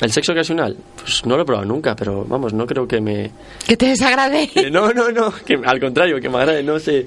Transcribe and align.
¿El 0.00 0.12
sexo 0.12 0.32
ocasional? 0.32 0.76
Pues 1.00 1.24
no 1.24 1.36
lo 1.36 1.42
he 1.42 1.46
probado 1.46 1.66
nunca, 1.66 1.96
pero 1.96 2.24
vamos, 2.26 2.52
no 2.52 2.66
creo 2.66 2.86
que 2.86 3.00
me... 3.00 3.30
¿Que 3.66 3.76
te 3.76 3.86
desagrade? 3.86 4.48
que 4.54 4.70
no, 4.70 4.92
no, 4.92 5.10
no, 5.10 5.32
que 5.32 5.58
al 5.64 5.80
contrario, 5.80 6.20
que 6.20 6.28
me 6.28 6.36
agrade, 6.38 6.62
no 6.62 6.78
sé, 6.78 7.06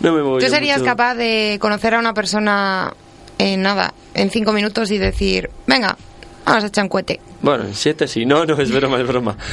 no 0.00 0.12
me 0.12 0.22
muevo 0.22 0.38
¿Tú 0.38 0.46
serías 0.48 0.78
mucho. 0.80 0.90
capaz 0.90 1.14
de 1.14 1.56
conocer 1.60 1.94
a 1.94 1.98
una 1.98 2.12
persona 2.12 2.92
en 3.38 3.62
nada, 3.62 3.94
en 4.12 4.30
cinco 4.30 4.52
minutos 4.52 4.90
y 4.90 4.98
decir, 4.98 5.48
venga, 5.66 5.96
vamos 6.44 6.64
a 6.64 6.66
echar 6.66 6.84
un 6.84 6.90
cohete? 6.90 7.20
Bueno, 7.40 7.64
en 7.64 7.74
siete 7.74 8.06
sí, 8.06 8.26
no, 8.26 8.44
no, 8.44 8.58
es 8.60 8.70
broma, 8.70 9.00
es 9.00 9.06
broma. 9.06 9.36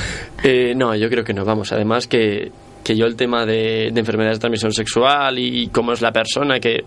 Eh, 0.44 0.74
no, 0.76 0.94
yo 0.94 1.10
creo 1.10 1.24
que 1.24 1.34
no, 1.34 1.46
vamos, 1.46 1.72
además 1.72 2.08
que, 2.08 2.52
que 2.84 2.98
yo 2.98 3.05
el 3.05 3.16
tema 3.16 3.46
de, 3.46 3.91
de 3.94 4.00
enfermedades 4.02 4.40
de 4.40 4.41
transmisión 4.41 4.74
sexual 4.74 5.40
y 5.40 5.68
cómo 5.70 5.94
es 5.94 6.02
la 6.02 6.12
persona 6.12 6.60
que... 6.60 6.84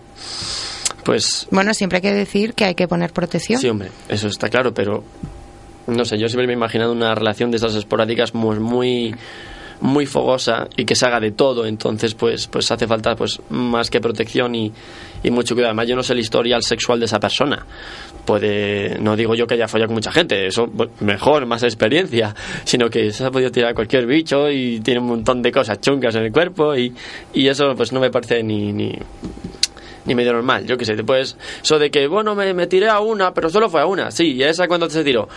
Pues 1.04 1.46
Bueno, 1.50 1.72
siempre 1.72 1.96
hay 1.98 2.02
que 2.02 2.12
decir 2.12 2.52
que 2.52 2.64
hay 2.66 2.74
que 2.74 2.86
poner 2.86 3.12
protección. 3.14 3.58
Sí, 3.60 3.68
hombre, 3.68 3.90
eso 4.08 4.28
está 4.28 4.50
claro, 4.50 4.74
pero 4.74 5.04
no 5.86 6.04
sé, 6.04 6.18
yo 6.18 6.28
siempre 6.28 6.46
me 6.46 6.52
he 6.52 6.56
imaginado 6.56 6.92
una 6.92 7.14
relación 7.14 7.50
de 7.50 7.58
esas 7.58 7.74
esporádicas 7.74 8.34
muy, 8.34 8.58
muy, 8.58 9.14
muy 9.80 10.06
fogosa 10.06 10.68
y 10.76 10.84
que 10.84 10.94
se 10.94 11.06
haga 11.06 11.20
de 11.20 11.32
todo, 11.32 11.66
entonces 11.66 12.14
pues, 12.14 12.46
pues 12.46 12.70
hace 12.70 12.86
falta 12.86 13.14
pues 13.14 13.40
más 13.50 13.90
que 13.90 14.00
protección 14.00 14.54
y, 14.54 14.72
y 15.22 15.30
mucho 15.30 15.54
cuidado. 15.54 15.70
Además, 15.70 15.88
yo 15.88 15.96
no 15.96 16.02
sé 16.02 16.12
el 16.14 16.20
historial 16.20 16.62
sexual 16.62 16.98
de 16.98 17.06
esa 17.06 17.20
persona. 17.20 17.64
Puede, 18.24 18.98
no 18.98 19.14
digo 19.14 19.34
yo 19.34 19.46
que 19.46 19.54
haya 19.54 19.68
follado 19.68 19.88
con 19.88 19.94
mucha 19.94 20.10
gente, 20.10 20.46
eso 20.46 20.66
bueno, 20.66 20.92
mejor, 21.00 21.46
más 21.46 21.62
experiencia, 21.62 22.34
sino 22.64 22.90
que 22.90 23.12
se 23.12 23.24
ha 23.24 23.30
podido 23.30 23.50
tirar 23.50 23.74
cualquier 23.74 24.06
bicho 24.06 24.50
y 24.50 24.80
tiene 24.80 25.00
un 25.00 25.06
montón 25.06 25.42
de 25.42 25.52
cosas 25.52 25.80
chungas 25.80 26.14
en 26.16 26.24
el 26.24 26.32
cuerpo 26.32 26.74
y, 26.74 26.92
y 27.34 27.46
eso 27.46 27.74
pues 27.76 27.92
no 27.92 28.00
me 28.00 28.10
parece 28.10 28.42
ni, 28.42 28.72
ni, 28.72 28.98
ni 30.06 30.14
medio 30.14 30.32
normal, 30.32 30.66
yo 30.66 30.76
qué 30.76 30.84
sé, 30.84 30.94
después 30.94 31.36
eso 31.62 31.78
de 31.78 31.90
que, 31.90 32.06
bueno, 32.06 32.34
me, 32.34 32.52
me 32.54 32.66
tiré 32.66 32.88
a 32.88 33.00
una, 33.00 33.32
pero 33.34 33.50
solo 33.50 33.68
fue 33.68 33.80
a 33.80 33.86
una, 33.86 34.10
sí, 34.10 34.32
y 34.32 34.42
a 34.42 34.50
esa 34.50 34.66
cuando 34.68 34.88
se 34.88 35.02
tiró, 35.04 35.28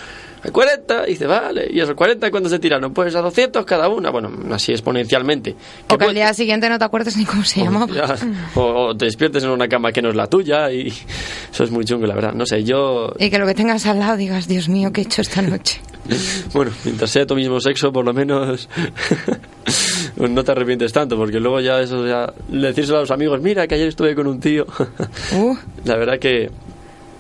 a 0.44 0.52
40, 0.52 1.04
y 1.08 1.12
dice, 1.12 1.28
vale, 1.28 1.68
y 1.72 1.80
a 1.80 1.84
esos 1.84 1.96
40 1.96 2.32
cuando 2.32 2.50
se 2.50 2.60
tiraron, 2.60 2.94
pues 2.94 3.14
a 3.16 3.22
200 3.22 3.66
cada 3.66 3.90
una, 3.90 4.10
bueno, 4.10 4.32
así 4.54 4.72
exponencialmente. 4.72 5.56
O 5.90 5.98
que 5.98 6.06
al 6.06 6.14
día 6.14 6.34
siguiente 6.34 6.70
no 6.70 6.80
te 6.80 6.86
acuerdes 6.86 7.18
ni 7.18 7.26
cómo 7.26 7.44
se 7.44 7.62
llamaba. 7.64 7.94
ya, 7.94 8.16
o, 8.56 8.62
o 8.90 8.96
te 8.98 9.06
despiertes 9.06 9.44
en 9.44 9.50
una 9.50 9.68
cama 9.68 9.92
que 9.92 10.02
no 10.02 10.10
es 10.10 10.16
la 10.16 10.28
tuya 10.28 10.72
y 10.72 10.88
eso 11.52 11.64
es 11.64 11.72
muy 11.72 11.84
chungo, 11.86 12.06
la 12.08 12.16
verdad. 12.16 12.34
No 12.34 12.46
sé, 12.46 12.64
yo, 12.64 13.14
Y 13.20 13.30
que 13.30 13.38
lo 13.38 13.46
que 13.46 13.54
tengas 13.56 13.86
al 13.86 14.00
lado 14.00 14.16
digas, 14.18 14.48
Dios 14.48 14.70
mío, 14.70 14.92
¿qué 14.94 15.02
he 15.02 15.04
hecho 15.04 15.22
esta 15.22 15.42
noche? 15.42 15.82
bueno, 16.54 16.72
mientras 16.86 17.10
sea 17.12 17.26
tu 17.26 17.36
mismo 17.36 17.60
sexo, 17.60 17.92
por 17.92 18.06
lo 18.06 18.14
menos 18.14 18.70
no 20.30 20.44
te 20.44 20.52
arrepientes 20.52 20.92
tanto, 20.94 21.18
porque 21.18 21.40
luego 21.40 21.60
ya 21.62 21.80
eso, 21.82 22.06
ya 22.08 22.32
decírselo 22.48 22.98
a 22.98 23.02
los 23.02 23.12
amigos, 23.12 23.42
mira 23.42 23.68
que 23.68 23.76
ayer 23.76 23.88
estuve 23.88 24.16
con 24.16 24.28
un 24.28 24.40
tío. 24.40 24.66
Uh, 25.36 25.56
La 25.86 25.96
verdad 25.96 26.20
que 26.20 26.50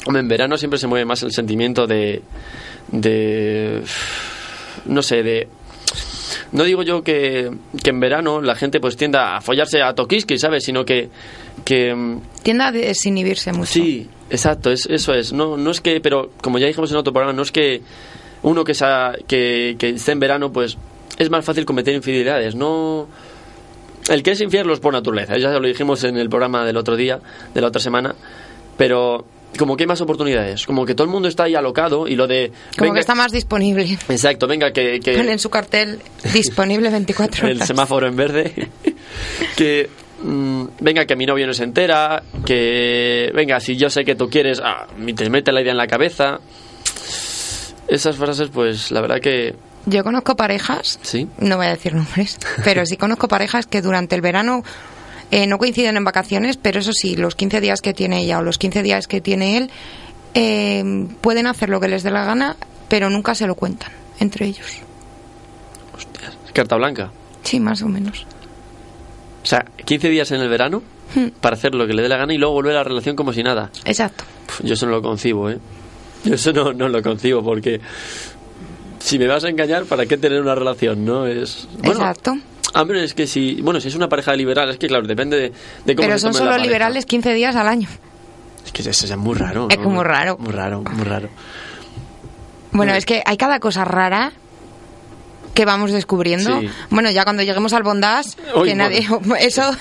en 0.07 0.27
verano 0.27 0.57
siempre 0.57 0.79
se 0.79 0.87
mueve 0.87 1.05
más 1.05 1.21
el 1.23 1.31
sentimiento 1.31 1.85
de, 1.87 2.21
de 2.91 3.83
no 4.85 5.01
sé, 5.01 5.23
de 5.23 5.47
no 6.51 6.63
digo 6.63 6.83
yo 6.83 7.03
que, 7.03 7.51
que 7.83 7.89
en 7.89 7.99
verano 7.99 8.41
la 8.41 8.55
gente 8.55 8.79
pues 8.79 8.95
tienda 8.97 9.37
a 9.37 9.41
follarse 9.41 9.81
a 9.81 9.93
toquiski, 9.93 10.37
¿sabes? 10.37 10.63
Sino 10.63 10.85
que, 10.85 11.09
que 11.65 12.17
tiende 12.43 12.63
a 12.63 12.71
desinhibirse 12.71 13.51
mucho. 13.51 13.71
sí, 13.73 14.07
exacto, 14.29 14.71
es, 14.71 14.85
eso 14.87 15.13
es. 15.13 15.33
No, 15.33 15.57
no 15.57 15.71
es 15.71 15.81
que, 15.81 15.99
pero 16.01 16.31
como 16.41 16.57
ya 16.57 16.67
dijimos 16.67 16.89
en 16.91 16.97
otro 16.97 17.13
programa, 17.13 17.33
no 17.35 17.41
es 17.43 17.51
que 17.51 17.81
uno 18.43 18.63
que, 18.63 18.73
sa- 18.73 19.13
que, 19.27 19.75
que 19.77 19.89
esté 19.89 20.11
en 20.13 20.19
verano, 20.19 20.51
pues 20.51 20.77
es 21.19 21.29
más 21.29 21.45
fácil 21.45 21.65
cometer 21.65 21.93
infidelidades. 21.93 22.55
No, 22.55 23.07
el 24.09 24.23
que 24.23 24.31
es 24.31 24.41
infiel 24.41 24.65
lo 24.65 24.73
es 24.73 24.79
por 24.79 24.93
naturaleza, 24.93 25.37
ya 25.37 25.49
lo 25.51 25.67
dijimos 25.67 26.03
en 26.03 26.17
el 26.17 26.29
programa 26.29 26.65
del 26.65 26.77
otro 26.77 26.95
día, 26.95 27.19
de 27.53 27.61
la 27.61 27.67
otra 27.67 27.79
semana, 27.79 28.15
pero 28.77 29.23
como 29.57 29.75
que 29.75 29.83
hay 29.83 29.87
más 29.87 29.99
oportunidades, 30.01 30.65
como 30.65 30.85
que 30.85 30.93
todo 30.95 31.05
el 31.05 31.11
mundo 31.11 31.27
está 31.27 31.43
ahí 31.43 31.55
alocado 31.55 32.07
y 32.07 32.15
lo 32.15 32.27
de... 32.27 32.51
Como 32.77 32.85
venga- 32.85 32.93
que 32.93 32.99
está 33.01 33.15
más 33.15 33.31
disponible. 33.31 33.97
Exacto, 34.07 34.47
venga, 34.47 34.71
que... 34.71 34.99
que 34.99 35.13
Ponen 35.13 35.31
en 35.31 35.39
su 35.39 35.49
cartel 35.49 35.99
disponible 36.33 36.89
24 36.89 37.47
el 37.49 37.61
semáforo 37.63 38.07
en 38.07 38.15
verde, 38.15 38.69
que... 39.57 39.89
mm, 40.23 40.63
venga, 40.79 41.05
que 41.05 41.15
mi 41.15 41.25
novio 41.25 41.45
no 41.47 41.53
se 41.53 41.63
entera, 41.63 42.23
que... 42.45 43.31
Venga, 43.35 43.59
si 43.59 43.75
yo 43.75 43.89
sé 43.89 44.05
que 44.05 44.15
tú 44.15 44.29
quieres, 44.29 44.61
ah, 44.63 44.87
te 45.15 45.29
mete 45.29 45.51
la 45.51 45.61
idea 45.61 45.71
en 45.71 45.77
la 45.77 45.87
cabeza. 45.87 46.39
Esas 47.87 48.15
frases, 48.17 48.49
pues, 48.53 48.91
la 48.91 49.01
verdad 49.01 49.19
que... 49.19 49.55
Yo 49.85 50.03
conozco 50.03 50.35
parejas, 50.35 50.99
Sí. 51.01 51.27
no 51.39 51.57
voy 51.57 51.67
a 51.67 51.69
decir 51.69 51.93
nombres, 51.95 52.37
pero 52.63 52.85
sí 52.85 52.97
conozco 52.97 53.27
parejas 53.27 53.65
que 53.65 53.81
durante 53.81 54.15
el 54.15 54.21
verano 54.21 54.63
eh, 55.31 55.47
no 55.47 55.57
coinciden 55.57 55.97
en 55.97 56.03
vacaciones, 56.03 56.57
pero 56.57 56.79
eso 56.79 56.91
sí, 56.93 57.15
los 57.15 57.35
15 57.35 57.61
días 57.61 57.81
que 57.81 57.93
tiene 57.93 58.19
ella 58.21 58.39
o 58.39 58.41
los 58.43 58.57
15 58.57 58.83
días 58.83 59.07
que 59.07 59.21
tiene 59.21 59.57
él, 59.57 59.71
eh, 60.33 61.07
pueden 61.21 61.47
hacer 61.47 61.69
lo 61.69 61.79
que 61.79 61.87
les 61.87 62.03
dé 62.03 62.11
la 62.11 62.25
gana, 62.25 62.55
pero 62.87 63.09
nunca 63.09 63.35
se 63.35 63.47
lo 63.47 63.55
cuentan 63.55 63.91
entre 64.19 64.45
ellos. 64.47 64.67
Hostias, 65.95 66.37
carta 66.53 66.75
blanca. 66.75 67.11
Sí, 67.43 67.59
más 67.59 67.81
o 67.81 67.87
menos. 67.87 68.25
O 69.41 69.45
sea, 69.45 69.65
15 69.85 70.09
días 70.09 70.31
en 70.31 70.41
el 70.41 70.49
verano 70.49 70.83
para 71.41 71.55
hacer 71.55 71.73
lo 71.73 71.87
que 71.87 71.93
le 71.93 72.03
dé 72.03 72.09
la 72.09 72.17
gana 72.17 72.33
y 72.33 72.37
luego 72.37 72.53
volver 72.53 72.73
a 72.73 72.79
la 72.79 72.83
relación 72.83 73.15
como 73.15 73.33
si 73.33 73.41
nada. 73.41 73.71
Exacto. 73.85 74.23
Yo 74.63 74.73
eso 74.73 74.85
no 74.85 74.91
lo 74.91 75.01
concibo, 75.01 75.49
¿eh? 75.49 75.57
Yo 76.25 76.35
eso 76.35 76.51
no, 76.51 76.73
no 76.73 76.89
lo 76.89 77.01
concibo 77.01 77.41
porque 77.43 77.79
si 78.99 79.19
me 79.19 79.27
vas 79.27 79.43
a 79.43 79.49
engañar, 79.49 79.85
¿para 79.85 80.05
qué 80.05 80.17
tener 80.17 80.41
una 80.41 80.55
relación? 80.55 81.05
No 81.05 81.25
es... 81.25 81.67
Bueno, 81.79 82.01
Exacto. 82.01 82.37
Hombre, 82.75 83.03
es 83.03 83.13
que 83.13 83.25
si... 83.27 83.61
Bueno, 83.61 83.81
si 83.81 83.87
es 83.87 83.95
una 83.95 84.07
pareja 84.07 84.35
liberal, 84.35 84.69
es 84.69 84.77
que 84.77 84.87
claro, 84.87 85.07
depende 85.07 85.37
de, 85.37 85.53
de 85.85 85.95
cómo 85.95 86.07
Pero 86.07 86.19
se 86.19 86.21
son 86.21 86.33
la 86.33 86.53
solo 86.53 86.57
liberales 86.63 87.05
15 87.05 87.33
días 87.33 87.55
al 87.55 87.67
año. 87.67 87.89
Es 88.65 88.71
que 88.71 88.87
eso 88.87 89.05
es 89.05 89.17
muy 89.17 89.35
raro. 89.35 89.67
Es 89.69 89.79
muy 89.79 90.03
raro. 90.03 90.37
Muy 90.37 90.51
raro, 90.53 90.81
muy 90.83 91.03
raro. 91.03 91.29
Bueno, 92.71 92.93
es 92.93 93.05
que 93.05 93.23
hay 93.25 93.37
cada 93.37 93.59
cosa 93.59 93.83
rara 93.83 94.31
que 95.59 95.65
vamos 95.65 95.91
descubriendo. 95.91 96.57
Sí. 96.61 96.69
Bueno, 96.89 97.11
ya 97.11 97.25
cuando 97.25 97.43
lleguemos 97.43 97.73
al 97.73 97.83
bondage, 97.83 98.29
que 98.63 98.75
nadie, 98.75 99.05
eso, 99.41 99.75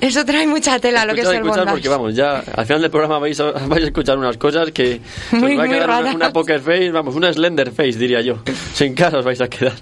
eso 0.00 0.24
trae 0.24 0.46
mucha 0.46 0.78
tela 0.78 1.04
lo 1.04 1.14
que 1.14 1.20
es 1.20 1.28
el 1.28 1.42
bondage. 1.42 1.70
porque 1.70 1.88
vamos, 1.90 2.14
ya 2.14 2.38
al 2.38 2.64
final 2.64 2.80
del 2.80 2.90
programa 2.90 3.18
vais 3.18 3.38
a, 3.38 3.50
vais 3.68 3.84
a 3.84 3.86
escuchar 3.88 4.16
unas 4.16 4.38
cosas 4.38 4.70
que 4.70 5.02
se 5.28 5.36
os 5.36 5.42
Muy, 5.42 5.54
va 5.54 5.64
a 5.64 5.66
muy 5.66 5.76
quedar 5.76 6.00
una, 6.00 6.14
una 6.14 6.32
poker 6.32 6.60
face, 6.60 6.90
vamos, 6.90 7.14
una 7.14 7.30
slender 7.30 7.72
face 7.72 7.98
diría 7.98 8.22
yo. 8.22 8.38
Sin 8.72 8.94
cara 8.94 9.18
os 9.18 9.24
vais 9.26 9.38
a 9.42 9.48
quedar. 9.48 9.74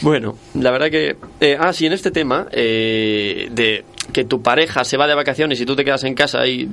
Bueno, 0.00 0.36
la 0.54 0.70
verdad 0.70 0.90
que... 0.92 1.16
eh, 1.40 1.56
ah, 1.58 1.72
sí, 1.72 1.86
en 1.86 1.92
este 1.92 2.12
tema 2.12 2.46
eh, 2.52 3.48
de 3.50 3.84
que 4.12 4.24
tu 4.24 4.42
pareja 4.42 4.84
se 4.84 4.96
va 4.96 5.06
de 5.06 5.14
vacaciones 5.14 5.60
y 5.60 5.66
tú 5.66 5.74
te 5.76 5.84
quedas 5.84 6.04
en 6.04 6.14
casa 6.14 6.46
y 6.46 6.66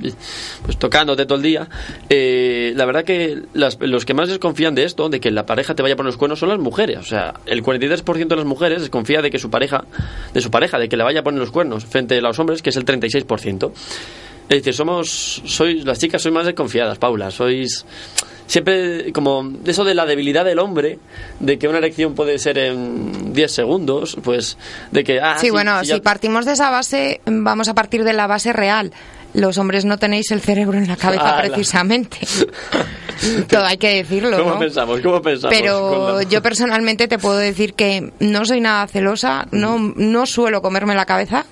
pues 0.64 0.78
tocándote 0.78 1.24
todo 1.26 1.36
el 1.36 1.42
día, 1.42 1.68
eh, 2.08 2.72
la 2.76 2.84
verdad 2.84 3.04
que 3.04 3.42
las- 3.54 3.78
los 3.80 4.04
que 4.04 4.14
más 4.14 4.28
desconfían 4.28 4.74
de 4.74 4.84
esto, 4.84 5.08
de 5.08 5.20
que 5.20 5.30
la 5.30 5.46
pareja 5.46 5.74
te 5.74 5.82
vaya 5.82 5.96
por 5.96 6.04
los 6.04 6.16
cuernos, 6.16 6.38
son 6.38 6.48
las 6.50 6.58
mujeres. 6.58 6.98
O 6.98 7.04
sea, 7.04 7.34
el 7.46 7.62
43% 7.62 8.34
de 8.34 8.36
las 8.36 8.46
mujeres 8.46 8.80
desconfía 8.80 9.22
de 9.22 9.30
que 9.30 9.38
su 9.38 9.50
pareja, 9.50 9.84
de 10.32 10.40
su 10.40 10.50
pareja, 10.50 10.78
de 10.78 10.88
que 10.88 10.96
le 10.96 11.04
vaya 11.04 11.20
a 11.20 11.22
poner 11.22 11.40
los 11.40 11.50
cuernos, 11.50 11.84
frente 11.84 12.16
a 12.18 12.20
los 12.20 12.38
hombres, 12.38 12.62
que 12.62 12.70
es 12.70 12.76
el 12.76 12.84
36%. 12.84 13.72
Es 14.48 14.58
decir, 14.58 14.74
somos, 14.74 15.40
sois, 15.46 15.84
las 15.84 15.98
chicas 15.98 16.20
sois 16.20 16.34
más 16.34 16.44
desconfiadas, 16.44 16.98
Paula, 16.98 17.30
sois 17.30 17.86
siempre 18.52 19.12
como 19.12 19.50
eso 19.64 19.82
de 19.82 19.94
la 19.94 20.04
debilidad 20.04 20.44
del 20.44 20.58
hombre, 20.58 20.98
de 21.40 21.58
que 21.58 21.68
una 21.68 21.78
erección 21.78 22.14
puede 22.14 22.38
ser 22.38 22.58
en 22.58 23.32
10 23.32 23.50
segundos, 23.50 24.18
pues 24.22 24.58
de 24.90 25.04
que... 25.04 25.20
Ah, 25.20 25.36
Sí, 25.38 25.48
bueno, 25.48 25.82
si 25.84 25.98
partimos 26.00 26.44
de 26.44 26.52
esa 26.52 26.68
base, 26.70 27.22
vamos 27.24 27.68
a 27.68 27.74
partir 27.74 28.04
de 28.04 28.12
la 28.12 28.26
base 28.26 28.52
real. 28.52 28.92
Los 29.32 29.56
hombres 29.56 29.86
no 29.86 29.96
tenéis 29.96 30.30
el 30.32 30.42
cerebro 30.42 30.76
en 30.76 30.86
la 30.86 30.96
cabeza 30.96 31.38
Ala. 31.38 31.48
precisamente. 31.48 32.18
Todo 33.48 33.64
hay 33.64 33.78
que 33.78 33.94
decirlo, 33.94 34.36
¿Cómo 34.36 34.50
¿no? 34.50 34.58
pensamos? 34.58 35.00
¿Cómo 35.00 35.22
pensamos? 35.22 35.56
Pero 35.56 36.18
la- 36.18 36.22
yo 36.24 36.42
personalmente 36.42 37.08
te 37.08 37.18
puedo 37.18 37.38
decir 37.38 37.72
que 37.72 38.12
no 38.20 38.44
soy 38.44 38.60
nada 38.60 38.86
celosa, 38.88 39.46
no, 39.50 39.78
no 39.96 40.26
suelo 40.26 40.60
comerme 40.60 40.94
la 40.94 41.06
cabeza. 41.06 41.46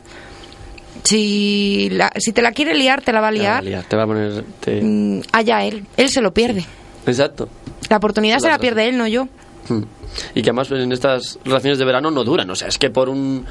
Si, 1.02 1.88
la- 1.92 2.12
si 2.19 2.32
te 2.32 2.42
la 2.42 2.52
quiere 2.52 2.75
liar, 2.75 3.00
te 3.00 3.12
la 3.12 3.20
va 3.22 3.28
a 3.28 3.32
Te 3.32 3.38
va 3.38 3.56
a 3.56 3.62
liar. 3.62 3.64
liar, 3.64 3.84
te 3.84 3.96
va 3.96 4.02
a 4.02 4.06
poner... 4.06 4.44
te- 4.60 4.82
Mm, 4.82 5.22
Allá 5.32 5.64
él, 5.64 5.86
él 5.96 6.08
se 6.10 6.20
lo 6.20 6.34
pierde. 6.34 6.66
Exacto. 7.06 7.49
La 7.88 7.97
oportunidad 7.97 8.38
se 8.38 8.49
la 8.49 8.58
pierde 8.58 8.88
él, 8.88 8.99
no 8.99 9.06
yo. 9.06 9.26
Mm. 9.69 9.82
Y 10.35 10.43
que 10.43 10.50
además 10.50 10.69
en 10.73 10.91
estas 10.91 11.38
relaciones 11.44 11.79
de 11.79 11.85
verano 11.85 12.11
no 12.11 12.25
duran, 12.25 12.50
o 12.50 12.56
sea, 12.56 12.67
es 12.67 12.79
que 12.79 12.91
por 12.91 13.08
un 13.08 13.47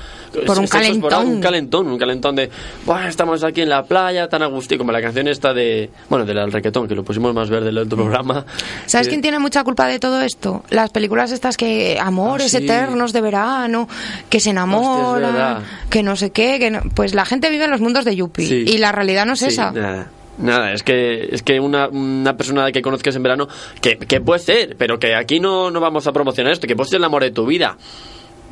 Por 0.45 0.59
un 0.59 0.67
calentón. 0.67 1.27
un 1.27 1.39
calentón, 1.41 1.87
un 1.87 1.97
calentón 1.97 2.35
de, 2.35 2.49
"Buah, 2.85 3.07
estamos 3.07 3.45
aquí 3.45 3.61
en 3.61 3.69
la 3.69 3.83
playa, 3.85 4.27
tan 4.27 4.41
a 4.43 4.47
gusto", 4.47 4.75
y 4.75 4.77
como 4.77 4.91
la 4.91 5.01
canción 5.01 5.29
esta 5.29 5.53
de, 5.53 5.89
bueno, 6.09 6.25
del 6.25 6.51
requetón, 6.51 6.85
que 6.89 6.95
lo 6.95 7.03
pusimos 7.05 7.33
más 7.33 7.49
verde 7.49 7.69
en 7.69 7.77
el 7.77 7.83
otro 7.83 7.97
programa. 7.99 8.45
¿Sabes 8.87 9.07
quién 9.07 9.21
tiene 9.21 9.39
mucha 9.39 9.63
culpa 9.63 9.87
de 9.87 9.99
todo 9.99 10.19
esto? 10.19 10.65
Las 10.69 10.89
películas 10.89 11.31
estas 11.31 11.55
que 11.55 11.97
amores 12.01 12.53
Ah, 12.53 12.57
sí. 12.57 12.65
eternos 12.65 13.13
de 13.13 13.21
verano, 13.21 13.87
que 14.29 14.41
se 14.41 14.49
enamoran, 14.49 15.63
que 15.89 16.03
no 16.03 16.17
sé 16.17 16.31
qué, 16.31 16.59
que 16.59 16.71
no- 16.71 16.81
pues 16.93 17.13
la 17.15 17.23
gente 17.23 17.49
vive 17.49 17.63
en 17.65 17.71
los 17.71 17.79
mundos 17.79 18.03
de 18.03 18.17
Yuppie 18.17 18.45
Sí. 18.47 18.65
y 18.67 18.77
la 18.79 18.91
realidad 18.91 19.25
no 19.25 19.33
es 19.33 19.39
Sí, 19.39 19.45
esa. 19.45 19.71
Nada. 19.71 20.11
Nada, 20.39 20.71
es 20.73 20.83
que, 20.83 21.27
es 21.31 21.43
que 21.43 21.59
una, 21.59 21.89
una 21.89 22.37
persona 22.37 22.71
que 22.71 22.81
conozcas 22.81 23.15
en 23.15 23.23
verano, 23.23 23.47
que, 23.81 23.97
que 23.97 24.21
puede 24.21 24.39
ser, 24.39 24.75
pero 24.77 24.97
que 24.97 25.13
aquí 25.15 25.39
no, 25.39 25.69
no 25.69 25.79
vamos 25.81 26.07
a 26.07 26.13
promocionar 26.13 26.53
esto, 26.53 26.65
que 26.67 26.75
puede 26.75 26.89
ser 26.89 26.97
el 26.97 27.03
amor 27.03 27.23
de 27.23 27.31
tu 27.31 27.45
vida. 27.45 27.77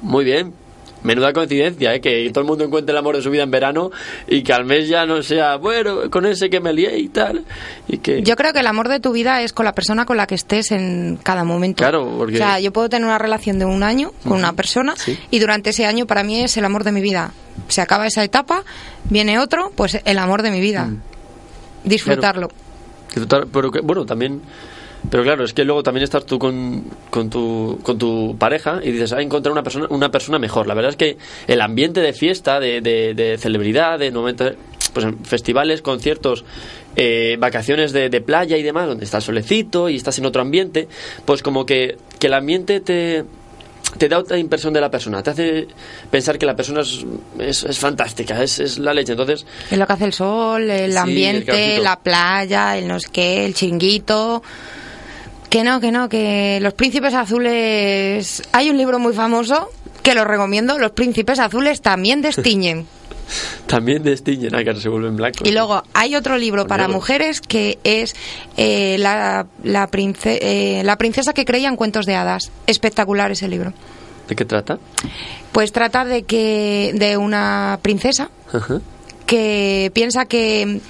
Muy 0.02 0.26
bien. 0.26 0.54
Menuda 1.04 1.32
coincidencia, 1.32 1.94
¿eh? 1.94 2.02
que 2.02 2.28
todo 2.32 2.42
el 2.42 2.48
mundo 2.48 2.66
encuentre 2.66 2.92
el 2.92 2.98
amor 2.98 3.16
de 3.16 3.22
su 3.22 3.30
vida 3.30 3.44
en 3.44 3.52
verano 3.52 3.92
y 4.28 4.42
que 4.42 4.52
al 4.52 4.66
mes 4.66 4.90
ya 4.90 5.06
no 5.06 5.22
sea, 5.22 5.56
bueno, 5.58 6.10
con 6.10 6.26
ese 6.26 6.50
que 6.50 6.60
me 6.60 6.74
lié 6.74 6.98
y 6.98 7.08
tal. 7.10 7.46
Y 7.88 8.00
que... 8.00 8.24
Yo 8.24 8.36
creo 8.36 8.52
que 8.52 8.60
el 8.60 8.68
amor 8.68 8.90
de 8.90 9.00
tu 9.00 9.14
vida 9.14 9.42
es 9.44 9.54
con 9.54 9.64
la 9.66 9.74
persona 9.74 10.06
con 10.06 10.18
la 10.18 10.26
que 10.26 10.34
estés 10.36 10.72
en 10.72 11.18
cada 11.22 11.44
momento. 11.44 11.78
Claro, 11.84 12.12
porque- 12.18 12.36
O 12.36 12.38
sea, 12.38 12.60
yo 12.60 12.74
puedo 12.74 12.90
tener 12.90 13.06
una 13.08 13.20
relación 13.20 13.60
de 13.60 13.66
un 13.66 13.84
año 13.84 14.12
con 14.24 14.34
una 14.34 14.54
persona 14.54 14.96
sí. 14.98 15.18
y 15.30 15.38
durante 15.40 15.70
ese 15.70 15.86
año 15.86 16.08
para 16.08 16.24
mí 16.24 16.42
es 16.42 16.58
el 16.58 16.66
amor 16.66 16.84
de 16.84 16.92
mi 16.92 17.02
vida. 17.02 17.32
Se 17.68 17.80
acaba 17.80 18.08
esa 18.08 18.24
etapa, 18.24 18.64
viene 19.10 19.38
otro, 19.40 19.72
pues 19.76 20.02
el 20.04 20.18
amor 20.18 20.42
de 20.42 20.52
mi 20.52 20.60
vida. 20.60 20.86
Mm. 20.86 21.02
Disfrutarlo. 21.88 22.50
Total- 23.14 23.48
pero 23.52 23.72
que, 23.72 23.82
bueno, 23.82 24.06
también. 24.06 24.42
Pero 25.12 25.24
claro, 25.24 25.44
es 25.46 25.54
que 25.54 25.64
luego 25.64 25.84
también 25.84 26.04
estás 26.04 26.26
tú 26.26 26.40
con, 26.40 26.84
con, 27.12 27.30
tu, 27.30 27.80
con 27.84 27.98
tu 27.98 28.36
pareja 28.38 28.80
y 28.84 28.92
dices, 28.92 29.14
ah, 29.14 29.22
encontrar 29.22 29.52
una 29.54 29.62
persona, 29.64 29.86
una 29.90 30.10
persona 30.10 30.40
mejor. 30.40 30.68
La 30.68 30.74
verdad 30.74 30.90
es 30.90 30.98
que 30.98 31.18
el 31.48 31.62
ambiente 31.62 32.02
de 32.02 32.14
fiesta, 32.14 32.60
de, 32.60 32.82
de, 32.82 33.14
de 33.14 33.38
celebridad, 33.38 34.00
de 34.00 34.12
momentos, 34.12 34.54
pues 34.94 35.06
festivales, 35.24 35.82
conciertos, 35.84 36.44
eh, 36.96 37.38
vacaciones 37.40 37.94
de, 37.94 38.10
de 38.10 38.22
playa 38.22 38.58
y 38.58 38.64
demás, 38.64 38.88
donde 38.88 39.06
está 39.06 39.22
solecito 39.22 39.88
y 39.88 39.96
estás 39.98 40.18
en 40.18 40.26
otro 40.26 40.42
ambiente, 40.42 40.88
pues 41.26 41.44
como 41.44 41.66
que, 41.66 41.98
que 42.20 42.28
el 42.28 42.34
ambiente 42.34 42.80
te, 42.82 43.24
te 43.98 44.10
da 44.10 44.20
otra 44.20 44.38
impresión 44.38 44.74
de 44.74 44.82
la 44.82 44.92
persona, 44.92 45.24
te 45.24 45.30
hace 45.32 45.68
pensar 46.12 46.38
que 46.38 46.46
la 46.46 46.56
persona 46.56 46.82
es, 46.82 47.06
es, 47.40 47.64
es 47.64 47.80
fantástica, 47.80 48.42
es, 48.44 48.60
es 48.60 48.78
la 48.80 48.94
leche. 48.94 49.14
Entonces, 49.14 49.46
Es 49.72 49.78
lo 49.78 49.88
que 49.88 49.94
hace 49.94 50.06
el 50.06 50.14
sol, 50.14 50.70
el 50.70 50.92
Sí, 50.92 50.98
ambiente, 50.98 51.80
la 51.80 51.98
playa, 52.00 52.78
el 52.78 52.88
no 52.88 53.00
sé 53.00 53.08
qué, 53.12 53.46
el 53.46 53.54
chinguito. 53.54 54.44
Que 55.50 55.64
no, 55.64 55.80
que 55.80 55.92
no, 55.94 56.10
que 56.10 56.60
los 56.62 56.74
príncipes 56.74 57.14
azules. 57.14 58.44
Hay 58.52 58.70
un 58.70 58.78
libro 58.78 59.00
muy 59.00 59.14
famoso 59.14 59.70
que 60.04 60.14
lo 60.14 60.26
recomiendo. 60.26 60.78
Los 60.78 60.92
príncipes 60.92 61.40
azules 61.40 61.82
también 61.82 62.22
destiñen. 62.22 62.86
también 63.66 64.04
destiñen 64.04 64.56
a 64.56 64.64
que 64.64 64.76
se 64.76 64.90
vuelven 64.90 65.16
blancos. 65.18 65.48
Y 65.48 65.52
luego 65.52 65.84
hay 65.94 66.16
otro 66.16 66.38
libro 66.38 66.64
Con 66.64 66.70
para 66.70 66.84
negro. 66.84 66.96
mujeres 66.98 67.42
que 67.42 67.78
es 67.84 68.16
eh, 68.58 68.98
la, 69.00 69.48
la, 69.64 69.88
prince- 69.90 70.40
eh, 70.42 70.82
la 70.84 70.98
princesa 70.98 71.34
que 71.34 71.46
creía 71.46 71.68
en 71.70 71.76
cuentos 71.76 72.06
de 72.06 72.16
hadas. 72.16 72.52
Espectacular 72.68 73.32
ese 73.32 73.48
libro. 73.48 73.74
¿De 74.28 74.36
qué 74.36 74.46
trata? 74.46 74.78
Pues 75.52 75.72
trata 75.72 76.04
de 76.06 76.24
que 76.24 76.92
de 76.96 77.18
una 77.18 77.80
princesa 77.82 78.30
Ajá. 78.54 78.82
que 79.26 79.92
piensa 79.94 80.26
que 80.26 80.82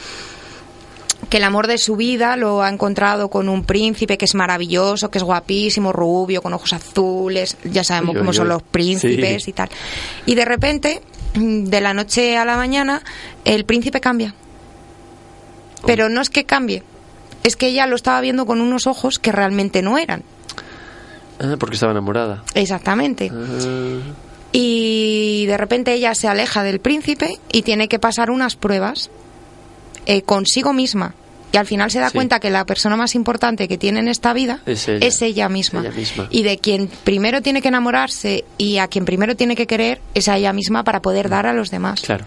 que 1.29 1.37
el 1.37 1.43
amor 1.43 1.67
de 1.67 1.77
su 1.77 1.97
vida 1.97 2.37
lo 2.37 2.61
ha 2.61 2.69
encontrado 2.69 3.27
con 3.29 3.49
un 3.49 3.65
príncipe 3.65 4.17
que 4.17 4.23
es 4.25 4.33
maravilloso, 4.35 5.09
que 5.09 5.17
es 5.17 5.23
guapísimo, 5.25 5.91
rubio, 5.91 6.41
con 6.41 6.53
ojos 6.53 6.71
azules, 6.71 7.57
ya 7.65 7.83
sabemos 7.83 8.15
cómo 8.17 8.31
son 8.31 8.47
los 8.47 8.63
príncipes 8.63 9.43
Sí. 9.43 9.49
y 9.49 9.53
tal. 9.53 9.67
Y 10.25 10.35
de 10.35 10.45
repente, 10.45 11.01
de 11.37 11.81
la 11.81 11.93
noche 11.93 12.37
a 12.37 12.45
la 12.45 12.57
mañana, 12.57 13.01
el 13.45 13.65
príncipe 13.65 14.01
cambia. 14.01 14.33
Pero 15.85 16.09
no 16.09 16.21
es 16.21 16.29
que 16.29 16.45
cambie, 16.45 16.83
es 17.43 17.55
que 17.55 17.67
ella 17.67 17.87
lo 17.87 17.95
estaba 17.95 18.19
viendo 18.21 18.45
con 18.45 18.61
unos 18.61 18.87
ojos 18.87 19.19
que 19.19 19.31
realmente 19.31 19.81
no 19.81 19.97
eran. 19.97 20.23
Ah, 21.39 21.55
porque 21.59 21.75
estaba 21.75 21.91
enamorada. 21.91 22.43
Exactamente. 22.55 23.31
Ah, 23.31 23.99
Y 24.51 25.45
de 25.45 25.57
repente 25.57 25.93
ella 25.93 26.15
se 26.15 26.27
aleja 26.27 26.63
del 26.63 26.79
príncipe 26.79 27.39
y 27.51 27.61
tiene 27.61 27.87
que 27.87 27.99
pasar 27.99 28.31
unas 28.31 28.55
pruebas 28.55 29.09
eh, 30.07 30.23
consigo 30.23 30.73
misma. 30.73 31.13
Y 31.51 31.57
al 31.57 31.65
final 31.65 31.89
se 31.89 31.99
da 31.99 32.09
Sí. 32.09 32.15
cuenta 32.15 32.39
que 32.39 32.49
la 32.49 32.65
persona 32.65 32.95
más 32.97 33.15
importante 33.15 33.67
que 33.67 33.77
tiene 33.77 33.99
en 33.99 34.07
esta 34.09 34.33
vida 34.33 34.59
Es 34.65 34.87
ella. 35.21 35.47
misma. 35.49 35.79
Ella 35.79 35.91
misma. 35.91 36.27
Y 36.29 36.43
de 36.43 36.57
quien 36.57 36.89
primero 37.03 37.41
tiene 37.41 37.61
que 37.61 37.69
enamorarse 37.69 38.43
y 38.57 38.79
a 38.79 38.87
quien 38.87 39.05
primero 39.05 39.35
tiene 39.35 39.55
que 39.55 39.65
querer 39.65 40.01
es 40.13 40.27
a 40.27 40.35
ella 40.37 40.51
misma 40.53 40.83
para 40.83 41.01
poder 41.01 41.29
dar 41.29 41.45
a 41.45 41.53
los 41.53 41.71
demás. 41.71 42.01
claro. 42.01 42.25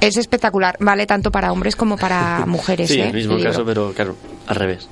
Es 0.00 0.18
espectacular. 0.18 0.76
Vale 0.80 1.06
tanto 1.06 1.30
para 1.30 1.50
hombres 1.50 1.76
como 1.76 1.96
para 1.96 2.44
mujeres. 2.46 2.90
Sí, 2.90 3.00
¿eh? 3.00 3.06
el 3.06 3.14
mismo 3.14 3.38
caso, 3.42 3.64
pero 3.64 3.92
claro, 3.94 4.16
al 4.46 4.56
revés. 4.56 4.86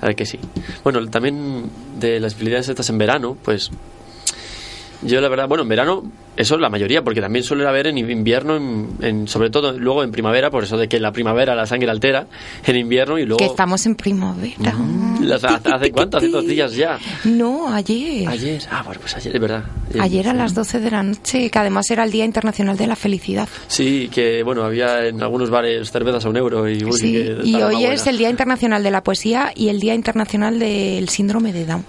A 0.00 0.06
ver 0.06 0.14
que 0.16 0.24
sí. 0.24 0.38
Bueno, 0.82 1.04
también 1.08 1.68
de 1.98 2.20
las 2.20 2.34
habilidades 2.34 2.68
estas 2.68 2.88
en 2.88 2.96
verano, 2.98 3.36
pues 3.42 3.70
yo 5.02 5.20
la 5.20 5.28
verdad, 5.28 5.48
bueno, 5.48 5.62
en 5.62 5.68
verano 5.68 6.02
eso 6.36 6.54
es 6.56 6.60
la 6.60 6.68
mayoría, 6.68 7.02
porque 7.02 7.20
también 7.20 7.42
suele 7.44 7.66
haber 7.66 7.86
en 7.86 7.96
invierno, 7.98 8.56
en, 8.56 8.88
en- 9.00 9.28
sobre 9.28 9.48
todo 9.50 9.72
luego 9.78 10.02
en 10.04 10.10
primavera, 10.10 10.50
por 10.50 10.64
eso 10.64 10.76
de 10.76 10.86
que 10.88 10.96
en 10.96 11.02
la 11.02 11.12
primavera 11.12 11.54
la 11.54 11.64
sangre 11.66 11.90
altera, 11.90 12.26
en 12.66 12.76
invierno 12.76 13.18
y 13.18 13.24
luego... 13.24 13.38
Que 13.38 13.46
estamos 13.46 13.86
en 13.86 13.94
primavera. 13.94 14.74
Las- 15.22 15.42
¿Hace 15.44 15.90
cuánto? 15.92 16.18
Hace 16.18 16.28
dos 16.28 16.46
días 16.46 16.74
ya. 16.74 16.98
No, 17.24 17.72
ayer. 17.72 18.28
Ayer, 18.28 18.62
ah, 18.70 18.82
bueno, 18.84 19.00
pues 19.00 19.16
ayer, 19.16 19.34
es 19.34 19.40
verdad. 19.40 19.64
Ayer 19.98 20.28
a 20.28 20.32
Sí. 20.32 20.36
las 20.36 20.54
12 20.54 20.80
de 20.80 20.90
la 20.90 21.02
noche, 21.02 21.50
que 21.50 21.58
además 21.58 21.90
era 21.90 22.04
el 22.04 22.10
Día 22.10 22.24
Internacional 22.26 22.76
de 22.76 22.86
la 22.86 22.96
Felicidad. 22.96 23.48
Sí, 23.68 24.08
que 24.12 24.42
bueno, 24.42 24.62
había 24.64 25.06
en 25.06 25.22
algunos 25.22 25.48
bares 25.48 25.90
cervezas 25.90 26.24
a 26.26 26.28
un 26.28 26.36
euro 26.36 26.68
y, 26.68 26.84
uy, 26.84 26.92
Sí, 26.92 27.12
que 27.12 27.38
y 27.44 27.54
hoy 27.56 27.84
es 27.86 28.06
el 28.06 28.18
Día 28.18 28.28
Internacional 28.28 28.82
de 28.82 28.90
la 28.90 29.02
Poesía 29.02 29.52
y 29.54 29.68
el 29.68 29.80
Día 29.80 29.94
Internacional 29.94 30.58
del 30.58 31.08
Síndrome 31.08 31.52
de 31.54 31.64
Down. 31.64 31.84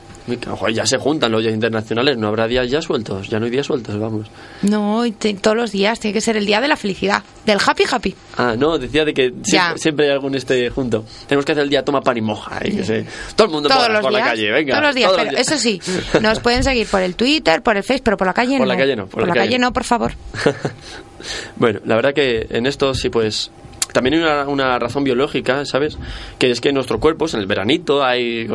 Ya 0.73 0.85
se 0.85 0.97
juntan 0.97 1.31
los 1.31 1.41
días 1.41 1.53
internacionales, 1.53 2.17
no 2.17 2.27
habrá 2.27 2.47
días 2.47 2.69
ya 2.69 2.81
sueltos, 2.81 3.29
ya 3.29 3.39
no 3.39 3.45
hay 3.45 3.51
días 3.51 3.65
sueltos, 3.65 3.97
vamos. 3.97 4.27
No, 4.61 5.03
te- 5.17 5.33
todos 5.35 5.55
los 5.55 5.71
días 5.71 5.99
tiene 5.99 6.13
que 6.13 6.21
ser 6.21 6.35
el 6.37 6.45
Día 6.45 6.59
de 6.59 6.67
la 6.67 6.75
Felicidad, 6.75 7.23
del 7.45 7.59
Happy 7.65 7.83
Happy. 7.89 8.15
Ah, 8.37 8.55
no, 8.57 8.77
decía 8.77 9.05
de 9.05 9.13
que 9.13 9.33
siempre, 9.43 9.77
siempre 9.79 10.05
hay 10.07 10.11
algún 10.11 10.35
este 10.35 10.69
junto. 10.69 11.05
Tenemos 11.27 11.45
que 11.45 11.53
hacer 11.53 11.63
el 11.63 11.69
día 11.69 11.83
toma 11.85 12.01
pan 12.01 12.17
y 12.17 12.21
moja, 12.21 12.59
que 12.59 12.83
se- 12.83 13.05
todo 13.35 13.47
el 13.47 13.53
mundo 13.53 13.69
Todos 13.69 13.83
por, 13.83 13.91
los 13.93 14.01
por 14.01 14.11
días. 14.11 14.23
la 14.23 14.29
calle, 14.31 14.51
venga. 14.51 14.73
todos 14.73 14.85
los 14.87 14.95
días, 14.95 15.07
todos 15.11 15.21
pero 15.23 15.31
los 15.31 15.41
eso 15.41 15.57
días. 15.69 15.83
sí, 15.85 16.19
nos 16.21 16.39
pueden 16.41 16.63
seguir 16.63 16.87
por 16.87 17.01
el 17.01 17.15
Twitter, 17.15 17.61
por 17.61 17.77
el 17.77 17.83
Facebook, 17.83 18.03
pero 18.03 18.17
por 18.17 18.27
la 18.27 18.33
calle 18.33 18.57
Por 18.57 18.67
no. 18.67 18.73
la 18.73 18.77
calle 18.79 18.95
no, 18.95 19.07
por 19.07 19.21
la 19.21 19.27
la 19.27 19.33
calle 19.33 19.45
calle 19.47 19.59
no. 19.59 19.67
no, 19.67 19.73
por 19.73 19.83
favor. 19.85 20.11
bueno, 21.55 21.79
la 21.85 21.95
verdad 21.95 22.13
que 22.13 22.47
en 22.49 22.65
esto 22.65 22.93
sí, 22.93 23.09
pues 23.09 23.49
también 23.97 24.13
hay 24.13 24.21
una, 24.21 24.47
una 24.47 24.77
razón 24.77 25.03
biológica, 25.03 25.65
¿sabes? 25.65 25.97
Que 26.37 26.51
es 26.51 26.61
que 26.61 26.71
nuestro 26.71 26.99
cuerpo, 26.99 27.25
en 27.33 27.39
el 27.39 27.47
veranito, 27.47 28.03
hay 28.03 28.45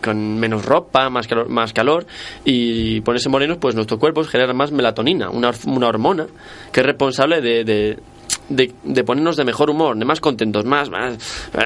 con, 0.00 0.38
menos 0.38 0.64
ropa, 0.64 1.10
más 1.10 1.26
calor, 1.26 1.48
más 1.48 1.72
calor, 1.72 2.06
y 2.44 3.00
ponerse 3.00 3.28
morenos, 3.28 3.58
pues 3.58 3.74
nuestro 3.74 3.98
cuerpo 3.98 4.22
genera 4.22 4.52
más 4.54 4.70
melatonina, 4.70 5.28
una, 5.28 5.50
una 5.66 5.88
hormona 5.88 6.26
que 6.70 6.80
es 6.80 6.86
responsable 6.86 7.40
de, 7.40 7.64
de, 7.64 7.98
de- 8.48 8.72
de 8.84 9.02
ponernos 9.04 9.36
de 9.36 9.44
mejor 9.44 9.70
humor, 9.70 9.96
de 9.98 10.04
más 10.04 10.20
contentos, 10.20 10.64
más, 10.64 10.88
más 10.88 11.16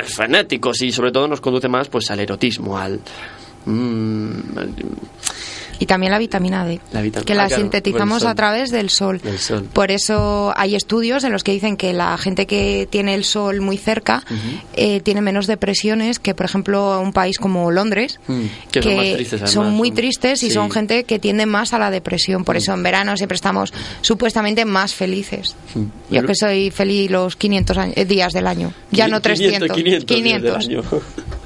frenéticos, 0.05 0.81
y 0.81 0.91
sobre 0.93 1.13
todo 1.13 1.29
nos 1.29 1.43
conduce 1.43 1.69
más 1.69 1.89
pues 1.89 2.11
al 2.11 2.21
erotismo, 2.21 2.79
al... 2.79 3.01
mm, 3.67 4.59
al- 4.59 4.75
Y 5.79 5.87
también 5.87 6.13
la 6.13 6.19
vitamina 6.19 6.65
D, 6.65 6.81
La 6.93 7.03
que 7.03 7.09
ah, 7.09 7.37
la 7.37 7.47
claro, 7.47 7.57
sintetizamos 7.57 8.25
a 8.25 8.35
través 8.35 8.71
del 8.71 8.91
sol. 8.91 9.21
Del 9.23 9.39
sol. 9.39 9.65
Por 9.73 9.91
eso 9.91 10.53
hay 10.57 10.75
estudios 10.75 11.25
en 11.25 11.33
los 11.33 11.45
que 11.45 11.53
dicen 11.53 11.77
que 11.77 11.93
la 11.93 12.17
gente 12.19 12.47
que 12.47 12.87
tiene 12.91 13.15
el 13.15 13.25
sol 13.25 13.61
muy 13.61 13.77
cerca 13.77 14.23
eh, 14.75 15.01
tiene 15.01 15.21
menos 15.21 15.47
depresiones 15.47 16.19
que, 16.19 16.35
por 16.35 16.47
ejemplo, 16.47 17.01
un 17.01 17.13
país 17.13 17.39
como 17.39 17.71
Londres, 17.71 18.19
Mm, 18.29 18.43
que 18.71 18.83
son 18.83 18.95
más 18.97 19.05
tristes, 19.15 19.33
además, 19.35 19.51
son 19.53 19.71
muy 19.73 19.89
son- 19.89 19.97
tristes 19.97 20.43
y 20.43 20.47
sí. 20.47 20.53
Mm. 20.53 20.55
son 20.55 20.71
gente 20.71 21.05
que 21.05 21.19
tiende 21.19 21.47
más 21.47 21.73
a 21.73 21.79
la 21.79 21.91
depresión. 21.91 22.45
Por 22.45 22.57
eso 22.57 22.73
en 22.75 22.83
verano 22.83 23.17
siempre 23.17 23.37
estamos 23.37 23.73
supuestamente 24.01 24.65
más 24.65 24.95
felices. 24.95 25.57
Mm. 25.75 26.15
Yo 26.15 26.25
que 26.25 26.35
soy 26.35 26.71
feliz 26.71 27.11
los 27.11 27.37
500 27.37 27.79
años- 27.79 27.97
eh, 27.97 28.05
días 28.05 28.33
del 28.33 28.47
año, 28.47 28.73
ya 28.91 29.09
no 29.09 29.21
300, 29.21 29.71
500, 29.77 30.05
500. 30.07 30.23
días 30.25 30.43
del 30.43 30.79
año. 30.79 30.83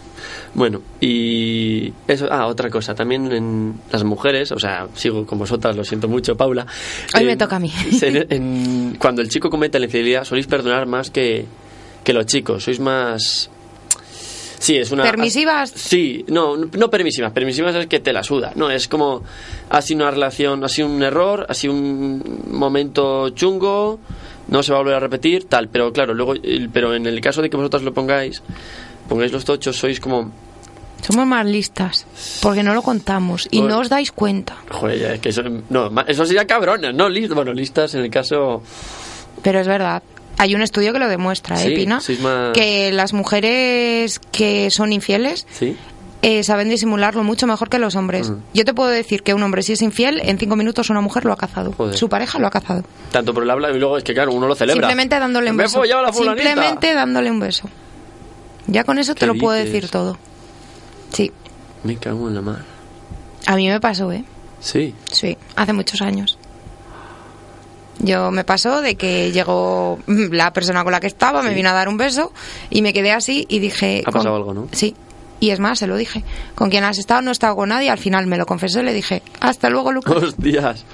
Bueno, 0.53 0.83
y 1.01 1.93
eso, 2.09 2.27
ah, 2.31 2.47
otra 2.47 2.71
cosa, 2.71 2.95
también 2.95 3.31
en 3.31 3.75
las 3.93 4.03
mujeres, 4.03 4.51
o 4.51 4.59
sea, 4.59 4.89
sigo 4.95 5.25
con 5.25 5.39
vosotras, 5.39 5.77
lo 5.77 5.85
siento 5.85 6.09
mucho, 6.09 6.37
Paula. 6.37 6.67
Hoy 7.17 7.25
me 7.25 7.37
toca 7.37 7.57
a 7.57 7.61
mí. 7.61 7.73
en- 8.03 8.97
cuando 8.99 9.23
el 9.23 9.29
chico 9.29 9.49
comete 9.49 9.79
la 9.79 9.85
infidelidad, 9.87 10.25
soléis 10.25 10.49
perdonar 10.49 10.87
más 10.87 11.11
que, 11.11 11.47
que 12.03 12.13
los 12.13 12.27
chicos, 12.27 12.65
sois 12.65 12.81
más... 12.81 13.49
Sí, 14.59 14.77
es 14.77 14.91
una... 14.91 15.05
¿Permisivas? 15.05 15.71
Sí, 15.71 16.25
no, 16.29 16.57
no 16.57 16.91
permisivas, 16.91 17.33
permisivas 17.33 17.75
es 17.77 17.87
que 17.87 18.01
te 18.01 18.13
la 18.13 18.23
suda, 18.23 18.53
no, 18.57 18.71
es 18.71 18.89
como, 18.89 19.23
ha 19.71 19.81
sido 19.81 20.01
una 20.01 20.11
relación, 20.11 20.63
ha 20.65 20.69
sido 20.69 20.89
un 20.89 21.03
error, 21.03 21.47
ha 21.49 21.55
sido 21.55 21.73
un 21.73 22.43
momento 22.51 23.31
chungo, 23.31 24.01
no 24.49 24.63
se 24.63 24.73
va 24.73 24.79
a 24.79 24.83
volver 24.83 24.97
a 24.97 25.01
repetir, 25.01 25.45
tal, 25.45 25.69
pero 25.69 25.93
claro, 25.95 26.13
luego, 26.13 26.35
pero 26.75 26.95
en 26.95 27.07
el 27.07 27.21
caso 27.23 27.41
de 27.41 27.49
que 27.49 27.57
vosotras 27.57 27.83
lo 27.85 27.95
pongáis, 27.95 28.43
pongáis 29.11 29.31
los 29.33 29.45
tochos, 29.45 29.77
sois 29.77 30.01
como 30.01 30.31
Somos 31.03 31.27
más 31.27 31.45
listas, 31.47 32.07
porque 32.43 32.63
no 32.63 32.73
lo 32.75 32.83
contamos 32.83 33.49
y 33.51 33.59
Pues- 33.61 33.71
no 33.71 33.79
os 33.81 33.89
dais 33.89 34.13
cuenta. 34.13 34.57
Joder, 34.71 34.99
ya, 34.99 35.13
es 35.15 35.21
que 35.21 35.29
eso, 35.31 35.43
no, 35.71 35.91
eso 36.07 36.25
sería 36.27 36.47
cabronas, 36.47 36.95
no 36.95 37.09
listas. 37.09 37.35
Bueno, 37.35 37.53
listas 37.55 37.95
en 37.95 38.03
el 38.03 38.11
caso. 38.11 38.63
Pero 39.43 39.61
es 39.61 39.67
verdad. 39.67 40.03
Hay 40.39 40.55
un 40.55 40.63
estudio 40.63 40.93
que 40.93 40.99
lo 40.99 41.09
demuestra, 41.09 41.57
¿eh, 41.61 41.69
Sí, 41.69 41.75
Pina? 41.75 42.01
Sisma- 42.01 42.53
Que 42.55 42.93
las 42.93 43.13
mujeres 43.15 44.19
que 44.31 44.71
son 44.71 44.93
infieles 44.93 45.47
Sí. 45.53 45.75
eh, 46.23 46.43
saben 46.45 46.69
disimularlo 46.69 47.25
mucho 47.25 47.47
mejor 47.47 47.71
que 47.71 47.79
los 47.79 47.97
hombres. 47.97 48.31
Yo 48.53 48.65
te 48.67 48.75
puedo 48.75 48.91
decir 48.91 49.23
que 49.23 49.33
un 49.33 49.43
hombre 49.43 49.63
si 49.63 49.73
es 49.73 49.81
infiel, 49.83 50.21
en 50.23 50.39
cinco 50.39 50.55
minutos 50.57 50.91
una 50.91 51.01
mujer 51.01 51.25
lo 51.25 51.33
ha 51.33 51.37
cazado. 51.39 51.73
Joder. 51.73 51.97
Su 51.97 52.11
pareja 52.11 52.39
lo 52.39 52.47
ha 52.47 52.51
cazado. 52.51 52.85
Tanto 53.11 53.33
por 53.33 53.43
el 53.43 53.51
habla 53.51 53.71
y 53.71 53.79
luego 53.79 53.97
es 53.97 54.05
que, 54.05 54.13
claro, 54.13 54.33
uno 54.33 54.47
lo 54.47 54.55
celebra. 54.55 54.83
Simplemente 54.87 55.19
dándole 55.19 55.51
un 55.51 55.57
beso. 55.57 55.83
Simplemente 56.13 56.93
dándole 56.95 57.31
un 57.31 57.41
beso. 57.41 57.69
Ya 58.67 58.85
con 58.85 58.99
eso 58.99 59.15
¿Qué 59.15 59.21
te 59.21 59.27
lo 59.27 59.35
puedo 59.35 59.57
decir 59.57 59.89
todo. 59.89 60.17
Sí, 61.13 61.33
Me 61.85 61.97
cago 61.97 62.29
en 62.29 62.35
la 62.35 62.41
mar. 62.43 62.65
a 63.47 63.57
mí 63.57 63.69
me 63.69 63.81
pasó, 63.81 64.13
¿eh? 64.13 64.25
Sí. 64.61 64.95
Sí, 65.11 65.37
hace 65.57 65.73
muchos 65.73 66.03
años. 66.03 66.39
Yo 67.99 68.31
me 68.31 68.45
pasó 68.45 68.81
de 68.81 68.95
que 68.95 69.31
llegó 69.33 69.99
la 70.07 70.53
persona 70.53 70.83
con 70.85 70.93
la 70.93 71.01
que 71.01 71.07
estaba, 71.07 71.43
me 71.43 71.53
vino 71.55 71.69
a 71.69 71.73
dar 71.73 71.89
un 71.89 71.97
beso 71.99 72.33
y 72.71 72.81
me 72.83 72.93
quedé 72.93 73.13
así 73.13 73.47
y 73.49 73.59
dije... 73.59 74.03
Ha 74.07 74.11
pasado 74.11 74.37
algo, 74.37 74.55
¿no? 74.55 74.69
Sí. 74.73 74.95
Y 75.39 75.51
es 75.51 75.59
más, 75.61 75.79
se 75.79 75.87
lo 75.87 75.97
dije. 75.97 76.23
¿Con 76.55 76.69
quién 76.71 76.85
has 76.85 76.99
estado? 76.99 77.23
No 77.23 77.31
he 77.31 77.33
estado 77.33 77.57
con 77.57 77.71
nadie. 77.71 77.91
Al 77.91 77.99
final 77.99 78.27
me 78.27 78.37
lo 78.37 78.45
confesó 78.47 78.81
y 78.81 78.85
le 78.85 78.93
dije, 78.93 79.23
hasta 79.41 79.71
luego, 79.71 79.91
Lucas. 79.93 80.17
Hostias. 80.23 80.85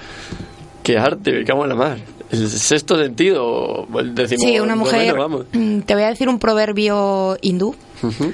Qué 0.87 0.97
arte, 0.97 1.33
me 1.33 1.43
cago 1.43 1.63
en 1.63 1.69
la 1.69 1.75
mar. 1.75 1.97
El 2.31 2.49
sexto 2.49 2.97
sentido, 2.97 3.85
el 3.99 4.15
décimo. 4.15 4.39
Sí, 4.47 4.57
una 4.59 4.77
mujer... 4.77 5.07
noveno, 5.13 5.17
vamos. 5.17 5.45
mm, 5.51 5.79
Te 5.81 5.93
voy 5.95 6.03
a 6.03 6.07
decir 6.07 6.29
un 6.29 6.39
proverbio 6.39 7.37
hindú. 7.41 7.75
Ujú. 8.01 8.31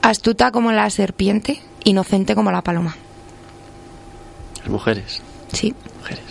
Astuta 0.00 0.50
como 0.52 0.72
la 0.72 0.88
serpiente, 0.88 1.60
inocente 1.84 2.34
como 2.34 2.50
la 2.50 2.62
paloma. 2.62 2.96
Las 4.60 4.68
mujeres. 4.68 5.20
Sí. 5.52 5.74
Mujeres. 5.98 6.22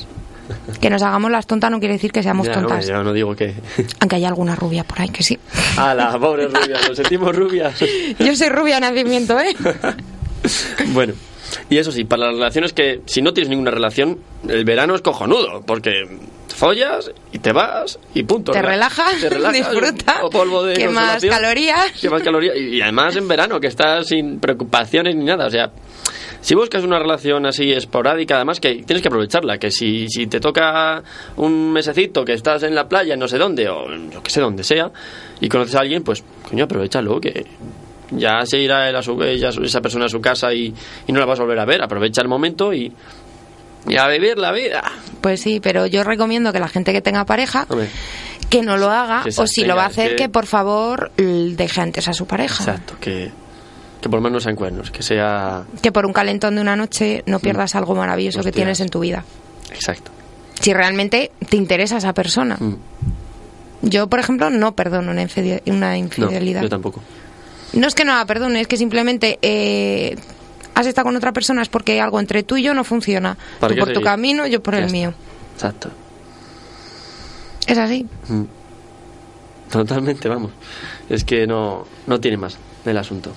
Que 0.81 0.89
nos 0.89 1.03
hagamos 1.03 1.29
las 1.29 1.45
tontas 1.45 1.69
no 1.69 1.79
quiere 1.79 1.93
decir 1.93 2.11
que 2.11 2.23
seamos 2.23 2.47
Ya, 2.47 2.55
no, 2.55 2.61
tontas. 2.67 2.87
yo 2.87 3.03
no 3.03 3.13
digo 3.13 3.35
que. 3.35 3.53
Aunque 3.99 4.15
haya 4.15 4.27
alguna 4.29 4.55
rubia 4.55 4.83
por 4.83 4.99
ahí 4.99 5.09
que 5.09 5.21
sí. 5.21 5.37
A 5.77 5.93
la 5.93 6.17
pobre 6.17 6.47
rubia, 6.47 6.79
nos 6.87 6.97
sentimos 6.97 7.35
rubias. 7.35 7.79
Yo 8.17 8.35
soy 8.35 8.49
rubia 8.49 8.75
de 8.79 8.81
nacimiento, 8.81 9.39
¿eh? 9.39 9.55
Bueno, 10.87 11.13
y 11.69 11.77
eso 11.77 11.91
sí, 11.91 12.03
para 12.03 12.25
las 12.27 12.35
relaciones 12.35 12.73
que 12.73 13.01
si 13.05 13.21
no 13.21 13.33
tienes 13.33 13.49
ninguna 13.49 13.71
relación, 13.71 14.19
el 14.47 14.63
verano 14.65 14.95
es 14.95 15.01
cojonudo, 15.01 15.61
porque 15.65 15.91
follas 16.55 17.11
y 17.31 17.39
te 17.39 17.51
vas 17.53 17.97
y 18.13 18.23
punto. 18.23 18.51
Te 18.51 18.59
Rela- 18.59 18.67
relajas, 18.89 19.15
o 19.47 19.51
disfruta, 19.51 20.21
polvo 20.31 20.63
de 20.63 20.83
consolación, 20.85 21.33
calorías. 21.33 21.91
quemas 21.99 22.21
calorías. 22.23 22.55
Y, 22.57 22.77
y 22.77 22.81
además 22.81 23.15
en 23.15 23.27
verano, 23.27 23.59
que 23.59 23.67
estás 23.67 24.07
sin 24.07 24.39
preocupaciones 24.39 25.15
ni 25.15 25.25
nada, 25.25 25.47
o 25.47 25.49
sea... 25.49 25.71
Si 26.43 26.55
buscas 26.55 26.83
una 26.83 26.97
relación 26.97 27.45
así 27.45 27.71
esporádica, 27.71 28.37
además 28.37 28.59
que 28.59 28.81
tienes 28.83 29.03
que 29.03 29.09
aprovecharla, 29.09 29.59
que 29.59 29.69
si, 29.69 30.07
si 30.09 30.25
te 30.25 30.39
toca 30.39 31.03
un 31.37 31.71
mesecito 31.71 32.25
que 32.25 32.33
estás 32.33 32.63
en 32.63 32.73
la 32.73 32.89
playa, 32.89 33.15
no 33.15 33.27
sé 33.27 33.37
dónde, 33.37 33.69
o 33.69 33.85
yo 34.09 34.23
que 34.23 34.31
sé 34.31 34.41
dónde 34.41 34.63
sea, 34.63 34.89
y 35.39 35.47
conoces 35.49 35.75
a 35.75 35.81
alguien, 35.81 36.03
pues 36.03 36.23
coño, 36.49 36.63
aprovechalo, 36.63 37.21
que 37.21 37.45
ya 38.11 38.45
se 38.45 38.57
irá 38.59 38.89
él 38.89 38.95
a 38.95 39.01
su, 39.01 39.21
ella, 39.23 39.49
esa 39.49 39.81
persona 39.81 40.05
a 40.05 40.09
su 40.09 40.21
casa 40.21 40.53
y, 40.53 40.73
y 41.07 41.11
no 41.11 41.19
la 41.19 41.25
vas 41.25 41.39
a 41.39 41.43
volver 41.43 41.59
a 41.59 41.65
ver. 41.65 41.81
Aprovecha 41.81 42.21
el 42.21 42.27
momento 42.27 42.73
y, 42.73 42.91
y 43.87 43.97
a 43.97 44.07
vivir 44.07 44.37
la 44.37 44.51
vida. 44.51 44.83
Pues 45.21 45.41
sí, 45.41 45.59
pero 45.61 45.85
yo 45.87 46.03
recomiendo 46.03 46.51
que 46.53 46.59
la 46.59 46.67
gente 46.67 46.91
que 46.93 47.01
tenga 47.01 47.25
pareja 47.25 47.65
que 48.49 48.61
no 48.63 48.75
lo 48.77 48.89
haga 48.89 49.23
o 49.37 49.47
si 49.47 49.63
lo 49.63 49.75
va 49.75 49.83
a 49.83 49.87
hacer 49.87 50.11
que- 50.11 50.15
que 50.23 50.29
por 50.29 50.45
favor 50.45 51.11
deje 51.17 51.81
antes 51.81 52.07
a 52.07 52.13
su 52.13 52.25
pareja. 52.27 52.63
exacto, 52.63 52.95
que, 52.99 53.31
que 54.01 54.09
por 54.09 54.17
lo 54.19 54.21
menos 54.23 54.33
no 54.33 54.39
sean 54.41 54.55
cuernos, 54.55 54.91
que 54.91 55.01
sea... 55.03 55.63
Que 55.81 55.91
por 55.91 56.05
un 56.05 56.11
calentón 56.11 56.55
de 56.55 56.61
una 56.61 56.75
noche 56.75 57.23
no 57.27 57.39
pierdas 57.39 57.75
algo 57.75 57.95
maravilloso 57.95 58.43
que 58.43 58.51
tienes 58.51 58.79
en 58.81 58.89
tu 58.89 58.99
vida. 58.99 59.23
Exacto. 59.71 60.11
Si 60.59 60.73
realmente 60.73 61.31
te 61.49 61.55
interesa 61.55 61.97
esa 61.97 62.13
persona. 62.13 62.57
Mm. 62.59 62.75
Yo, 63.83 64.07
por 64.07 64.19
ejemplo, 64.19 64.49
no 64.49 64.75
perdono 64.75 65.11
una, 65.11 65.23
infide- 65.23 65.61
una 65.65 65.91
No, 65.91 65.95
infidelidad. 65.95 66.61
yo 66.61 66.69
tampoco. 66.69 67.01
No 67.73 67.87
es 67.87 67.95
que 67.95 68.03
no 68.05 68.13
la 68.13 68.25
perdone, 68.25 68.61
es 68.61 68.67
que 68.67 68.77
simplemente 68.77 69.39
eh, 69.41 70.15
has 70.75 70.85
estado 70.87 71.05
con 71.05 71.15
otra 71.15 71.31
persona 71.31 71.61
es 71.61 71.69
porque 71.69 72.01
algo 72.01 72.19
entre 72.19 72.43
tú 72.43 72.57
y 72.57 72.63
yo 72.63 72.73
no 72.73 72.83
funciona. 72.83 73.37
¿Para 73.59 73.73
Tú 73.73 73.79
por 73.79 73.93
tu 73.93 74.01
camino, 74.01 74.45
yo 74.47 74.61
por 74.61 74.73
Ya 74.73 74.79
el 74.79 74.85
está. 74.85 74.93
mío. 74.97 75.13
Exacto. 75.55 75.89
Es 77.67 77.77
así. 77.77 78.05
Mm. 78.27 78.43
Totalmente, 79.71 80.27
vamos. 80.27 80.51
Es 81.09 81.23
que 81.23 81.47
no, 81.47 81.85
no 82.07 82.19
tiene 82.19 82.37
más 82.37 82.57
el 82.85 82.97
asunto. 82.97 83.31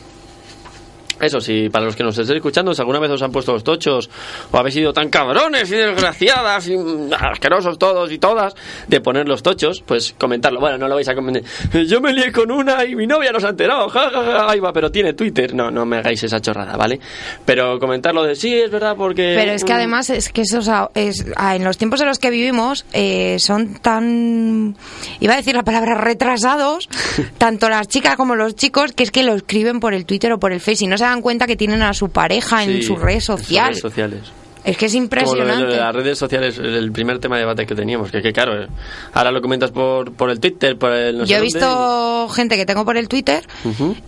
Eso 1.21 1.41
sí, 1.41 1.69
para 1.71 1.85
los 1.85 1.95
que 1.97 2.03
nos 2.03 2.19
estén 2.19 2.37
escuchando, 2.37 2.75
si 2.75 2.81
alguna 2.81 2.99
vez 2.99 3.11
os 3.11 3.23
han 3.23 3.31
puesto 3.33 3.53
los 3.53 3.63
tochos 3.65 4.11
o 4.51 4.57
habéis 4.59 4.75
sido 4.75 4.93
tan 4.93 5.09
cabrones 5.11 5.71
y 5.71 5.77
desgraciadas 5.77 6.69
y 6.69 6.77
asquerosos 7.19 7.79
todos 7.79 8.11
y 8.11 8.19
todas 8.19 8.55
de 8.89 9.01
poner 9.01 9.29
los 9.29 9.43
tochos, 9.43 9.83
pues 9.87 10.15
comentarlo. 10.19 10.61
Bueno, 10.61 10.77
no 10.79 10.89
lo 10.89 10.97
vais 10.97 11.09
a 11.09 11.15
comentar. 11.15 11.43
Yo 11.87 12.01
me 12.01 12.13
lié 12.13 12.33
con 12.33 12.51
una 12.51 12.85
y 12.85 12.97
mi 12.97 13.07
novia 13.07 13.31
no 13.33 13.41
se 13.41 13.47
ha 13.47 13.51
enterado. 13.51 13.89
Ja, 13.89 14.11
ja, 14.11 14.25
ja, 14.25 14.51
ahí 14.51 14.61
va, 14.61 14.73
pero 14.73 14.91
tiene 14.91 15.13
Twitter. 15.15 15.55
No, 15.55 15.71
no 15.71 15.87
me 15.87 15.99
hagáis 15.99 16.23
esa 16.23 16.41
chorrada, 16.41 16.77
¿vale? 16.77 16.99
Pero 17.45 17.79
comentarlo 17.79 18.25
de 18.25 18.35
sí, 18.35 18.53
es 18.55 18.71
verdad, 18.71 18.97
porque. 18.97 19.35
Pero 19.39 19.53
es 19.53 19.65
que 19.65 19.73
mm, 19.73 19.77
además 19.77 20.11
es 20.11 20.29
que 20.31 20.43
esos 20.43 20.69
a- 20.69 20.91
es, 20.95 21.25
ah, 21.37 21.55
en 21.57 21.65
los 21.65 21.79
tiempos 21.79 22.01
en 22.01 22.09
los 22.09 22.19
que 22.19 22.31
vivimos 22.31 22.85
eh, 22.93 23.37
son 23.39 23.75
tan 23.75 24.77
iba 25.21 25.35
a 25.35 25.37
decir 25.37 25.55
la 25.55 25.63
palabra 25.63 25.95
retrasados 25.95 26.89
tanto 27.39 27.69
las 27.69 27.89
chicas 27.89 28.17
como 28.17 28.35
los 28.35 28.55
chicos 28.57 28.93
que 28.93 29.03
es 29.05 29.11
que 29.11 29.23
lo 29.23 29.35
escriben 29.35 29.81
por 29.81 29.95
el 29.95 30.07
Twitter 30.07 30.33
o 30.33 30.39
por 30.39 30.53
el 30.53 30.61
Face 30.61 30.85
y 30.85 30.87
no 30.89 30.99
se 31.05 31.11
dan 31.11 31.21
cuenta 31.23 31.47
que 31.47 31.57
tienen 31.57 31.83
a 31.83 31.93
su 31.95 32.09
pareja 32.09 32.65
en 32.65 32.83
sus 32.83 32.99
redes 33.01 33.29
en 33.29 33.37
sus 33.37 33.41
sociales. 33.41 33.69
redes 33.71 33.81
sociales. 33.83 34.21
Es 34.65 34.79
que 34.79 34.87
es 34.87 34.93
Como 34.93 35.03
lo 35.03 35.03
de, 35.03 35.05
impresionante. 35.05 35.63
lo 35.65 35.71
de 35.73 35.77
las 35.79 35.95
redes 35.95 36.17
sociales, 36.19 36.57
el 36.59 36.91
primer 36.91 37.19
tema 37.19 37.37
de 37.37 37.41
debate 37.43 37.67
que 37.67 37.75
teníamos, 37.75 38.11
que, 38.11 38.23
que 38.23 38.33
claro, 38.33 38.67
ahora 39.13 39.31
lo 39.31 39.43
comentas 39.43 39.71
por, 39.73 40.13
por 40.15 40.31
el 40.31 40.41
Twitter, 40.41 40.79
por 40.79 40.91
el 40.91 41.19
no 41.19 41.27
sé 41.27 41.31
Yo 41.33 41.37
he 41.37 41.41
dónde, 41.41 41.53
visto 41.59 42.29
gente 42.31 42.57
que 42.57 42.65
tengo 42.65 42.83
por 42.87 42.97
el 42.97 43.07
Twitter 43.07 43.47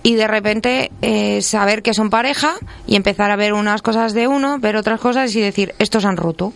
y 0.02 0.14
de 0.14 0.26
repente 0.26 0.90
eh, 1.02 1.42
saber 1.42 1.82
que 1.82 1.92
son 1.92 2.08
pareja 2.08 2.54
y 2.86 2.96
empezar 2.96 3.30
a 3.30 3.36
ver 3.36 3.52
unas 3.52 3.82
cosas 3.82 4.14
de 4.14 4.28
uno, 4.28 4.58
ver 4.58 4.76
otras 4.76 4.98
cosas 4.98 5.34
y 5.36 5.42
decir, 5.42 5.74
estos 5.78 6.06
han 6.06 6.16
roto. 6.16 6.54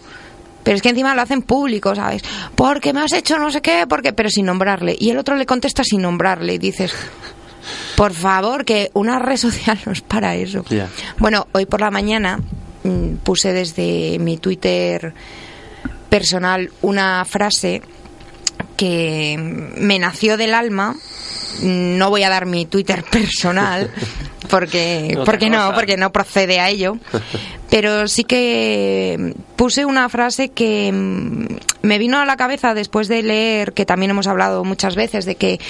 Pero 0.63 0.77
es 0.77 0.83
que 0.83 0.89
encima 0.91 1.15
lo 1.15 1.21
hacen 1.21 1.43
público, 1.43 1.95
¿sabes? 1.95 2.23
Porque 2.55 2.95
me 2.95 3.01
has 3.01 3.13
hecho 3.13 3.39
no 3.39 3.51
sé 3.51 3.61
qué, 3.61 3.85
porque 3.87 4.15
pero 4.15 4.31
sin 4.31 4.47
nombrarle. 4.47 4.97
Y 4.99 5.11
el 5.11 5.19
otro 5.19 5.35
le 5.37 5.45
contesta 5.45 5.83
sin 5.85 6.01
nombrarle 6.01 6.55
y 6.55 6.59
dices, 6.59 6.95
por 7.97 8.13
favor, 8.13 8.65
que 8.65 8.91
una 8.95 9.19
red 9.19 9.37
social 9.37 9.79
no 9.87 9.93
es 9.93 10.01
para 10.01 10.35
eso. 10.37 10.65
Bueno, 11.19 11.47
hoy 11.53 11.67
por 11.67 11.81
la 11.81 11.91
mañana 11.91 12.41
mm, 12.85 13.17
puse 13.17 13.53
desde 13.53 14.19
mi 14.19 14.39
Twitter 14.39 15.13
personal 16.09 16.71
una 16.83 17.25
frase 17.25 17.83
que 18.77 19.37
me 19.77 19.99
nació 19.99 20.37
del 20.37 20.55
alma. 20.55 20.97
No 21.63 22.11
voy 22.11 22.23
a 22.23 22.31
dar 22.31 22.47
mi 22.47 22.67
Twitter 22.67 23.05
personal 23.11 23.91
porque 24.51 25.11
Otra 25.13 25.25
porque 25.25 25.51
no, 25.51 25.73
porque 25.75 25.97
no 25.97 26.13
procede 26.13 26.61
a 26.61 26.69
ello. 26.69 26.97
Pero 27.71 28.09
sí 28.09 28.25
que 28.25 29.35
puse 29.55 29.85
una 29.85 30.09
frase 30.09 30.49
que 30.49 30.91
mm, 30.93 31.47
me 31.83 31.99
vino 31.99 32.19
a 32.19 32.27
la 32.27 32.37
cabeza 32.37 32.75
después 32.75 33.07
de 33.09 33.23
leer, 33.23 33.73
que 33.73 33.87
también 33.87 34.11
hemos 34.11 34.27
hablado 34.27 34.65
muchas 34.65 34.97
veces, 34.97 35.25
de 35.25 35.37
que 35.37 35.61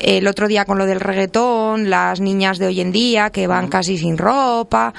el 0.00 0.26
otro 0.26 0.48
día 0.48 0.66
con 0.66 0.78
lo 0.78 0.86
del 0.86 1.00
reggaetón, 1.00 1.88
las 1.88 2.20
niñas 2.20 2.58
de 2.58 2.66
hoy 2.66 2.80
en 2.80 2.92
día 2.92 3.30
que 3.30 3.46
van 3.46 3.68
casi 3.68 3.96
sin 3.96 4.18
ropa, 4.18 4.92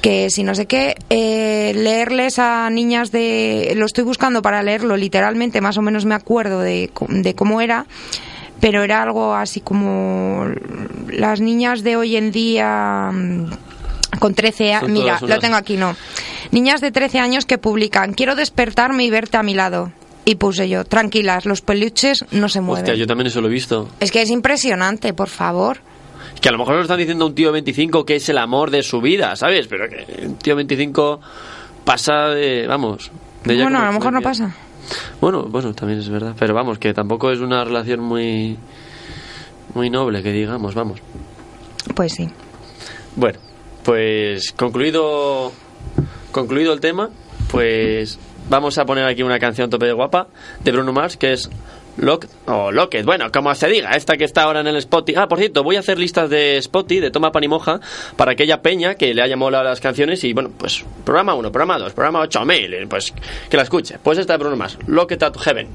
que 0.00 0.30
si 0.30 0.42
no 0.42 0.54
sé 0.54 0.66
qué, 0.66 0.96
eh, 1.10 1.72
leerles 1.74 2.38
a 2.38 2.70
niñas 2.70 3.12
de... 3.12 3.74
Lo 3.76 3.84
estoy 3.84 4.04
buscando 4.04 4.40
para 4.40 4.62
leerlo 4.62 4.96
literalmente, 4.96 5.60
más 5.60 5.76
o 5.76 5.82
menos 5.82 6.06
me 6.06 6.14
acuerdo 6.14 6.60
de, 6.60 6.90
de 7.08 7.34
cómo 7.34 7.60
era, 7.60 7.86
pero 8.60 8.82
era 8.82 9.02
algo 9.02 9.34
así 9.34 9.60
como 9.60 10.46
las 11.08 11.40
niñas 11.40 11.82
de 11.82 11.96
hoy 11.96 12.16
en 12.16 12.30
día 12.32 13.10
mm, 13.12 13.50
con 14.18 14.34
13 14.34 14.74
años... 14.74 14.90
Mira, 14.90 15.18
unas- 15.20 15.22
lo 15.22 15.38
tengo 15.38 15.56
aquí, 15.56 15.76
no. 15.76 15.96
Niñas 16.50 16.80
de 16.80 16.90
13 16.90 17.18
años 17.20 17.46
que 17.46 17.58
publican, 17.58 18.12
quiero 18.12 18.34
despertarme 18.34 19.04
y 19.04 19.10
verte 19.10 19.36
a 19.36 19.42
mi 19.42 19.54
lado. 19.54 19.92
Y 20.24 20.34
puse 20.34 20.68
yo, 20.68 20.84
tranquilas, 20.84 21.46
los 21.46 21.60
peluches 21.62 22.24
no 22.30 22.48
se 22.48 22.60
mueven. 22.60 22.84
Hostia, 22.84 22.94
yo 22.94 23.06
también 23.06 23.28
eso 23.28 23.40
lo 23.40 23.48
he 23.48 23.50
visto. 23.50 23.88
Es 24.00 24.10
que 24.12 24.20
es 24.22 24.30
impresionante, 24.30 25.12
por 25.14 25.28
favor. 25.28 25.78
Que 26.40 26.48
a 26.48 26.52
lo 26.52 26.58
mejor 26.58 26.74
lo 26.76 26.82
están 26.82 26.98
diciendo 26.98 27.24
a 27.24 27.28
un 27.28 27.34
tío 27.34 27.48
de 27.48 27.52
25 27.54 28.04
que 28.04 28.16
es 28.16 28.28
el 28.28 28.38
amor 28.38 28.70
de 28.70 28.82
su 28.82 29.00
vida, 29.00 29.34
¿sabes? 29.36 29.66
Pero 29.66 29.88
que 29.88 30.26
un 30.26 30.36
tío 30.36 30.52
de 30.54 30.64
25 30.64 31.20
pasa 31.84 32.28
de, 32.28 32.66
vamos... 32.66 33.10
de 33.44 33.62
Bueno, 33.62 33.80
a 33.80 33.86
lo 33.86 33.92
mejor 33.92 34.12
no 34.12 34.20
pasa. 34.20 34.54
Bueno, 35.20 35.44
bueno, 35.44 35.74
también 35.74 35.98
es 36.00 36.08
verdad. 36.08 36.34
Pero 36.38 36.54
vamos, 36.54 36.78
que 36.78 36.94
tampoco 36.94 37.30
es 37.30 37.40
una 37.40 37.64
relación 37.64 38.00
muy... 38.00 38.58
Muy 39.74 39.88
noble, 39.88 40.22
que 40.22 40.32
digamos, 40.32 40.74
vamos. 40.74 41.00
Pues 41.94 42.14
sí. 42.14 42.28
Bueno, 43.14 43.38
pues 43.84 44.52
concluido 44.52 45.52
concluido 46.32 46.72
el 46.72 46.80
tema, 46.80 47.10
pues 47.50 48.18
vamos 48.48 48.78
a 48.78 48.84
poner 48.84 49.04
aquí 49.04 49.22
una 49.22 49.38
canción 49.38 49.70
tope 49.70 49.86
de 49.86 49.92
guapa 49.92 50.28
de 50.62 50.72
Bruno 50.72 50.92
Mars 50.92 51.16
que 51.16 51.32
es 51.32 51.50
Lock 52.00 52.26
o 52.46 52.72
Locket, 52.72 53.04
bueno, 53.04 53.30
como 53.30 53.54
se 53.54 53.68
diga, 53.68 53.90
esta 53.92 54.16
que 54.16 54.24
está 54.24 54.42
ahora 54.44 54.60
en 54.60 54.66
el 54.66 54.76
Spotify. 54.76 55.20
Ah, 55.20 55.28
por 55.28 55.38
cierto, 55.38 55.62
voy 55.62 55.76
a 55.76 55.80
hacer 55.80 55.98
listas 55.98 56.30
de 56.30 56.56
Spotify, 56.58 57.00
de 57.00 57.10
Toma 57.10 57.30
Pan 57.32 57.44
y 57.44 57.48
Moja, 57.48 57.80
para 58.16 58.32
aquella 58.32 58.62
peña 58.62 58.94
que 58.94 59.14
le 59.14 59.22
haya 59.22 59.36
molado 59.36 59.64
las 59.64 59.80
canciones 59.80 60.24
y, 60.24 60.32
bueno, 60.32 60.50
pues, 60.56 60.84
programa 61.04 61.34
1, 61.34 61.52
programa 61.52 61.78
2, 61.78 61.92
programa 61.92 62.20
8000, 62.20 62.88
pues, 62.88 63.12
que 63.48 63.56
la 63.56 63.62
escuche. 63.62 63.98
Pues 64.02 64.18
esta 64.18 64.36
de 64.38 64.56
Mars, 64.56 64.78
Locket 64.86 65.22
at 65.22 65.36
Heaven. 65.36 65.68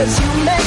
Cause 0.00 0.18
you 0.18 0.44
make 0.46 0.59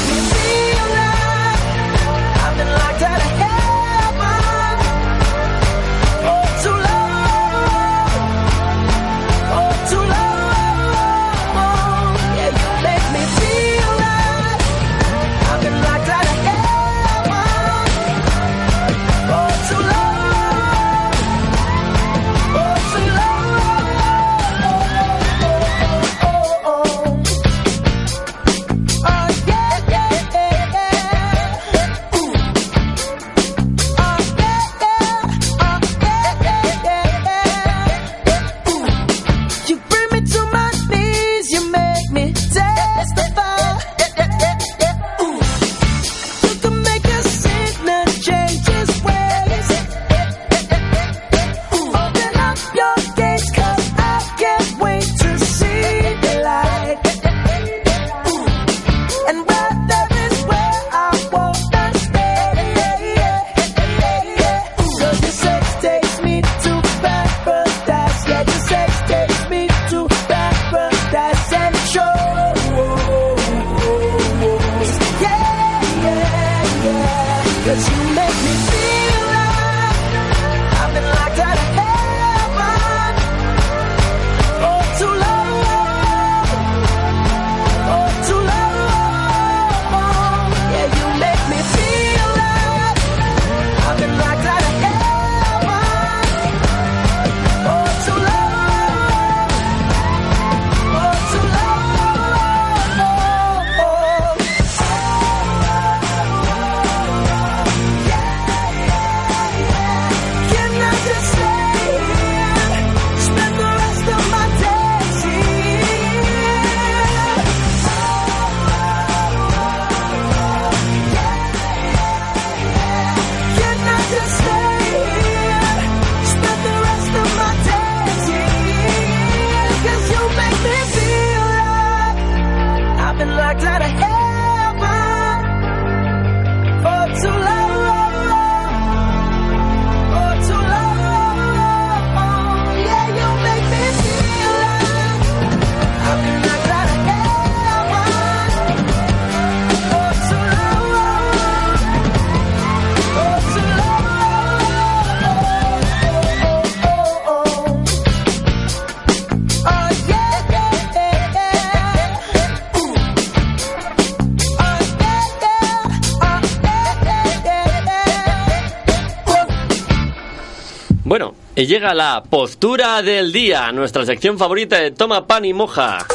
Bueno, 171.13 171.36
y 171.56 171.67
llega 171.67 171.93
la 171.93 172.23
postura 172.28 173.04
del 173.04 173.32
día, 173.32 173.71
nuestra 173.71 174.04
sección 174.04 174.39
favorita 174.39 174.80
de 174.80 174.89
Toma 174.89 175.28
Pan 175.28 175.45
y 175.45 175.54
Moja. 175.54 176.08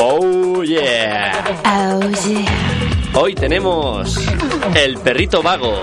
Oh 0.00 0.64
yeah. 0.64 1.44
Hoy 3.14 3.36
tenemos 3.36 4.16
el 4.74 4.98
perrito 4.98 5.44
vago 5.44 5.80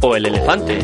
o 0.00 0.16
el 0.16 0.26
elefante. 0.26 0.80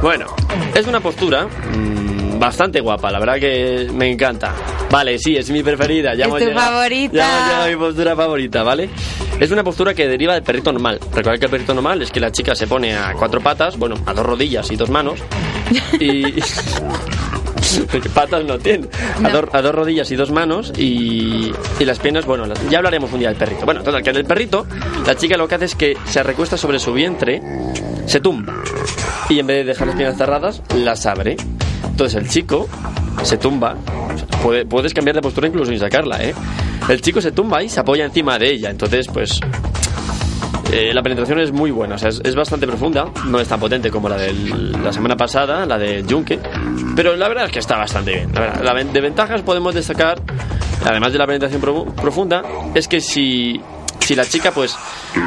Bueno, 0.00 0.34
es 0.74 0.86
una 0.86 1.00
postura 1.00 1.46
mm, 1.46 2.38
bastante 2.38 2.80
guapa, 2.80 3.10
la 3.10 3.18
verdad 3.18 3.38
que 3.38 3.90
me 3.92 4.10
encanta. 4.10 4.54
Vale, 4.90 5.18
sí, 5.18 5.36
es 5.36 5.50
mi 5.50 5.62
preferida. 5.62 6.14
Ya 6.14 6.24
Es 6.26 6.30
tu 6.32 6.38
llegado- 6.38 6.60
favorita. 6.60 7.14
Ya 7.18 7.64
a 7.64 7.68
mi 7.68 7.76
postura 7.76 8.16
favorita, 8.16 8.62
¿vale? 8.62 8.88
Es 9.38 9.50
una 9.50 9.62
postura 9.62 9.92
que 9.94 10.08
deriva 10.08 10.34
del 10.34 10.42
perrito 10.42 10.72
normal. 10.72 10.98
Recordad 11.14 11.38
que 11.38 11.44
el 11.44 11.50
perrito 11.50 11.74
normal 11.74 12.02
es 12.02 12.10
que 12.10 12.20
la 12.20 12.32
chica 12.32 12.54
se 12.54 12.66
pone 12.66 12.96
a 12.96 13.12
cuatro 13.12 13.40
patas, 13.40 13.76
bueno, 13.76 13.96
a 14.06 14.14
dos 14.14 14.24
rodillas 14.26 14.70
y 14.70 14.76
dos 14.76 14.90
manos. 14.90 15.20
Y. 16.00 16.40
patas 18.14 18.44
no 18.44 18.58
tiene. 18.58 18.88
A, 19.22 19.28
dos, 19.28 19.44
a 19.52 19.60
dos 19.60 19.74
rodillas 19.74 20.10
y 20.10 20.16
dos 20.16 20.30
manos 20.30 20.72
y, 20.78 21.52
y 21.78 21.84
las 21.84 21.98
piernas, 21.98 22.24
bueno, 22.24 22.46
las- 22.46 22.66
ya 22.70 22.78
hablaremos 22.78 23.12
un 23.12 23.18
día 23.20 23.28
del 23.28 23.36
perrito. 23.36 23.66
Bueno, 23.66 23.82
total, 23.82 24.02
que 24.02 24.12
del 24.12 24.24
perrito, 24.24 24.66
la 25.06 25.14
chica 25.16 25.36
lo 25.36 25.46
que 25.46 25.56
hace 25.56 25.66
es 25.66 25.74
que 25.74 25.96
se 26.06 26.22
recuesta 26.22 26.56
sobre 26.56 26.78
su 26.78 26.92
vientre, 26.94 27.42
se 28.06 28.20
tumba 28.20 28.54
y 29.28 29.38
en 29.38 29.46
vez 29.46 29.58
de 29.58 29.64
dejar 29.64 29.88
las 29.88 29.96
piernas 29.96 30.16
cerradas, 30.16 30.62
las 30.74 31.04
abre. 31.04 31.36
Entonces 31.84 32.20
el 32.22 32.28
chico 32.28 32.68
se 33.22 33.36
tumba, 33.38 33.74
puede- 34.42 34.64
puedes 34.66 34.94
cambiar 34.94 35.16
de 35.16 35.22
postura 35.22 35.48
incluso 35.48 35.70
sin 35.70 35.78
sacarla, 35.80 36.22
¿eh? 36.24 36.34
El 36.88 37.00
chico 37.00 37.20
se 37.20 37.32
tumba 37.32 37.62
y 37.62 37.68
se 37.68 37.80
apoya 37.80 38.04
encima 38.04 38.38
de 38.38 38.50
ella, 38.52 38.70
entonces 38.70 39.06
pues 39.08 39.40
eh, 40.72 40.92
la 40.92 41.02
penetración 41.02 41.40
es 41.40 41.50
muy 41.50 41.70
buena, 41.70 41.94
o 41.94 41.98
sea, 41.98 42.10
es, 42.10 42.20
es 42.22 42.34
bastante 42.34 42.66
profunda, 42.66 43.06
no 43.26 43.40
es 43.40 43.48
tan 43.48 43.58
potente 43.58 43.90
como 43.90 44.08
la 44.08 44.16
de 44.16 44.32
la 44.82 44.92
semana 44.92 45.16
pasada, 45.16 45.64
la 45.64 45.78
de 45.78 46.04
Junque, 46.08 46.38
pero 46.94 47.16
la 47.16 47.26
verdad 47.28 47.46
es 47.46 47.52
que 47.52 47.58
está 47.58 47.76
bastante 47.78 48.12
bien. 48.14 48.32
La 48.34 48.74
de 48.74 49.00
ventajas 49.00 49.40
podemos 49.42 49.74
destacar, 49.74 50.20
además 50.84 51.12
de 51.12 51.18
la 51.18 51.26
penetración 51.26 51.60
pro- 51.60 51.86
profunda, 51.86 52.42
es 52.74 52.86
que 52.86 53.00
si, 53.00 53.58
si 54.08 54.14
la 54.14 54.24
chica 54.24 54.52
pues 54.52 54.74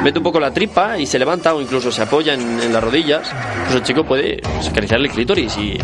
mete 0.02 0.18
un 0.18 0.24
poco 0.24 0.40
la 0.40 0.52
tripa 0.52 0.98
y 0.98 1.06
se 1.06 1.16
levanta 1.16 1.54
o 1.54 1.60
incluso 1.60 1.92
se 1.92 2.02
apoya 2.02 2.34
en, 2.34 2.60
en 2.60 2.72
las 2.72 2.82
rodillas, 2.82 3.30
pues 3.62 3.76
el 3.76 3.82
chico 3.84 4.02
puede 4.02 4.38
pues, 4.42 4.70
acariciar 4.70 4.98
el 4.98 5.08
clítoris 5.08 5.56
y 5.56 5.78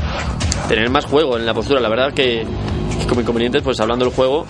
tener 0.67 0.91
más 0.91 1.05
juego 1.05 1.37
en 1.37 1.47
la 1.47 1.55
postura. 1.55 1.79
La 1.79 1.89
verdad 1.89 2.13
que, 2.13 2.45
que 2.99 3.07
como 3.07 3.21
inconvenientes, 3.21 3.63
pues 3.63 3.79
hablando 3.79 4.05
del 4.05 4.13
juego, 4.13 4.47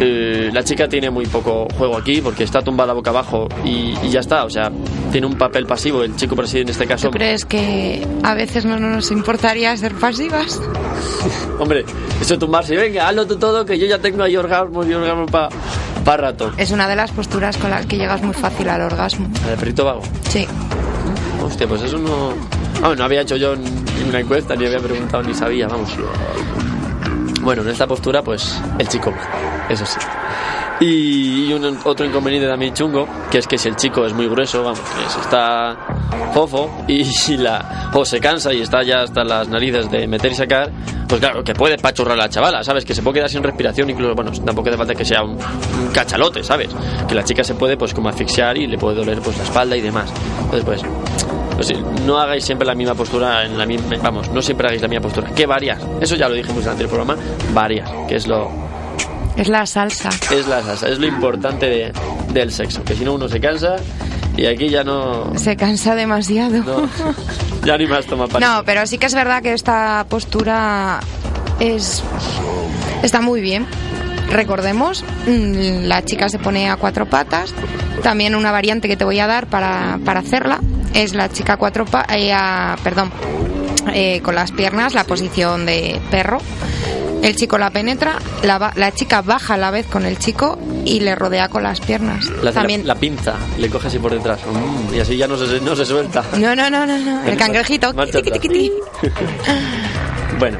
eh, 0.00 0.50
la 0.52 0.64
chica 0.64 0.88
tiene 0.88 1.08
muy 1.08 1.26
poco 1.26 1.68
juego 1.78 1.96
aquí 1.96 2.20
porque 2.20 2.42
está 2.42 2.62
tumbada 2.62 2.92
boca 2.94 3.10
abajo 3.10 3.46
y, 3.64 3.94
y 4.02 4.10
ya 4.10 4.18
está, 4.18 4.44
o 4.44 4.50
sea, 4.50 4.72
tiene 5.12 5.28
un 5.28 5.38
papel 5.38 5.66
pasivo. 5.66 6.02
El 6.02 6.16
chico, 6.16 6.34
por 6.34 6.46
así 6.46 6.58
en 6.58 6.68
este 6.70 6.84
caso, 6.84 7.10
¿Tú 7.10 7.12
crees 7.12 7.44
que 7.44 8.04
a 8.24 8.34
veces 8.34 8.64
no 8.64 8.76
nos 8.76 9.12
importaría 9.12 9.76
ser 9.76 9.94
pasivas? 9.94 10.60
hombre, 11.60 11.84
eso 12.20 12.36
tumbarse, 12.40 12.74
venga, 12.76 13.06
hazlo 13.06 13.24
tú 13.24 13.36
todo 13.36 13.64
que 13.64 13.78
yo 13.78 13.86
ya 13.86 14.00
tengo 14.00 14.24
ahí 14.24 14.36
orgasmos 14.36 14.84
y 14.88 14.94
orgasmos 14.94 15.30
para 15.30 15.50
Es 16.56 16.70
una 16.70 16.86
de 16.86 16.94
las 16.94 17.10
posturas 17.10 17.56
con 17.56 17.68
las 17.68 17.84
que 17.84 17.96
llegas 17.96 18.22
muy 18.22 18.32
fácil 18.32 18.68
al 18.68 18.80
orgasmo. 18.80 19.28
La 19.42 19.50
de 19.50 19.56
perrito 19.56 19.84
vago. 19.84 20.02
Sí. 20.28 20.46
Hostia, 21.42 21.66
pues 21.66 21.82
eso 21.82 21.98
no. 21.98 22.32
Vamos, 22.80 22.96
no 22.96 23.04
había 23.04 23.22
hecho 23.22 23.34
yo 23.36 23.56
ninguna 23.56 24.20
encuesta, 24.20 24.54
ni 24.54 24.66
había 24.66 24.78
preguntado, 24.78 25.24
ni 25.24 25.34
sabía, 25.34 25.66
vamos. 25.66 25.90
Bueno, 27.42 27.62
en 27.62 27.68
esta 27.70 27.88
postura, 27.88 28.22
pues 28.22 28.56
el 28.78 28.86
chico, 28.86 29.12
eso 29.68 29.84
sí. 29.84 29.98
Y 30.78 31.52
un, 31.52 31.78
otro 31.84 32.06
inconveniente 32.06 32.46
también 32.46 32.72
chungo, 32.72 33.08
que 33.28 33.38
es 33.38 33.46
que 33.48 33.58
si 33.58 33.68
el 33.68 33.74
chico 33.74 34.06
es 34.06 34.12
muy 34.12 34.28
grueso, 34.28 34.62
vamos, 34.62 34.78
que 34.78 35.10
si 35.10 35.20
está 35.20 35.76
fofo 36.34 36.84
y 36.86 37.04
si 37.04 37.36
la, 37.36 37.90
o 37.92 38.04
se 38.04 38.20
cansa 38.20 38.52
y 38.52 38.60
está 38.60 38.84
ya 38.84 39.02
hasta 39.02 39.24
las 39.24 39.48
narices 39.48 39.90
de 39.90 40.06
meter 40.06 40.30
y 40.30 40.34
sacar, 40.36 40.70
pues 41.08 41.20
claro, 41.20 41.42
que 41.44 41.54
puede 41.54 41.78
pachurrar 41.78 42.14
a 42.18 42.22
la 42.24 42.28
chavala, 42.28 42.62
¿sabes? 42.64 42.84
Que 42.84 42.94
se 42.94 43.02
puede 43.02 43.16
quedar 43.16 43.30
sin 43.30 43.42
respiración, 43.42 43.88
incluso, 43.90 44.14
bueno, 44.14 44.32
tampoco 44.44 44.68
hace 44.68 44.78
falta 44.78 44.94
que 44.94 45.04
sea 45.04 45.22
un, 45.22 45.32
un 45.32 45.88
cachalote, 45.92 46.42
¿sabes? 46.42 46.68
Que 47.08 47.14
la 47.14 47.24
chica 47.24 47.44
se 47.44 47.54
puede, 47.54 47.76
pues, 47.76 47.94
como 47.94 48.08
asfixiar 48.08 48.56
y 48.58 48.66
le 48.66 48.76
puede 48.78 48.96
doler, 48.96 49.18
pues, 49.20 49.36
la 49.38 49.44
espalda 49.44 49.76
y 49.76 49.80
demás. 49.80 50.10
Entonces, 50.50 50.64
pues, 50.64 50.82
pues 51.56 51.74
no 52.04 52.18
hagáis 52.18 52.44
siempre 52.44 52.66
la 52.66 52.74
misma 52.74 52.94
postura 52.94 53.44
en 53.44 53.56
la 53.56 53.64
misma, 53.66 53.96
vamos, 54.02 54.28
no 54.30 54.42
siempre 54.42 54.66
hagáis 54.66 54.82
la 54.82 54.88
misma 54.88 55.02
postura, 55.02 55.30
que 55.34 55.46
varias. 55.46 55.80
Eso 56.00 56.14
ya 56.16 56.28
lo 56.28 56.34
dijimos 56.34 56.58
en 56.58 56.64
el 56.64 56.68
anterior 56.70 56.90
programa, 56.90 57.16
varias, 57.54 57.88
que 58.08 58.16
es 58.16 58.26
lo 58.26 58.50
Es 59.36 59.48
la 59.48 59.64
salsa. 59.66 60.10
es 60.30 60.46
la 60.48 60.62
salsa, 60.62 60.88
es 60.88 60.98
lo 60.98 61.06
importante 61.06 61.66
de- 61.66 61.92
del 62.32 62.52
sexo, 62.52 62.82
que 62.84 62.94
si 62.94 63.04
no 63.04 63.14
uno 63.14 63.28
se 63.28 63.40
cansa 63.40 63.76
y 64.36 64.46
aquí 64.46 64.68
ya 64.68 64.84
no, 64.84 65.32
Se 65.36 65.56
cansa 65.56 65.94
demasiado. 65.94 66.62
no 66.62 66.88
ya 67.64 67.76
ni 67.76 67.86
más 67.86 68.06
toma 68.06 68.28
para 68.28 68.46
No, 68.46 68.64
pero 68.64 68.86
sí 68.86 68.98
que 68.98 69.06
es 69.06 69.14
verdad 69.14 69.42
que 69.42 69.52
esta 69.52 70.06
postura 70.08 71.00
es 71.58 72.02
está 73.02 73.20
muy 73.20 73.40
bien. 73.40 73.66
Recordemos, 74.30 75.04
mm, 75.26 75.84
la 75.86 76.04
chica 76.04 76.28
se 76.28 76.38
pone 76.38 76.68
a 76.68 76.76
cuatro 76.76 77.06
patas. 77.06 77.54
También 78.02 78.34
una 78.34 78.52
variante 78.52 78.88
que 78.88 78.96
te 78.96 79.04
voy 79.04 79.18
a 79.20 79.26
dar 79.26 79.46
para, 79.46 79.98
para 80.04 80.20
hacerla 80.20 80.60
es 80.94 81.14
la 81.14 81.28
chica 81.28 81.54
a 81.54 81.56
cuatro 81.56 81.84
patas, 81.84 82.80
perdón, 82.82 83.10
eh, 83.92 84.20
con 84.22 84.34
las 84.34 84.52
piernas, 84.52 84.94
la 84.94 85.04
posición 85.04 85.66
de 85.66 86.00
perro. 86.10 86.38
El 87.22 87.34
chico 87.34 87.58
la 87.58 87.70
penetra, 87.70 88.18
la, 88.42 88.72
la 88.76 88.92
chica 88.92 89.20
baja 89.22 89.54
a 89.54 89.56
la 89.56 89.70
vez 89.70 89.86
con 89.86 90.04
el 90.06 90.18
chico 90.18 90.58
y 90.84 91.00
le 91.00 91.14
rodea 91.14 91.48
con 91.48 91.62
las 91.62 91.80
piernas. 91.80 92.26
la, 92.42 92.52
También. 92.52 92.86
la, 92.86 92.94
la 92.94 93.00
pinza, 93.00 93.34
le 93.58 93.68
coge 93.68 93.88
así 93.88 93.98
por 93.98 94.12
detrás 94.12 94.38
mm, 94.46 94.94
y 94.94 95.00
así 95.00 95.16
ya 95.16 95.26
no 95.26 95.36
se, 95.36 95.60
no 95.60 95.74
se 95.74 95.84
suelta. 95.84 96.22
No, 96.36 96.54
no, 96.54 96.70
no, 96.70 96.86
no, 96.86 96.98
no. 96.98 97.24
El 97.24 97.36
cangrejito. 97.38 97.92
Bueno, 100.38 100.58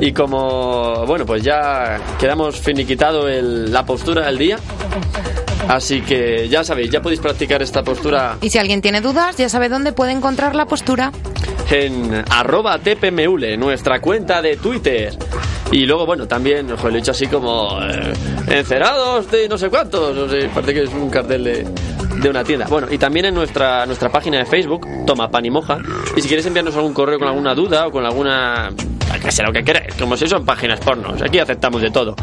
y 0.00 0.12
como, 0.12 1.04
bueno, 1.06 1.26
pues 1.26 1.42
ya 1.42 1.98
quedamos 2.18 2.56
finiquitado 2.60 3.28
el- 3.28 3.72
la 3.72 3.84
postura 3.84 4.26
del 4.26 4.38
día. 4.38 4.56
Así 5.68 6.00
que 6.02 6.48
ya 6.48 6.62
sabéis, 6.64 6.90
ya 6.90 7.00
podéis 7.02 7.20
practicar 7.20 7.60
esta 7.62 7.82
postura 7.82 8.36
Y 8.40 8.50
si 8.50 8.58
alguien 8.58 8.80
tiene 8.82 9.00
dudas, 9.00 9.36
ya 9.36 9.48
sabe 9.48 9.68
dónde 9.68 9.92
puede 9.92 10.12
encontrar 10.12 10.54
la 10.54 10.66
postura. 10.66 11.12
en 11.70 12.24
arroba 12.30 12.78
tpmeule, 12.78 13.56
nuestra 13.56 14.00
cuenta 14.00 14.42
de 14.42 14.56
Twitter. 14.56 15.16
Y 15.72 15.86
luego, 15.86 16.04
bueno, 16.06 16.26
también, 16.26 16.70
ojo, 16.72 16.88
lo 16.88 16.94
he 16.94 16.98
dicho 16.98 17.12
así 17.12 17.26
como 17.26 17.78
eh, 17.82 18.12
encerados 18.48 19.30
de 19.30 19.48
no 19.48 19.56
sé 19.56 19.70
cuántos, 19.70 20.14
no 20.16 20.28
sé, 20.28 20.50
parece 20.52 20.74
que 20.74 20.82
es 20.82 20.90
un 20.90 21.08
cartel 21.10 21.44
de, 21.44 21.66
de 22.20 22.28
una 22.28 22.44
tienda. 22.44 22.66
Bueno, 22.68 22.88
y 22.90 22.98
también 22.98 23.26
en 23.26 23.34
nuestra, 23.34 23.86
nuestra 23.86 24.10
página 24.10 24.38
de 24.38 24.46
Facebook, 24.46 24.86
Toma 25.06 25.30
Pan 25.30 25.44
y 25.46 25.50
Moja. 25.50 25.78
Y 26.16 26.20
si 26.20 26.28
quieres 26.28 26.44
enviarnos 26.46 26.74
algún 26.76 26.92
correo 26.92 27.18
con 27.18 27.28
alguna 27.28 27.54
duda 27.54 27.86
o 27.86 27.90
con 27.90 28.04
alguna... 28.04 28.70
que 29.22 29.30
sea 29.32 29.46
lo 29.46 29.52
que 29.52 29.62
queráis, 29.62 29.94
como 29.94 30.16
si 30.16 30.26
son 30.26 30.44
páginas 30.44 30.80
pornos, 30.80 31.20
aquí 31.22 31.38
aceptamos 31.38 31.80
de 31.82 31.90
todo. 31.90 32.14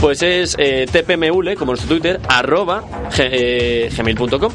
Pues 0.00 0.22
es 0.22 0.56
eh, 0.58 0.86
tpmeule, 0.90 1.56
como 1.56 1.72
nuestro 1.72 1.88
Twitter, 1.88 2.20
arroba 2.28 2.84
eh, 3.18 3.90
gmail.com. 3.96 4.52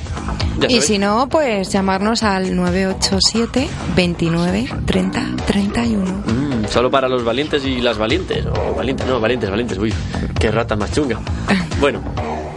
Y 0.68 0.82
si 0.82 0.98
no, 0.98 1.30
pues 1.30 1.72
llamarnos 1.72 2.24
al 2.24 2.54
987 2.56 3.70
29 3.96 4.70
30 4.86 5.26
31. 5.46 6.06
Mm, 6.06 6.49
solo 6.70 6.90
para 6.92 7.08
los 7.08 7.24
valientes 7.24 7.66
y 7.66 7.82
las 7.82 7.98
valientes. 7.98 8.46
O 8.46 8.74
valientes, 8.74 9.06
no, 9.08 9.20
valientes, 9.20 9.50
valientes. 9.50 9.78
Uy, 9.78 9.94
qué 10.40 10.52
rata 10.52 10.76
más 10.76 10.92
chunga. 10.92 11.20
Bueno, 11.80 12.04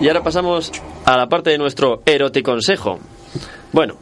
y 0.00 0.08
ahora 0.08 0.20
pasamos 0.24 0.72
a 1.04 1.16
la 1.16 1.28
parte 1.28 1.50
de 1.50 1.58
nuestro 1.58 2.02
eroticonsejo. 2.04 2.98
Bueno, 3.70 3.94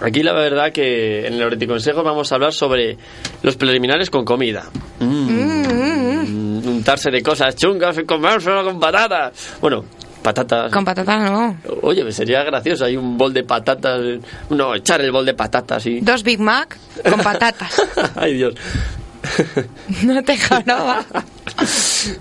aquí 0.00 0.22
la 0.22 0.32
verdad 0.32 0.70
que 0.70 1.26
en 1.26 1.34
el 1.34 1.40
eroticonsejo 1.40 2.04
vamos 2.04 2.30
a 2.30 2.36
hablar 2.36 2.52
sobre 2.52 2.96
los 3.42 3.56
preliminares 3.56 4.10
con 4.10 4.24
comida. 4.24 4.62
Mm, 5.00 6.68
untarse 6.68 7.10
de 7.10 7.20
cosas 7.20 7.56
chungas 7.56 7.98
y 7.98 8.04
comérselo 8.04 8.62
con 8.62 8.78
patatas. 8.78 9.56
Bueno, 9.60 9.84
patatas. 10.22 10.70
Con 10.72 10.84
patatas 10.84 11.30
no. 11.30 11.56
Oye, 11.82 12.12
sería 12.12 12.44
gracioso. 12.44 12.84
Hay 12.84 12.96
un 12.96 13.18
bol 13.18 13.32
de 13.34 13.42
patatas. 13.42 14.00
No, 14.50 14.72
echar 14.76 15.00
el 15.00 15.10
bol 15.10 15.26
de 15.26 15.34
patatas 15.34 15.84
y. 15.86 16.00
Dos 16.00 16.22
Big 16.22 16.38
Mac 16.38 16.78
con 17.10 17.18
patatas. 17.24 17.82
Ay, 18.14 18.34
Dios. 18.34 18.54
No 20.04 20.22
te 20.22 20.36
joroba. 20.38 21.04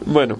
Bueno, 0.06 0.38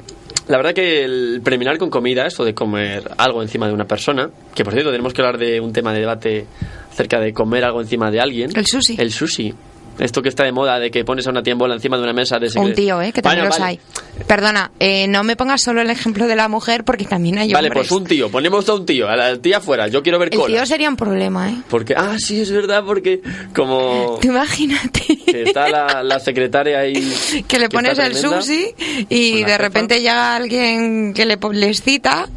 la 0.48 0.58
verdad 0.58 0.74
que 0.74 1.04
el 1.04 1.42
preliminar 1.44 1.78
con 1.78 1.90
comida, 1.90 2.26
esto 2.26 2.44
de 2.44 2.54
comer 2.54 3.12
algo 3.18 3.42
encima 3.42 3.68
de 3.68 3.74
una 3.74 3.86
persona, 3.86 4.30
que 4.54 4.64
por 4.64 4.74
cierto 4.74 4.92
tenemos 4.92 5.14
que 5.14 5.22
hablar 5.22 5.38
de 5.38 5.60
un 5.60 5.74
tema 5.74 5.94
de 5.94 6.00
debate 6.02 6.46
acerca 6.92 7.20
de 7.20 7.34
comer 7.34 7.64
algo 7.64 7.82
encima 7.82 8.12
de 8.12 8.20
alguien. 8.20 8.52
El 8.56 8.66
sushi. 8.66 8.96
El 9.00 9.12
sushi. 9.12 9.54
Esto 10.02 10.22
que 10.22 10.30
está 10.30 10.44
de 10.44 10.52
moda 10.52 10.80
de 10.80 10.92
que 10.92 11.06
pones 11.06 11.26
a 11.28 11.30
una 11.30 11.44
tía 11.44 11.54
en 11.54 11.60
bola 11.60 11.76
encima 11.76 11.96
de 11.98 12.04
una 12.04 12.12
mesa 12.14 12.40
de 12.40 12.48
O 12.56 12.62
un 12.62 12.74
tío, 12.74 13.02
¿eh? 13.02 13.12
Que 13.14 13.22
también 13.22 13.44
Bueno, 13.48 13.50
los 13.50 13.60
vale. 13.60 13.80
hay. 14.18 14.26
Perdona, 14.26 14.72
eh, 14.80 15.08
no 15.08 15.24
me 15.24 15.36
pongas 15.36 15.62
solo 15.62 15.82
el 15.82 15.90
ejemplo 15.90 16.28
de 16.28 16.36
la 16.36 16.48
mujer 16.48 16.84
porque 16.84 17.06
también 17.06 17.38
hay 17.38 17.54
Vale, 17.54 17.68
hombres. 17.70 17.88
pues 17.88 18.02
un 18.02 18.08
tío. 18.08 18.30
Ponemos 18.30 18.68
a 18.68 18.74
un 18.74 18.86
tío. 18.86 19.08
A 19.08 19.16
la 19.16 19.38
tía 19.38 19.62
fuera. 19.62 19.88
Yo 19.88 20.04
quiero 20.04 20.20
ver 20.20 20.30
El 20.32 20.40
cola. 20.40 20.56
tío 20.56 20.66
sería 20.66 20.90
un 20.90 20.96
problema, 20.98 21.50
¿eh? 21.50 21.56
Porque, 21.70 21.94
ah, 21.96 22.16
sí, 22.20 22.42
es 22.42 22.52
verdad, 22.52 22.84
porque 22.86 23.22
como 23.56 24.18
Tú 24.22 24.28
imagínate. 24.30 25.02
que 25.26 25.44
está 25.44 25.70
la, 25.70 26.04
la 26.04 26.20
secretaria 26.20 26.80
ahí. 26.80 27.44
que 27.48 27.60
le 27.60 27.70
pones 27.70 27.98
el 28.00 28.12
tremenda. 28.14 28.42
sushi 28.42 28.76
y 29.10 29.40
de 29.40 29.46
jefa. 29.46 29.58
repente 29.58 30.00
llega 30.00 30.36
alguien 30.36 31.14
que 31.14 31.26
le 31.26 31.38
les 31.54 31.82
cita, 31.82 32.28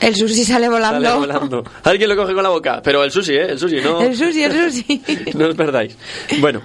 el 0.00 0.14
sushi 0.16 0.44
sale 0.44 0.68
volando. 0.68 1.06
Sale 1.08 1.18
volando. 1.20 1.64
Alguien 1.84 2.08
lo 2.08 2.16
coge 2.16 2.34
con 2.34 2.42
la 2.42 2.48
boca. 2.50 2.80
Pero 2.82 3.04
el 3.04 3.10
sushi, 3.10 3.34
¿eh? 3.34 3.46
El 3.50 3.58
sushi, 3.58 3.80
no. 3.82 4.00
El 4.10 4.16
sushi, 4.16 4.42
el 4.44 4.52
sushi. 4.72 5.02
no 5.34 5.48
os 5.48 5.54
perdáis. 5.54 5.96
Bueno, 6.38 6.60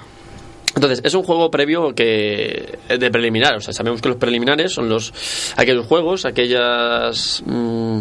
entonces, 0.76 1.02
es 1.04 1.14
un 1.14 1.24
juego 1.24 1.50
previo 1.50 1.96
que 1.96 2.78
de 2.90 3.12
preliminar. 3.12 3.56
O 3.56 3.62
sea, 3.62 3.74
sabemos 3.74 4.02
que 4.02 4.10
los 4.10 4.18
preliminares 4.18 4.74
son 4.74 4.90
los 4.90 5.14
aquellos 5.56 5.86
juegos, 5.88 6.26
aquellas. 6.26 7.42
mm, 7.46 8.00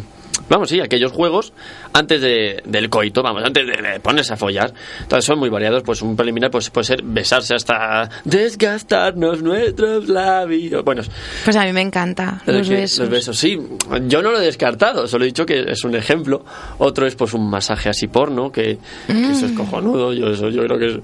vamos, 0.48 0.68
sí, 0.68 0.80
aquellos 0.80 1.12
juegos 1.12 1.52
antes 1.92 2.20
de, 2.20 2.62
del 2.64 2.88
coito, 2.90 3.22
vamos, 3.22 3.42
antes 3.44 3.66
de, 3.66 3.72
de 3.92 4.00
ponerse 4.00 4.32
a 4.34 4.36
follar. 4.36 4.72
Entonces 5.02 5.24
son 5.24 5.38
muy 5.38 5.48
variados, 5.48 5.82
pues 5.82 6.02
un 6.02 6.16
preliminar 6.16 6.50
pues, 6.50 6.70
puede 6.70 6.84
ser 6.84 7.02
besarse 7.02 7.54
hasta 7.54 8.08
desgastarnos 8.24 9.42
nuestros 9.42 10.08
labios. 10.08 10.84
Bueno, 10.84 11.02
Pues 11.44 11.56
a 11.56 11.64
mí 11.64 11.72
me 11.72 11.80
encanta 11.82 12.42
los 12.46 12.68
que- 12.68 12.74
besos. 12.74 12.98
Los 13.00 13.08
besos, 13.10 13.38
sí. 13.38 13.58
Yo 14.06 14.22
no 14.22 14.30
lo 14.30 14.40
he 14.40 14.44
descartado, 14.44 15.06
solo 15.08 15.24
he 15.24 15.26
dicho 15.28 15.44
que 15.46 15.64
es 15.68 15.84
un 15.84 15.94
ejemplo. 15.94 16.44
Otro 16.78 17.06
es 17.06 17.14
pues 17.16 17.34
un 17.34 17.48
masaje 17.48 17.88
así 17.88 18.06
porno, 18.08 18.50
que, 18.50 18.78
que 19.06 19.30
eso 19.30 19.46
es 19.46 19.52
Mm. 19.52 19.56
cojonudo. 19.56 20.12
Yo, 20.12 20.28
eso, 20.28 20.48
yo 20.50 20.64
creo 20.64 20.78
que 20.78 21.00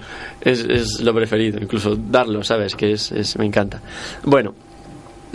es, 0.50 0.60
es, 0.60 0.64
es 0.68 1.00
lo 1.00 1.14
preferido, 1.14 1.58
incluso 1.60 1.96
darlo, 1.96 2.42
¿sabes? 2.42 2.74
Que 2.74 2.92
es, 2.92 3.12
es- 3.12 3.36
me 3.38 3.46
encanta. 3.46 3.80
Bueno, 4.24 4.54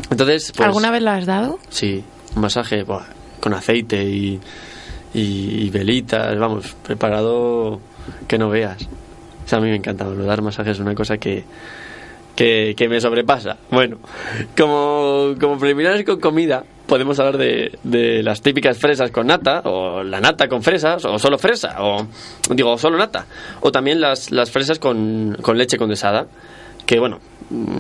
entonces... 0.10 0.51
Pues, 0.55 0.67
¿Alguna 0.67 0.91
vez 0.91 1.01
lo 1.01 1.12
has 1.12 1.25
dado? 1.25 1.60
Sí, 1.69 2.03
un 2.36 2.41
masaje 2.41 2.84
buah, 2.84 3.05
con 3.45 3.53
aceite 3.53 4.03
y, 4.03 4.39
y, 5.13 5.69
velitas, 5.69 6.36
vamos, 6.39 6.75
preparado 6.84 7.79
que 8.27 8.39
no 8.39 8.49
veas. 8.49 8.89
A 9.51 9.60
mí 9.60 9.69
me 9.69 9.75
encanta, 9.75 10.05
lo 10.05 10.25
dar 10.25 10.41
masajes 10.41 10.71
es 10.71 10.79
una 10.79 10.95
cosa 10.95 11.19
que, 11.19 11.43
que, 12.36 12.73
que 12.75 12.89
me 12.89 12.99
sobrepasa. 12.99 13.58
Bueno, 13.69 13.99
como, 14.58 15.36
como 15.39 15.60
preliminares 15.60 16.03
con 16.05 16.19
comida, 16.19 16.63
podemos 16.88 17.19
hablar 17.19 17.38
de, 17.38 17.77
de 17.84 18.23
las 18.23 18.41
típicas 18.41 18.79
fresas 18.79 19.12
con 19.12 19.27
nata, 19.27 19.62
o 19.65 20.01
la 20.01 20.19
nata 20.19 20.47
con 20.47 20.63
fresas, 20.63 21.05
o 21.05 21.19
solo 21.19 21.38
fresa, 21.38 21.75
o 21.84 22.08
digo, 22.49 22.79
solo 22.79 22.97
nata, 22.97 23.27
o 23.62 23.71
también 23.71 24.01
las, 24.01 24.31
las 24.31 24.49
fresas 24.49 24.79
con, 24.79 25.38
con 25.39 25.55
leche 25.55 25.77
condensada, 25.77 26.25
que 26.85 26.99
bueno, 26.99 27.19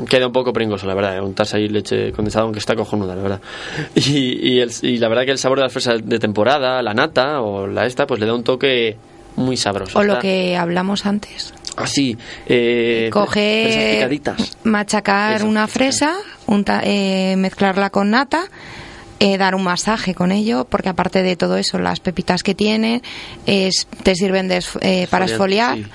queda 0.09 0.27
un 0.27 0.33
poco 0.33 0.53
pringoso, 0.53 0.85
la 0.87 0.93
verdad, 0.93 1.17
eh, 1.17 1.21
untarse 1.21 1.57
ahí 1.57 1.67
leche 1.69 2.11
condensada, 2.11 2.43
aunque 2.43 2.59
está 2.59 2.75
cojonuda, 2.75 3.15
la 3.15 3.21
verdad. 3.23 3.41
Y, 3.95 4.49
y, 4.53 4.59
el- 4.59 4.71
y 4.81 4.97
la 4.97 5.07
verdad 5.09 5.25
que 5.25 5.31
el 5.31 5.37
sabor 5.37 5.57
de 5.59 5.63
las 5.63 5.73
fresas 5.73 5.99
de 6.07 6.19
temporada, 6.19 6.81
la 6.81 6.93
nata 6.93 7.41
o 7.41 7.67
la 7.67 7.85
esta, 7.85 8.05
pues 8.07 8.19
le 8.19 8.25
da 8.25 8.33
un 8.33 8.43
toque 8.43 8.97
muy 9.35 9.57
sabroso. 9.57 9.99
O 9.99 10.03
lo 10.03 10.19
que 10.19 10.55
hablamos 10.57 11.05
antes. 11.05 11.53
Así, 11.77 12.17
eh, 12.47 13.09
fresas 13.11 13.25
Coger, 13.27 13.95
picaditas. 13.95 14.57
machacar 14.63 15.35
Eso, 15.37 15.45
una 15.47 15.67
fresa, 15.67 16.15
unta- 16.47 16.81
eh, 16.85 17.35
mezclarla 17.37 17.89
con 17.89 18.11
nata, 18.11 18.45
eh, 19.19 19.37
dar 19.37 19.55
un 19.55 19.63
masaje 19.63 20.13
con 20.15 20.31
ello, 20.31 20.65
porque 20.69 20.87
aparte 20.89 21.21
de 21.21 21.35
todo 21.35 21.57
eso, 21.57 21.77
las 21.77 21.99
pepitas 21.99 22.43
que 22.43 22.55
tiene 22.55 23.01
es, 23.45 23.87
te 24.03 24.15
sirven 24.15 24.47
de 24.47 24.63
eh, 24.81 25.07
para 25.09 25.25
esfoliar. 25.25 25.75
sí. 25.75 25.85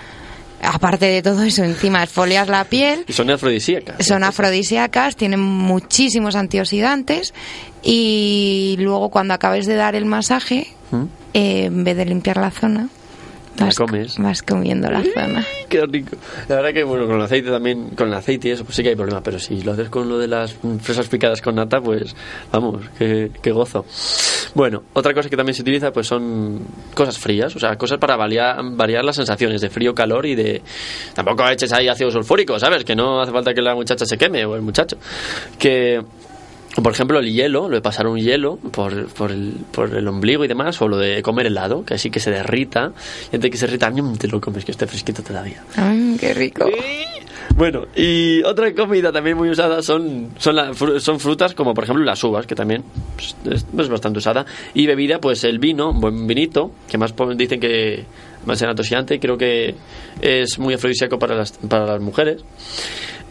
Aparte 0.62 1.06
de 1.06 1.22
todo 1.22 1.42
eso, 1.42 1.64
encima 1.64 2.02
esfolias 2.02 2.48
la 2.48 2.64
piel. 2.64 3.04
Y 3.08 3.12
son 3.12 3.30
afrodisíacas. 3.30 4.06
Son 4.06 4.22
afrodisíacas, 4.24 5.16
tienen 5.16 5.40
muchísimos 5.40 6.36
antioxidantes 6.36 7.32
y 7.82 8.76
luego 8.78 9.08
cuando 9.10 9.34
acabes 9.34 9.66
de 9.66 9.74
dar 9.74 9.94
el 9.94 10.04
masaje, 10.04 10.68
¿Mm? 10.90 11.04
eh, 11.34 11.64
en 11.64 11.84
vez 11.84 11.96
de 11.96 12.04
limpiar 12.04 12.36
la 12.36 12.50
zona, 12.50 12.88
La 13.60 13.66
vas, 13.66 13.76
comes. 13.76 14.18
vas 14.18 14.42
comiendo 14.42 14.90
la 14.90 15.02
zona. 15.14 15.44
Qué 15.68 15.86
rico. 15.86 16.16
La 16.48 16.56
verdad 16.56 16.72
que, 16.72 16.82
bueno, 16.82 17.06
con 17.06 17.16
el 17.16 17.22
aceite 17.22 17.50
también, 17.50 17.90
con 17.90 18.08
el 18.08 18.14
aceite 18.14 18.48
y 18.48 18.50
eso, 18.50 18.64
pues 18.64 18.74
sí 18.74 18.82
que 18.82 18.88
hay 18.88 18.96
problema. 18.96 19.22
Pero 19.22 19.38
si 19.38 19.62
lo 19.62 19.72
haces 19.72 19.88
con 19.88 20.08
lo 20.08 20.18
de 20.18 20.26
las 20.26 20.56
fresas 20.80 21.06
picadas 21.08 21.40
con 21.40 21.54
nata, 21.54 21.80
pues 21.80 22.16
vamos, 22.50 22.82
qué, 22.98 23.30
qué 23.42 23.52
gozo. 23.52 23.84
Bueno, 24.54 24.82
otra 24.94 25.14
cosa 25.14 25.28
que 25.28 25.36
también 25.36 25.54
se 25.54 25.62
utiliza, 25.62 25.92
pues 25.92 26.06
son 26.06 26.60
cosas 26.94 27.18
frías, 27.18 27.54
o 27.54 27.60
sea, 27.60 27.76
cosas 27.76 27.98
para 27.98 28.16
variar, 28.16 28.56
variar 28.72 29.04
las 29.04 29.16
sensaciones 29.16 29.60
de 29.60 29.70
frío, 29.70 29.94
calor 29.94 30.26
y 30.26 30.34
de. 30.34 30.62
Tampoco 31.14 31.48
eches 31.48 31.72
ahí 31.72 31.86
ácido 31.86 32.10
sulfúrico, 32.10 32.58
¿sabes? 32.58 32.84
Que 32.84 32.96
no 32.96 33.20
hace 33.20 33.30
falta 33.30 33.54
que 33.54 33.62
la 33.62 33.74
muchacha 33.74 34.04
se 34.06 34.18
queme 34.18 34.44
o 34.44 34.56
el 34.56 34.62
muchacho. 34.62 34.96
Que. 35.58 36.00
Por 36.82 36.92
ejemplo, 36.92 37.18
el 37.18 37.32
hielo, 37.32 37.68
lo 37.68 37.76
de 37.76 37.80
pasar 37.82 38.06
un 38.06 38.18
hielo 38.18 38.56
por, 38.56 39.06
por, 39.08 39.30
el, 39.32 39.54
por 39.72 39.94
el 39.94 40.06
ombligo 40.08 40.44
y 40.44 40.48
demás, 40.48 40.80
o 40.80 40.88
lo 40.88 40.96
de 40.96 41.22
comer 41.22 41.46
helado, 41.46 41.84
que 41.84 41.94
así 41.94 42.10
que 42.10 42.20
se 42.20 42.30
derrita, 42.30 42.92
y 43.32 43.36
antes 43.36 43.50
que 43.50 43.56
se 43.56 43.66
derrita, 43.66 43.92
te 44.18 44.28
lo 44.28 44.40
comes, 44.40 44.64
que 44.64 44.70
esté 44.72 44.86
fresquito 44.86 45.22
todavía. 45.22 45.62
¡Ay, 45.76 46.16
qué 46.18 46.32
rico! 46.34 46.66
Bueno, 47.56 47.86
y 47.96 48.42
otra 48.44 48.72
comida 48.74 49.10
también 49.12 49.36
muy 49.36 49.50
usada 49.50 49.82
son, 49.82 50.28
son, 50.38 50.54
la- 50.56 50.72
son 51.00 51.18
frutas 51.18 51.54
como 51.54 51.74
por 51.74 51.84
ejemplo 51.84 52.04
las 52.04 52.22
uvas, 52.22 52.46
que 52.46 52.54
también 52.54 52.84
pues, 53.16 53.34
es, 53.52 53.66
es 53.76 53.88
bastante 53.88 54.18
usada. 54.18 54.46
Y 54.72 54.86
bebida, 54.86 55.20
pues 55.20 55.42
el 55.44 55.58
vino, 55.58 55.92
buen 55.92 56.26
vinito, 56.26 56.70
que 56.88 56.96
más 56.96 57.12
dicen 57.36 57.58
que 57.60 58.04
más 58.46 58.62
antioxidante, 58.62 59.18
creo 59.20 59.36
que 59.36 59.74
es 60.22 60.58
muy 60.58 60.74
afrodisíaco 60.74 61.18
para 61.18 61.34
las, 61.34 61.52
para 61.52 61.84
las 61.86 62.00
mujeres. 62.00 62.42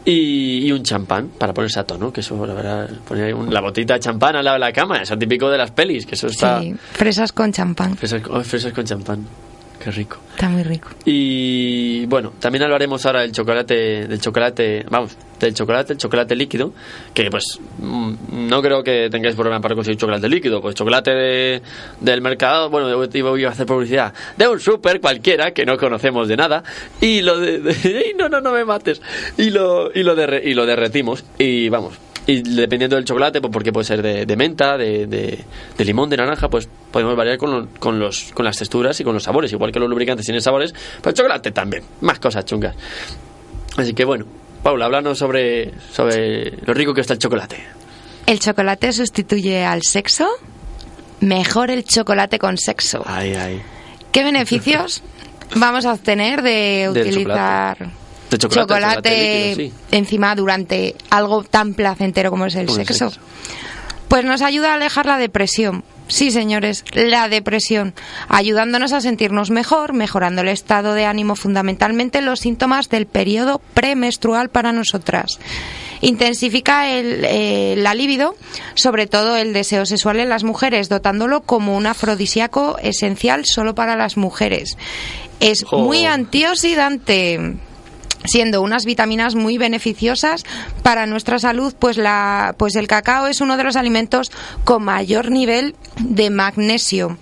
Y, 0.05 0.65
y 0.67 0.71
un 0.71 0.81
champán 0.83 1.29
para 1.38 1.53
ponerse 1.53 1.79
a 1.79 1.83
tono, 1.83 2.12
que 2.12 2.21
eso, 2.21 2.45
la 2.47 2.53
verdad, 2.53 2.89
poner 3.07 3.25
ahí 3.25 3.33
un- 3.33 3.53
la 3.53 3.59
botita 3.62 3.95
de 3.95 3.99
champán 3.99 4.35
al 4.38 4.45
lado 4.45 4.55
de 4.55 4.59
la 4.62 4.71
cama, 4.71 5.01
eso 5.01 5.17
típico 5.17 5.49
de 5.49 5.57
las 5.57 5.71
pelis, 5.71 6.05
que 6.05 6.15
eso 6.15 6.27
está... 6.27 6.62
Sí, 6.62 6.73
fresas 6.93 7.31
con 7.33 7.51
champán. 7.51 7.95
Fresas, 7.97 8.21
fresas 8.43 8.71
con 8.73 8.85
champán, 8.85 9.25
qué 9.83 9.91
rico. 9.91 10.17
Está 10.31 10.49
muy 10.49 10.63
rico. 10.63 10.89
Y 11.05 12.05
bueno, 12.05 12.33
también 12.39 12.63
hablaremos 12.63 13.05
ahora 13.05 13.21
del 13.21 13.31
chocolate, 13.31 14.07
del 14.07 14.19
chocolate, 14.21 14.85
vamos, 14.89 15.15
del 15.39 15.53
chocolate, 15.53 15.93
el 15.93 15.99
chocolate 15.99 16.35
líquido, 16.35 16.73
que 17.13 17.29
pues 17.29 17.59
mm, 17.79 18.13
no 18.47 18.61
creo 18.61 18.83
que 18.83 19.09
tengáis 19.09 19.35
problema 19.35 19.59
para 19.61 19.75
conseguir 19.75 19.97
chocolate 19.99 20.27
líquido, 20.29 20.61
pues 20.61 20.75
chocolate 20.75 21.11
de- 21.11 21.61
del 21.99 22.21
mercado, 22.21 22.69
bueno, 22.69 22.89
yo 22.89 23.23
voy 23.29 23.43
a 23.45 23.49
hacer 23.49 23.65
publicidad, 23.65 24.13
de 24.37 24.47
un 24.47 24.59
súper 24.59 25.01
cualquiera 25.01 25.51
que 25.51 25.65
no 25.65 25.77
conocemos 25.77 26.27
de 26.27 26.37
nada, 26.37 26.63
y 27.01 27.21
lo 27.21 27.37
de, 27.39 27.59
de- 27.59 27.71
¡Ey, 28.07 28.13
no, 28.17 28.29
no, 28.29 28.39
no 28.41 28.51
me 28.51 28.63
mates, 28.65 29.01
y 29.37 29.49
lo, 29.49 29.91
y 29.93 30.03
lo, 30.03 30.15
derre- 30.15 30.41
y 30.45 30.53
lo 30.53 30.65
derretimos, 30.65 31.23
y 31.37 31.69
vamos. 31.69 31.95
Y 32.31 32.41
dependiendo 32.43 32.95
del 32.95 33.05
chocolate, 33.05 33.41
pues 33.41 33.51
porque 33.51 33.71
puede 33.73 33.85
ser 33.85 34.01
de, 34.01 34.25
de 34.25 34.35
menta, 34.35 34.77
de, 34.77 35.07
de- 35.07 35.39
de 35.77 35.85
limón, 35.85 36.09
de 36.09 36.17
naranja, 36.17 36.47
pues 36.49 36.67
podemos 36.91 37.15
variar 37.15 37.37
con, 37.37 37.51
lo- 37.51 37.67
con, 37.79 37.97
los, 37.99 38.31
con 38.33 38.45
las 38.45 38.57
texturas 38.57 38.99
y 38.99 39.03
con 39.03 39.13
los 39.13 39.23
sabores. 39.23 39.51
Igual 39.51 39.71
que 39.71 39.79
los 39.79 39.89
lubricantes 39.89 40.25
tienen 40.25 40.41
sabores, 40.41 40.73
pues 41.01 41.15
chocolate 41.15 41.51
también. 41.51 41.83
Más 42.01 42.19
cosas 42.19 42.45
chungas. 42.45 42.75
Así 43.77 43.93
que 43.93 44.05
bueno, 44.05 44.25
Paula, 44.61 44.85
háblanos 44.85 45.17
sobre, 45.17 45.71
sobre 45.91 46.51
lo 46.65 46.73
rico 46.73 46.93
que 46.93 47.01
está 47.01 47.13
el 47.13 47.19
chocolate. 47.19 47.57
¿El 48.25 48.39
chocolate 48.39 48.91
sustituye 48.93 49.65
al 49.65 49.81
sexo? 49.81 50.27
Mejor 51.21 51.71
el 51.71 51.83
chocolate 51.83 52.37
con 52.37 52.57
sexo. 52.57 53.03
Ay, 53.05 53.33
ay. 53.33 53.61
¿Qué 54.11 54.23
beneficios 54.23 55.01
vamos 55.55 55.85
a 55.85 55.93
obtener 55.93 56.41
de 56.43 56.89
utilizar 56.91 57.89
De 58.29 58.37
chocolate, 58.37 58.73
chocolate 58.73 59.55
líquido, 59.55 59.69
sí. 59.69 59.95
encima 59.95 60.35
durante 60.35 60.95
algo 61.09 61.43
tan 61.43 61.73
placentero 61.73 62.29
como 62.29 62.45
es 62.45 62.55
el 62.55 62.69
el 62.69 62.85
sexo? 62.85 63.11
Pues 64.07 64.25
nos 64.25 64.41
ayuda 64.41 64.71
a 64.71 64.73
alejar 64.75 65.05
la 65.05 65.17
depresión. 65.17 65.83
Sí, 66.07 66.31
señores, 66.31 66.83
la 66.93 67.29
depresión, 67.29 67.93
ayudándonos 68.27 68.93
a 68.93 69.01
sentirnos 69.01 69.51
mejor, 69.51 69.93
mejorando 69.93 70.41
el 70.41 70.47
estado 70.47 70.95
de 70.95 71.05
ánimo 71.05 71.35
fundamentalmente 71.35 72.21
los 72.21 72.39
síntomas 72.39 72.89
del 72.89 73.05
periodo 73.05 73.61
premenstrual 73.75 74.49
para 74.49 74.71
nosotras. 74.71 75.39
Intensifica 76.01 76.89
el, 76.89 77.23
eh, 77.25 77.75
la 77.77 77.93
libido, 77.93 78.35
sobre 78.73 79.05
todo 79.05 79.37
el 79.37 79.53
deseo 79.53 79.85
sexual 79.85 80.19
en 80.19 80.29
las 80.29 80.43
mujeres, 80.43 80.89
dotándolo 80.89 81.41
como 81.41 81.77
un 81.77 81.85
afrodisíaco 81.85 82.79
esencial 82.81 83.45
solo 83.45 83.75
para 83.75 83.95
las 83.95 84.17
mujeres. 84.17 84.77
Es 85.39 85.63
muy 85.71 86.05
antioxidante 86.05 87.59
siendo 88.25 88.62
unas 88.62 88.86
vitaminas 88.86 89.36
muy 89.36 89.58
beneficiosas 89.58 90.45
para 90.84 91.05
nuestra 91.05 91.39
salud, 91.39 91.73
pues 91.77 91.97
la 91.97 92.55
pues 92.58 92.75
el 92.75 92.88
cacao 92.88 93.27
es 93.27 93.41
uno 93.41 93.58
de 93.58 93.63
los 93.63 93.75
alimentos 93.75 94.32
con 94.63 94.84
mayor 94.84 95.32
nivel 95.32 95.75
de 95.99 96.29
magnesio. 96.29 97.17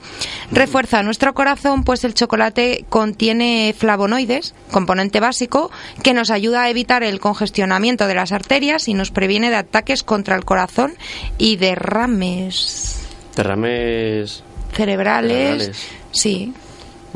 Refuerza 0.51 1.03
nuestro 1.03 1.33
corazón, 1.33 1.83
pues 1.83 2.03
el 2.03 2.13
chocolate 2.13 2.85
contiene 2.89 3.75
flavonoides, 3.77 4.55
componente 4.71 5.19
básico, 5.19 5.71
que 6.03 6.13
nos 6.13 6.31
ayuda 6.31 6.63
a 6.63 6.69
evitar 6.69 7.03
el 7.03 7.19
congestionamiento 7.19 8.07
de 8.07 8.15
las 8.15 8.31
arterias 8.31 8.87
y 8.87 8.93
nos 8.93 9.11
previene 9.11 9.49
de 9.49 9.57
ataques 9.57 10.03
contra 10.03 10.35
el 10.35 10.45
corazón 10.45 10.93
y 11.37 11.57
derrames 11.57 12.97
Derrames. 13.35 14.43
cerebrales. 14.73 15.59
Cerebrales. 15.59 15.87
Sí, 16.11 16.53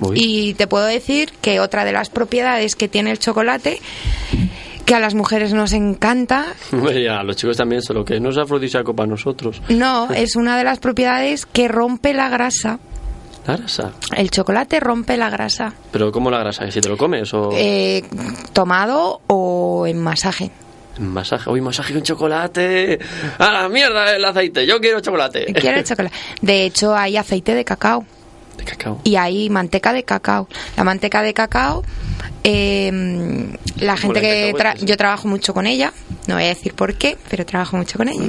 Uy. 0.02 0.18
y 0.20 0.54
te 0.56 0.68
puedo 0.68 0.86
decir 0.86 1.32
que 1.42 1.60
otra 1.62 1.86
de 1.86 1.94
las 1.94 2.10
propiedades 2.10 2.76
que 2.76 2.88
tiene 2.90 3.12
el 3.12 3.20
chocolate, 3.20 3.80
que 4.86 4.96
a 4.96 5.00
las 5.00 5.14
mujeres 5.16 5.54
nos 5.54 5.72
encanta, 5.74 6.48
a 6.72 7.24
los 7.24 7.36
chicos 7.38 7.56
también, 7.58 7.82
solo 7.82 8.04
que 8.04 8.20
no 8.20 8.30
es 8.32 8.38
afrodisíaco 8.38 8.94
para 8.96 9.08
nosotros. 9.08 9.62
no, 9.70 10.10
es 10.12 10.36
una 10.36 10.58
de 10.58 10.64
las 10.64 10.80
propiedades 10.80 11.46
que 11.46 11.68
rompe 11.68 12.14
la 12.14 12.28
grasa. 12.30 12.80
La 13.48 13.58
grasa. 13.58 13.92
El 14.16 14.30
chocolate 14.30 14.80
rompe 14.80 15.18
la 15.18 15.30
grasa, 15.30 15.74
Pero 15.92 16.12
¿cómo 16.12 16.30
la 16.30 16.40
grasa? 16.40 16.70
¿Si 16.70 16.80
te 16.82 16.90
lo 16.90 16.98
comes 16.98 17.34
o 17.34 17.50
eh, 17.54 18.04
tomado 18.54 19.22
o 19.28 19.88
en 19.88 19.98
masaje. 20.00 20.52
masaje? 21.00 21.50
Uy, 21.50 21.60
masaje 21.62 21.94
con 21.94 22.04
chocolate. 22.04 23.00
¡A 23.40 23.52
la 23.52 23.68
mierda 23.70 24.16
el 24.16 24.24
aceite! 24.26 24.68
Yo 24.68 24.80
quiero 24.80 25.00
chocolate. 25.00 25.46
Quiero 25.54 25.82
chocolate. 25.84 26.16
De 26.42 26.66
hecho, 26.66 26.96
hay 26.96 27.18
aceite 27.18 27.56
de 27.56 27.66
cacao 27.66 28.06
De 28.65 28.71
cacao. 28.71 29.02
y 29.04 29.15
hay 29.15 29.50
manteca 29.50 29.91
de 29.93 30.04
cacao. 30.04 30.47
La 30.78 30.84
manteca 30.84 31.21
de 31.24 31.34
cacao, 31.34 31.84
eh, 32.43 33.47
la 33.78 33.97
gente 33.97 34.21
que 34.21 34.54
tra- 34.54 34.76
yo 34.86 34.97
trabajo 34.97 35.28
mucho 35.28 35.54
con 35.54 35.67
ella, 35.67 35.93
no 36.28 36.36
voy 36.36 36.43
a 36.43 36.47
decir 36.47 36.74
por 36.74 36.95
qué, 36.95 37.17
pero 37.30 37.45
trabajo 37.45 37.78
mucho 37.78 37.97
con 37.97 38.08
ella. 38.10 38.24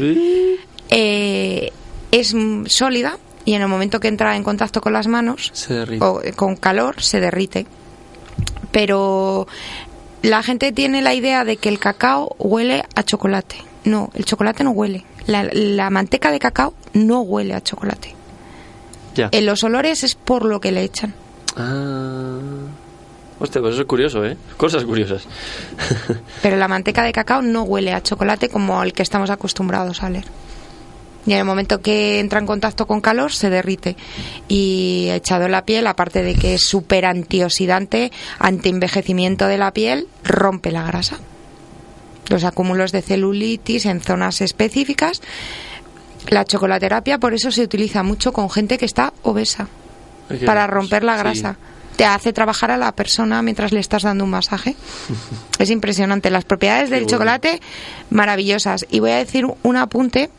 eh, 0.90 1.70
es 2.10 2.34
sólida 2.66 3.18
y 3.44 3.54
en 3.54 3.62
el 3.62 3.68
momento 3.68 3.98
que 4.00 4.08
entra 4.08 4.36
en 4.36 4.44
contacto 4.44 4.80
con 4.80 4.92
las 4.92 5.06
manos 5.06 5.50
Se 5.54 5.82
o 6.00 6.20
eh, 6.22 6.32
con 6.32 6.56
calor 6.56 7.00
se 7.02 7.20
derrite. 7.20 7.66
Pero 8.70 9.46
la 10.22 10.42
gente 10.42 10.72
tiene 10.72 11.02
la 11.02 11.14
idea 11.14 11.44
de 11.44 11.56
que 11.56 11.68
el 11.68 11.78
cacao 11.78 12.34
huele 12.38 12.84
a 12.94 13.02
chocolate. 13.02 13.56
No, 13.84 14.10
el 14.14 14.24
chocolate 14.24 14.64
no 14.64 14.70
huele. 14.70 15.04
La, 15.26 15.48
la 15.52 15.90
manteca 15.90 16.30
de 16.30 16.38
cacao 16.38 16.74
no 16.94 17.20
huele 17.20 17.54
a 17.54 17.60
chocolate. 17.62 18.14
Ya. 19.14 19.28
En 19.32 19.46
los 19.46 19.62
olores 19.64 20.04
es 20.04 20.14
por 20.14 20.44
lo 20.44 20.60
que 20.60 20.72
le 20.72 20.82
echan. 20.82 21.14
Ah. 21.56 22.38
Hostia, 23.42 23.60
pues 23.60 23.74
eso 23.74 23.82
es 23.82 23.88
curioso, 23.88 24.24
¿eh? 24.24 24.36
Cosas 24.56 24.84
curiosas. 24.84 25.26
Pero 26.42 26.56
la 26.56 26.68
manteca 26.68 27.02
de 27.02 27.12
cacao 27.12 27.42
no 27.42 27.64
huele 27.64 27.92
a 27.92 28.00
chocolate 28.00 28.48
como 28.48 28.80
el 28.84 28.92
que 28.92 29.02
estamos 29.02 29.30
acostumbrados 29.30 30.02
a 30.04 30.10
leer. 30.10 30.26
Y 31.26 31.32
en 31.32 31.38
el 31.38 31.44
momento 31.44 31.80
que 31.80 32.20
entra 32.20 32.38
en 32.38 32.46
contacto 32.46 32.86
con 32.86 33.00
calor 33.00 33.32
se 33.32 33.50
derrite. 33.50 33.96
Y 34.46 35.08
echado 35.10 35.46
en 35.46 35.52
la 35.52 35.64
piel, 35.64 35.88
aparte 35.88 36.22
de 36.22 36.36
que 36.36 36.54
es 36.54 36.62
súper 36.62 37.04
antioxidante, 37.04 38.12
antienvejecimiento 38.38 39.46
de 39.46 39.58
la 39.58 39.72
piel, 39.72 40.06
rompe 40.22 40.70
la 40.70 40.84
grasa. 40.84 41.18
Los 42.28 42.44
acúmulos 42.44 42.92
de 42.92 43.02
celulitis 43.02 43.86
en 43.86 44.00
zonas 44.00 44.40
específicas 44.40 45.20
la 46.28 46.44
chocolaterapia 46.44 47.18
por 47.18 47.34
eso 47.34 47.50
se 47.50 47.62
utiliza 47.62 48.02
mucho 48.02 48.32
con 48.32 48.50
gente 48.50 48.78
que 48.78 48.84
está 48.84 49.12
obesa, 49.22 49.68
para 50.46 50.66
romper 50.66 51.04
la 51.04 51.14
sí. 51.14 51.18
grasa. 51.20 51.56
Te 51.96 52.06
hace 52.06 52.32
trabajar 52.32 52.70
a 52.70 52.78
la 52.78 52.92
persona 52.92 53.42
mientras 53.42 53.70
le 53.70 53.80
estás 53.80 54.02
dando 54.02 54.24
un 54.24 54.30
masaje. 54.30 54.76
es 55.58 55.70
impresionante. 55.70 56.30
Las 56.30 56.44
propiedades 56.44 56.88
del 56.88 57.00
bueno. 57.00 57.10
chocolate, 57.10 57.60
maravillosas. 58.10 58.86
Y 58.90 59.00
voy 59.00 59.10
a 59.10 59.16
decir 59.16 59.44
un 59.62 59.76
apunte, 59.76 60.30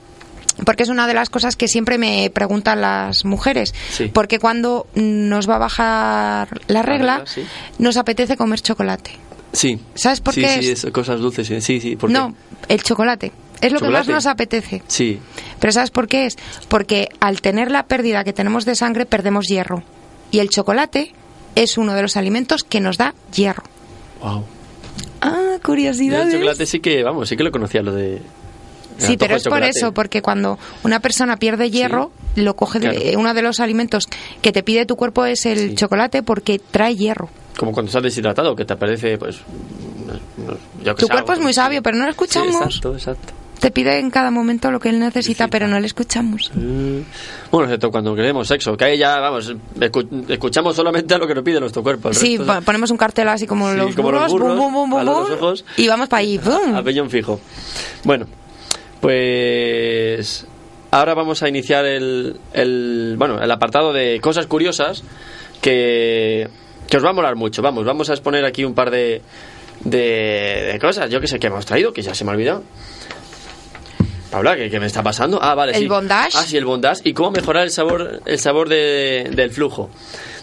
porque 0.65 0.81
es 0.83 0.89
una 0.89 1.05
de 1.05 1.13
las 1.13 1.29
cosas 1.29 1.55
que 1.55 1.67
siempre 1.67 1.99
me 1.99 2.31
preguntan 2.33 2.81
las 2.81 3.23
mujeres. 3.23 3.73
Sí. 3.91 4.09
Porque 4.11 4.39
cuando 4.39 4.87
nos 4.95 5.47
va 5.47 5.55
a 5.55 5.59
bajar 5.59 6.61
la 6.67 6.81
regla, 6.81 7.17
regla, 7.19 7.23
sí. 7.27 7.43
nos 7.77 7.97
apetece 7.97 8.35
comer 8.35 8.59
chocolate. 8.61 9.11
Sí. 9.51 9.79
¿Sabes 9.93 10.21
por 10.21 10.33
sí, 10.33 10.41
qué 10.41 10.61
Sí, 10.61 10.71
es? 10.71 10.83
es 10.83 10.91
cosas 10.91 11.19
dulces. 11.19 11.45
Sí, 11.47 11.61
sí. 11.61 11.79
sí, 11.79 11.95
¿por 11.95 12.09
qué? 12.09 12.13
No, 12.13 12.33
el 12.67 12.81
chocolate. 12.81 13.31
Es 13.65 13.71
lo 13.71 13.79
que 13.79 13.89
más 13.89 14.07
nos 14.07 14.25
apetece. 14.25 14.81
Sí. 14.87 15.19
Pero 15.59 15.71
¿sabes 15.73 15.89
por 15.91 16.07
qué 16.07 16.25
es? 16.25 16.37
Porque 16.67 17.09
al 17.19 17.41
tener 17.41 17.71
la 17.71 17.83
pérdida 17.87 18.23
que 18.23 18.33
tenemos 18.33 18.65
de 18.65 18.75
sangre 18.75 19.05
perdemos 19.05 19.47
hierro. 19.47 19.83
Y 20.31 20.39
el 20.39 20.49
chocolate 20.49 21.13
es 21.55 21.77
uno 21.77 21.93
de 21.93 22.01
los 22.01 22.17
alimentos 22.17 22.63
que 22.63 22.79
nos 22.81 22.97
da 22.97 23.13
hierro. 23.33 23.63
Wow. 24.21 24.43
Ah, 25.21 25.31
Yo 25.47 25.53
el 25.55 25.61
curiosidades. 25.61 26.33
chocolate 26.33 26.65
sí 26.65 26.79
que, 26.79 27.03
vamos, 27.03 27.29
sí 27.29 27.37
que 27.37 27.43
lo 27.43 27.51
conocía, 27.51 27.81
lo 27.81 27.93
de... 27.93 28.21
Sí, 28.97 29.17
pero 29.17 29.35
es 29.37 29.43
por 29.43 29.63
eso, 29.63 29.91
porque 29.91 30.21
cuando 30.21 30.59
una 30.83 30.99
persona 30.99 31.37
pierde 31.37 31.71
hierro, 31.71 32.11
lo 32.35 32.55
coge 32.55 32.79
de, 32.79 33.15
uno 33.17 33.33
de 33.33 33.41
los 33.41 33.59
alimentos 33.59 34.07
que 34.41 34.51
te 34.51 34.61
pide 34.61 34.85
tu 34.85 34.95
cuerpo 34.95 35.25
es 35.25 35.45
el 35.47 35.69
Sí. 35.69 35.75
chocolate 35.75 36.21
porque 36.21 36.59
trae 36.59 36.95
hierro. 36.95 37.29
Como 37.57 37.71
cuando 37.71 37.89
estás 37.89 38.03
deshidratado, 38.03 38.55
que 38.55 38.65
te 38.65 38.73
aparece, 38.73 39.17
pues... 39.17 39.37
no- 40.05 40.45
no- 40.45 40.57
yo 40.83 40.95
que 40.95 40.99
Tu 41.01 41.07
sé, 41.07 41.11
cuerpo 41.11 41.33
es 41.33 41.39
muy 41.39 41.53
sabio, 41.53 41.81
pero 41.81 41.97
no 41.97 42.03
lo 42.05 42.11
Sí, 42.11 42.11
escuchamos. 42.11 42.55
exacto, 42.55 42.93
exacto. 42.93 43.33
Te 43.63 43.71
pide 43.71 43.97
en 43.97 44.11
cada 44.11 44.29
momento 44.29 44.69
lo 44.71 44.79
que 44.81 44.89
él 44.89 44.99
necesita, 44.99 45.47
pero 45.47 45.69
no 45.69 45.79
le 45.79 45.87
escuchamos. 45.87 46.51
Mm. 46.53 46.99
Bueno, 47.49 47.67
excepto 47.69 47.91
cuando 47.91 48.13
queremos 48.13 48.45
sexo, 48.45 48.75
que 48.75 48.83
ahí 48.83 48.97
ya, 48.97 49.19
vamos, 49.21 49.53
escu- 49.79 50.25
escuchamos 50.29 50.75
solamente 50.75 51.13
a 51.13 51.17
lo 51.17 51.25
que 51.25 51.33
nos 51.33 51.45
pide 51.45 51.61
nuestro 51.61 51.81
cuerpo. 51.81 52.09
el 52.09 52.15
Sí, 52.15 52.37
resto- 52.37 52.61
ponemos 52.65 52.91
un 52.91 52.97
cartel 52.97 53.29
así 53.29 53.47
como, 53.47 53.71
Sí, 53.71 53.77
los, 53.77 53.95
como 53.95 54.11
los 54.11 54.29
burros, 54.29 54.57
bum, 54.57 54.73
bum, 54.73 54.89
bum, 54.89 55.05
los 55.05 55.29
ojos. 55.31 55.63
y 55.77 55.87
vamos 55.87 56.09
para 56.09 56.19
ahí. 56.19 56.41
A 56.75 56.83
peñón 56.83 57.09
fijo. 57.09 57.39
Bueno, 58.03 58.25
pues 59.23 60.45
ahora 60.91 61.13
vamos 61.13 61.41
a 61.43 61.49
iniciar 61.49 61.85
el, 61.85 62.37
el, 62.53 63.15
bueno, 63.17 63.41
el 63.41 63.49
apartado 63.49 63.93
de 63.93 64.19
cosas 64.21 64.45
curiosas 64.47 65.03
que, 65.61 66.49
que 66.89 66.97
os 66.97 67.05
va 67.05 67.11
a 67.11 67.13
molar 67.13 67.35
mucho. 67.35 67.61
Vamos, 67.61 67.85
vamos 67.85 68.09
a 68.09 68.13
exponer 68.13 68.43
aquí 68.45 68.65
un 68.65 68.73
par 68.73 68.91
de, 68.91 69.21
de, 69.85 70.69
de 70.73 70.79
cosas. 70.81 71.09
Yo 71.09 71.21
que 71.21 71.27
sé 71.27 71.39
que 71.39 71.47
hemos 71.47 71.65
traído, 71.65 71.93
que 71.93 72.01
ya 72.01 72.13
se 72.13 72.23
me 72.25 72.31
ha 72.31 72.33
olvidado. 72.33 72.63
Paula, 74.33 74.55
¿qué, 74.55 74.67
qué 74.67 74.79
me 74.79 74.87
está 74.87 75.03
pasando? 75.03 75.37
Ah, 75.39 75.53
vale, 75.53 75.73
El 75.73 75.83
sí. 75.83 75.87
bondage. 75.87 76.31
Ah, 76.35 76.41
sí, 76.43 76.57
el 76.57 76.65
bondage. 76.65 77.01
¿Y 77.03 77.13
cómo 77.13 77.29
mejorar 77.29 77.63
el 77.65 77.69
sabor, 77.69 78.19
el 78.25 78.39
sabor 78.39 78.67
de- 78.67 79.29
del 79.31 79.51
flujo? 79.51 79.91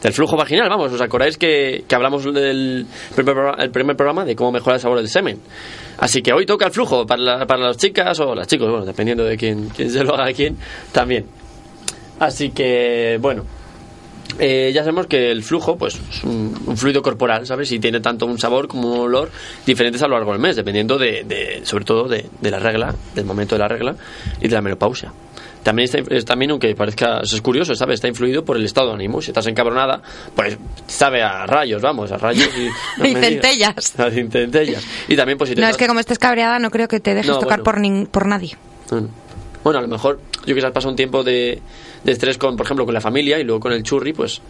Del 0.01 0.13
flujo 0.13 0.37
vaginal, 0.37 0.69
vamos. 0.69 0.93
¿Os 0.93 1.01
acordáis 1.01 1.37
que, 1.37 1.85
que 1.89 1.95
hablamos 1.97 2.23
del 2.33 2.87
primer, 3.17 3.35
programa- 3.35 3.63
el 3.63 3.71
primer 3.71 3.97
programa 3.97 4.25
de 4.25 4.37
cómo 4.37 4.53
mejorar 4.53 4.77
el 4.77 4.81
sabor 4.81 4.99
del 4.99 5.09
semen? 5.09 5.41
Así 5.99 6.23
que 6.23 6.33
hoy 6.33 6.47
toca 6.47 6.67
el 6.67 6.71
flujo 6.73 7.05
para, 7.05 7.21
la- 7.21 7.47
para 7.47 7.63
las 7.67 7.77
chicas 7.79 8.19
o 8.21 8.33
las 8.35 8.47
chicos, 8.47 8.71
bueno, 8.71 8.85
dependiendo 8.87 9.25
de 9.25 9.37
quién, 9.37 9.69
quién 9.71 9.91
se 9.91 10.05
lo 10.05 10.15
haga 10.15 10.27
a 10.27 10.33
quién, 10.33 10.57
también. 10.93 11.27
Así 12.21 12.51
que, 12.51 13.19
bueno, 13.21 13.45
eh, 14.39 14.71
ya 14.75 14.83
sabemos 14.83 15.07
que 15.07 15.31
el 15.31 15.43
flujo 15.43 15.77
pues 15.77 15.95
es 16.11 16.25
un, 16.25 16.57
un 16.67 16.77
fluido 16.77 17.03
corporal, 17.03 17.47
¿sabes? 17.47 17.71
Y 17.73 17.79
tiene 17.79 18.01
tanto 18.01 18.27
un 18.27 18.39
sabor 18.39 18.69
como 18.69 18.93
un 18.93 18.99
olor 19.01 19.31
diferentes 19.67 20.03
a 20.03 20.09
lo 20.09 20.15
largo 20.17 20.33
del 20.33 20.41
mes, 20.41 20.57
dependiendo 20.57 20.99
de, 20.99 21.25
de- 21.25 21.61
sobre 21.65 21.85
todo 21.85 22.09
de, 22.09 22.27
de 22.41 22.51
la 22.51 22.59
regla, 22.59 22.95
del 23.15 23.25
momento 23.25 23.55
de 23.55 23.59
la 23.61 23.69
regla 23.69 23.95
y 24.41 24.49
de 24.49 24.55
la 24.55 24.63
menopausia. 24.63 25.13
También, 25.63 25.85
está, 25.93 25.99
es 26.15 26.25
también, 26.25 26.53
aunque 26.53 26.75
parezca, 26.75 27.21
es 27.21 27.39
curioso, 27.43 27.75
¿sabes? 27.75 27.97
Está 27.97 28.09
influido 28.09 28.43
por 28.45 28.57
el 28.57 28.65
estado 28.65 28.89
de 28.89 28.95
ánimo. 28.95 29.21
Si 29.21 29.31
estás 29.31 29.47
encabronada, 29.47 30.01
pues 30.35 30.57
sabe 30.87 31.23
a 31.23 31.45
rayos, 31.45 31.83
vamos, 31.83 32.11
a 32.13 32.17
rayos 32.17 32.49
y... 32.57 32.69
no 33.01 33.07
Y 33.07 33.13
me 33.15 33.21
digas. 33.21 33.31
centellas. 33.43 33.95
A 34.01 34.11
centellas. 34.11 34.83
Y 35.07 35.17
también, 35.17 35.37
pues 35.37 35.51
si 35.51 35.55
te 35.55 35.61
No, 35.61 35.67
estás- 35.67 35.73
es 35.77 35.79
que 35.79 35.87
como 35.87 36.01
estés 36.01 36.19
cabreada 36.19 36.59
no 36.59 36.71
creo 36.71 36.89
que 36.89 36.99
te 37.01 37.15
dejes 37.15 37.31
No, 37.31 37.39
tocar 37.41 37.61
bueno. 37.63 37.65
por, 37.65 37.79
nin- 37.79 38.09
por 38.09 38.27
nadie. 38.27 38.57
bueno. 38.91 39.09
Bueno, 39.63 39.81
a 39.81 39.83
lo 39.83 39.89
mejor 39.89 40.19
yo 40.47 40.55
que 40.55 40.65
has 40.65 40.73
pasado 40.73 40.89
un 40.89 40.97
tiempo 40.97 41.23
de, 41.23 41.61
de 42.05 42.13
estrés 42.13 42.39
con, 42.39 42.57
por 42.57 42.67
ejemplo, 42.67 42.85
con 42.85 42.95
la 42.95 43.01
familia 43.01 43.39
y 43.39 43.45
luego 43.45 43.61
con 43.61 43.73
el 43.73 43.83
churri, 43.83 44.13
pues 44.13 44.41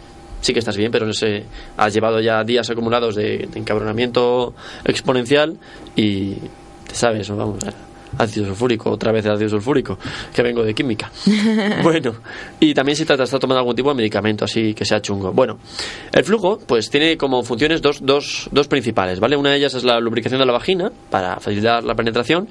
sí 0.41 0.53
que 0.53 0.59
estás 0.59 0.77
bien, 0.77 0.91
pero 0.91 1.05
no 1.05 1.13
sé, 1.13 1.45
has 1.77 1.93
llevado 1.93 2.19
ya 2.19 2.43
días 2.43 2.69
acumulados 2.69 3.15
de, 3.15 3.47
de 3.51 3.59
encabronamiento 3.59 4.53
exponencial 4.85 5.57
y 5.95 6.33
te 6.87 6.95
sabes, 6.95 7.29
¿no? 7.29 7.37
vamos, 7.37 7.59
ácido 8.17 8.47
sulfúrico, 8.47 8.91
otra 8.91 9.11
vez 9.11 9.25
el 9.25 9.31
ácido 9.31 9.49
sulfúrico, 9.49 9.97
que 10.33 10.41
vengo 10.41 10.63
de 10.63 10.73
química. 10.73 11.11
bueno, 11.83 12.15
y 12.59 12.73
también 12.73 12.95
si 12.95 13.05
te 13.05 13.13
estás 13.13 13.29
tomando 13.39 13.59
algún 13.59 13.75
tipo 13.75 13.89
de 13.89 13.95
medicamento 13.95 14.45
así 14.45 14.73
que 14.73 14.85
sea 14.85 15.01
chungo. 15.01 15.31
Bueno, 15.31 15.57
el 16.11 16.23
flujo 16.23 16.59
pues 16.65 16.89
tiene 16.89 17.17
como 17.17 17.43
funciones 17.43 17.81
dos, 17.81 17.99
dos, 18.01 18.49
dos 18.51 18.67
principales, 18.67 19.19
¿vale? 19.19 19.35
Una 19.35 19.51
de 19.51 19.57
ellas 19.57 19.73
es 19.73 19.83
la 19.83 19.99
lubricación 19.99 20.39
de 20.39 20.45
la 20.45 20.53
vagina 20.53 20.91
para 21.09 21.39
facilitar 21.39 21.83
la 21.83 21.95
penetración 21.95 22.47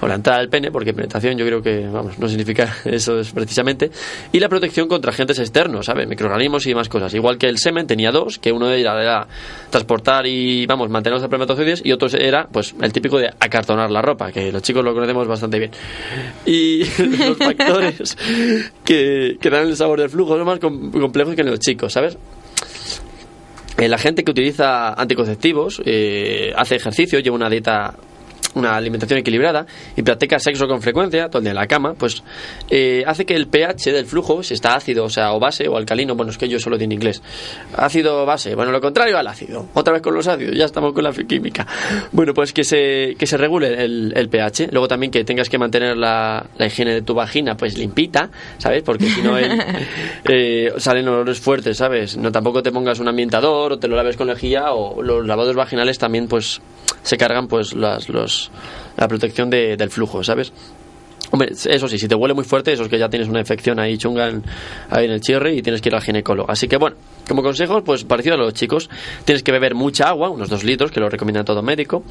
o 0.00 0.06
la 0.06 0.14
entrada 0.16 0.40
del 0.40 0.48
pene, 0.48 0.70
porque 0.70 0.92
penetración 0.92 1.38
yo 1.38 1.46
creo 1.46 1.62
que, 1.62 1.86
vamos, 1.88 2.18
no 2.18 2.28
significa 2.28 2.76
eso 2.84 3.18
es 3.18 3.32
precisamente, 3.32 3.90
y 4.32 4.40
la 4.40 4.48
protección 4.48 4.88
contra 4.88 5.10
agentes 5.10 5.38
externos, 5.38 5.86
¿sabes? 5.86 6.06
Microorganismos 6.06 6.66
y 6.66 6.70
demás 6.70 6.88
cosas. 6.88 7.14
Igual 7.14 7.38
que 7.38 7.46
el 7.46 7.58
semen 7.58 7.86
tenía 7.86 8.10
dos, 8.10 8.38
que 8.38 8.52
uno 8.52 8.70
era, 8.70 9.00
era 9.00 9.26
transportar 9.70 10.26
y, 10.26 10.66
vamos, 10.66 10.90
mantener 10.90 11.14
los 11.14 11.22
espermatozoides, 11.22 11.82
y 11.84 11.92
otro 11.92 12.08
era, 12.18 12.46
pues, 12.46 12.74
el 12.80 12.92
típico 12.92 13.18
de 13.18 13.28
acartonar 13.40 13.90
la 13.90 14.02
ropa, 14.02 14.30
que 14.32 14.52
los 14.52 14.62
chicos 14.62 14.84
lo 14.84 14.92
conocemos 14.94 15.26
bastante 15.26 15.58
bien. 15.58 15.70
Y 16.44 16.78
los 17.02 17.36
factores 17.38 18.16
que, 18.84 19.38
dan 19.50 19.68
el 19.68 19.76
sabor 19.76 20.00
del 20.00 20.10
flujo 20.10 20.36
son 20.36 20.46
más 20.46 20.58
com- 20.58 20.90
complejos 20.90 21.34
que 21.34 21.40
en 21.40 21.50
los 21.50 21.60
chicos, 21.60 21.92
¿sabes? 21.92 22.18
La 23.78 23.98
gente 23.98 24.24
que 24.24 24.30
utiliza 24.30 24.94
anticonceptivos, 24.94 25.82
eh, 25.84 26.52
hace 26.56 26.76
ejercicio, 26.76 27.18
lleva 27.20 27.36
una 27.36 27.50
dieta, 27.50 27.94
una 28.56 28.76
alimentación 28.76 29.20
equilibrada 29.20 29.66
y 29.96 30.02
practica 30.02 30.38
sexo 30.38 30.66
con 30.66 30.82
frecuencia, 30.82 31.28
en 31.32 31.54
la 31.54 31.66
cama, 31.66 31.94
pues 31.94 32.22
eh, 32.70 33.04
hace 33.06 33.26
que 33.26 33.34
el 33.34 33.46
pH 33.46 33.92
del 33.92 34.06
flujo, 34.06 34.42
si 34.42 34.54
está 34.54 34.74
ácido, 34.74 35.04
o 35.04 35.10
sea, 35.10 35.32
o 35.32 35.38
base 35.38 35.68
o 35.68 35.76
alcalino, 35.76 36.14
bueno, 36.14 36.32
es 36.32 36.38
que 36.38 36.48
yo 36.48 36.58
solo 36.58 36.78
tiene 36.78 36.94
inglés, 36.94 37.22
ácido 37.76 38.22
o 38.22 38.26
base, 38.26 38.54
bueno, 38.54 38.72
lo 38.72 38.80
contrario 38.80 39.18
al 39.18 39.26
ácido, 39.26 39.66
otra 39.74 39.92
vez 39.92 40.02
con 40.02 40.14
los 40.14 40.26
ácidos, 40.26 40.56
ya 40.56 40.64
estamos 40.64 40.92
con 40.92 41.04
la 41.04 41.12
química. 41.12 41.66
Bueno, 42.12 42.34
pues 42.34 42.52
que 42.52 42.64
se, 42.64 43.14
que 43.18 43.26
se 43.26 43.36
regule 43.36 43.84
el, 43.84 44.12
el 44.16 44.28
pH, 44.28 44.68
luego 44.72 44.88
también 44.88 45.10
que 45.12 45.24
tengas 45.24 45.48
que 45.48 45.58
mantener 45.58 45.96
la, 45.96 46.46
la 46.56 46.66
higiene 46.66 46.94
de 46.94 47.02
tu 47.02 47.14
vagina, 47.14 47.56
pues 47.56 47.76
limpita, 47.76 48.30
¿sabes? 48.58 48.82
Porque 48.82 49.08
si 49.08 49.22
no, 49.22 49.36
eh, 50.24 50.72
salen 50.78 51.06
olores 51.08 51.38
fuertes, 51.40 51.76
¿sabes? 51.76 52.16
No 52.16 52.32
tampoco 52.32 52.62
te 52.62 52.72
pongas 52.72 52.98
un 52.98 53.08
ambientador 53.08 53.72
o 53.72 53.78
te 53.78 53.88
lo 53.88 53.96
laves 53.96 54.16
con 54.16 54.26
lejía 54.26 54.72
o 54.72 55.02
los 55.02 55.26
lavados 55.26 55.54
vaginales 55.54 55.98
también 55.98 56.28
pues 56.28 56.60
se 57.02 57.16
cargan 57.16 57.46
pues 57.46 57.74
las, 57.74 58.08
los, 58.08 58.45
la 58.96 59.08
protección 59.08 59.50
de- 59.50 59.76
del 59.76 59.90
flujo, 59.90 60.22
¿sabes? 60.24 60.52
Hombre, 61.32 61.50
eso 61.52 61.88
sí, 61.88 61.98
si 61.98 62.06
te 62.06 62.14
huele 62.14 62.34
muy 62.34 62.44
fuerte, 62.44 62.72
eso 62.72 62.84
es 62.84 62.88
que 62.88 62.98
ya 63.00 63.08
tienes 63.08 63.28
una 63.28 63.40
infección 63.40 63.80
ahí 63.80 63.98
chunga 63.98 64.30
ahí 64.90 65.06
en 65.06 65.10
el 65.10 65.20
chirri 65.20 65.58
y 65.58 65.62
tienes 65.62 65.82
que 65.82 65.88
ir 65.88 65.94
al 65.96 66.00
ginecólogo. 66.00 66.48
Así 66.48 66.68
que 66.68 66.76
bueno, 66.76 66.94
como 67.28 67.42
consejos, 67.42 67.82
pues 67.84 68.04
parecido 68.04 68.36
a 68.36 68.38
los 68.38 68.54
chicos, 68.54 68.88
tienes 69.24 69.42
que 69.42 69.50
beber 69.50 69.74
mucha 69.74 70.08
agua, 70.08 70.30
unos 70.30 70.48
dos 70.48 70.62
litros, 70.62 70.92
que 70.92 71.00
lo 71.00 71.08
recomienda 71.08 71.42
todo 71.42 71.62
médico, 71.62 72.04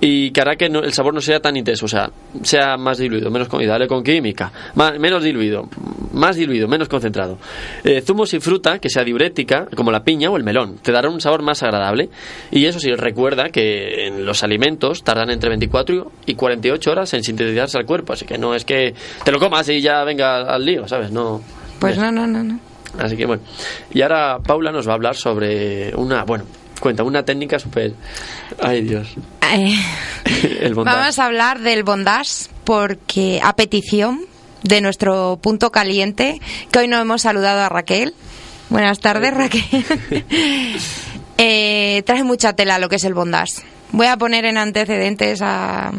y 0.00 0.30
que 0.30 0.40
hará 0.42 0.56
que 0.56 0.68
no- 0.68 0.80
el 0.80 0.92
sabor 0.92 1.14
no 1.14 1.20
sea 1.20 1.40
tan 1.40 1.56
intenso, 1.56 1.86
o 1.86 1.88
sea, 1.88 2.10
sea 2.42 2.76
más 2.76 2.98
diluido, 2.98 3.30
menos 3.30 3.48
con, 3.48 3.64
dale 3.66 3.86
con 3.88 4.02
química, 4.04 4.52
más, 4.74 4.98
menos 4.98 5.22
diluido, 5.22 5.68
más 6.12 6.36
diluido, 6.36 6.68
menos 6.68 6.88
concentrado. 6.88 7.38
Eh, 7.82 8.02
zumos 8.02 8.32
y 8.34 8.40
fruta 8.40 8.78
que 8.78 8.90
sea 8.90 9.04
diurética, 9.04 9.66
como 9.74 9.90
la 9.90 10.04
piña 10.04 10.30
o 10.30 10.36
el 10.36 10.44
melón, 10.44 10.76
te 10.82 10.92
darán 10.92 11.12
un 11.12 11.20
sabor 11.20 11.42
más 11.42 11.62
agradable. 11.62 12.10
Y 12.50 12.66
eso 12.66 12.78
sí, 12.78 12.94
recuerda 12.94 13.48
que 13.48 14.06
en 14.06 14.26
los 14.26 14.42
alimentos 14.42 15.02
tardan 15.02 15.30
entre 15.30 15.48
24 15.48 16.12
y 16.26 16.34
48 16.34 16.90
horas 16.90 17.14
en 17.14 17.24
sintetizarse 17.24 17.78
al 17.78 17.86
cuerpo, 17.86 18.12
así 18.12 18.26
que 18.26 18.36
no 18.38 18.54
es 18.54 18.64
que 18.64 18.94
te 19.24 19.32
lo 19.32 19.38
comas 19.38 19.68
y 19.70 19.80
ya 19.80 20.04
venga 20.04 20.42
al 20.42 20.64
lío, 20.64 20.86
¿sabes? 20.86 21.10
No. 21.10 21.40
Pues 21.78 21.96
no, 21.98 22.12
no, 22.12 22.26
no, 22.26 22.42
no. 22.42 22.58
Así 22.98 23.16
que 23.16 23.26
bueno. 23.26 23.42
Y 23.92 24.02
ahora 24.02 24.38
Paula 24.46 24.72
nos 24.72 24.86
va 24.86 24.92
a 24.92 24.94
hablar 24.94 25.16
sobre 25.16 25.94
una, 25.96 26.24
bueno, 26.24 26.44
cuenta, 26.80 27.02
una 27.02 27.24
técnica 27.24 27.58
súper... 27.58 27.94
Ay 28.60 28.82
Dios. 28.82 29.08
Eh, 29.52 29.74
El 30.60 30.74
vamos 30.74 31.18
a 31.18 31.26
hablar 31.26 31.60
del 31.60 31.82
bondage 31.82 32.48
porque 32.64 33.40
a 33.42 33.54
petición 33.56 34.22
de 34.62 34.80
nuestro 34.80 35.38
punto 35.40 35.70
caliente, 35.70 36.40
que 36.70 36.80
hoy 36.80 36.88
no 36.88 36.98
hemos 36.98 37.22
saludado 37.22 37.60
a 37.60 37.68
Raquel. 37.68 38.14
Buenas 38.68 39.00
tardes, 39.00 39.34
Raquel. 39.34 39.64
Eh, 41.38 42.02
trae 42.06 42.24
mucha 42.24 42.54
tela 42.54 42.78
lo 42.78 42.88
que 42.88 42.96
es 42.96 43.04
el 43.04 43.12
bondage. 43.12 43.62
Voy 43.92 44.06
a 44.06 44.16
poner 44.16 44.46
en 44.46 44.56
antecedentes 44.56 45.42
a, 45.42 45.92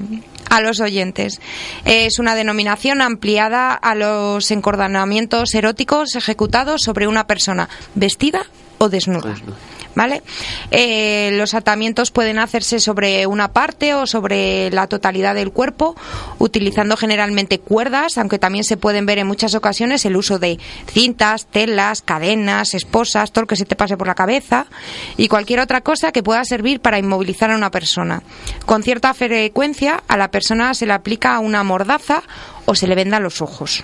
a 0.50 0.62
los 0.62 0.80
oyentes. 0.80 1.40
Es 1.86 2.18
una 2.18 2.34
denominación 2.34 3.04
ampliada 3.04 3.74
a 3.74 3.94
los 3.94 4.50
encordonamientos 4.50 5.54
eróticos 5.54 6.16
ejecutados 6.16 6.82
sobre 6.84 7.08
una 7.08 7.28
persona 7.28 7.70
vestida 7.94 8.48
o 8.80 8.90
desnuda. 8.90 9.30
Desnuda. 9.30 9.58
¿Vale? 9.98 10.22
Eh, 10.70 11.32
los 11.34 11.56
atamientos 11.56 12.12
pueden 12.12 12.38
hacerse 12.38 12.80
sobre 12.80 13.26
una 13.26 13.52
parte 13.52 13.96
o 13.96 14.06
sobre 14.06 14.70
la 14.70 14.86
totalidad 14.86 15.34
del 15.34 15.52
cuerpo, 15.52 15.96
utilizando 16.38 16.96
generalmente 16.96 17.60
cuerdas, 17.60 18.20
aunque 18.20 18.38
también 18.38 18.64
se 18.64 18.78
pueden 18.78 19.08
ver 19.08 19.18
en 19.18 19.28
muchas 19.28 19.56
ocasiones 19.56 20.06
el 20.06 20.16
uso 20.16 20.38
de 20.38 20.60
cintas, 20.86 21.48
telas, 21.48 22.04
cadenas, 22.04 22.76
esposas, 22.76 23.32
todo 23.32 23.42
lo 23.42 23.48
que 23.48 23.56
se 23.56 23.66
te 23.66 23.76
pase 23.76 23.98
por 23.98 24.08
la 24.08 24.16
cabeza 24.16 24.68
y 25.18 25.28
cualquier 25.28 25.60
otra 25.60 25.82
cosa 25.82 26.12
que 26.12 26.22
pueda 26.22 26.46
servir 26.46 26.80
para 26.80 27.00
inmovilizar 27.00 27.50
a 27.50 27.56
una 27.56 27.72
persona. 27.72 28.22
Con 28.68 28.84
cierta 28.84 29.16
frecuencia 29.16 30.04
a 30.08 30.16
la 30.16 30.30
persona 30.30 30.76
se 30.76 30.86
le 30.86 30.94
aplica 30.94 31.40
una 31.40 31.64
mordaza 31.64 32.22
o 32.66 32.76
se 32.76 32.86
le 32.86 32.94
venda 32.94 33.20
los 33.20 33.42
ojos. 33.42 33.84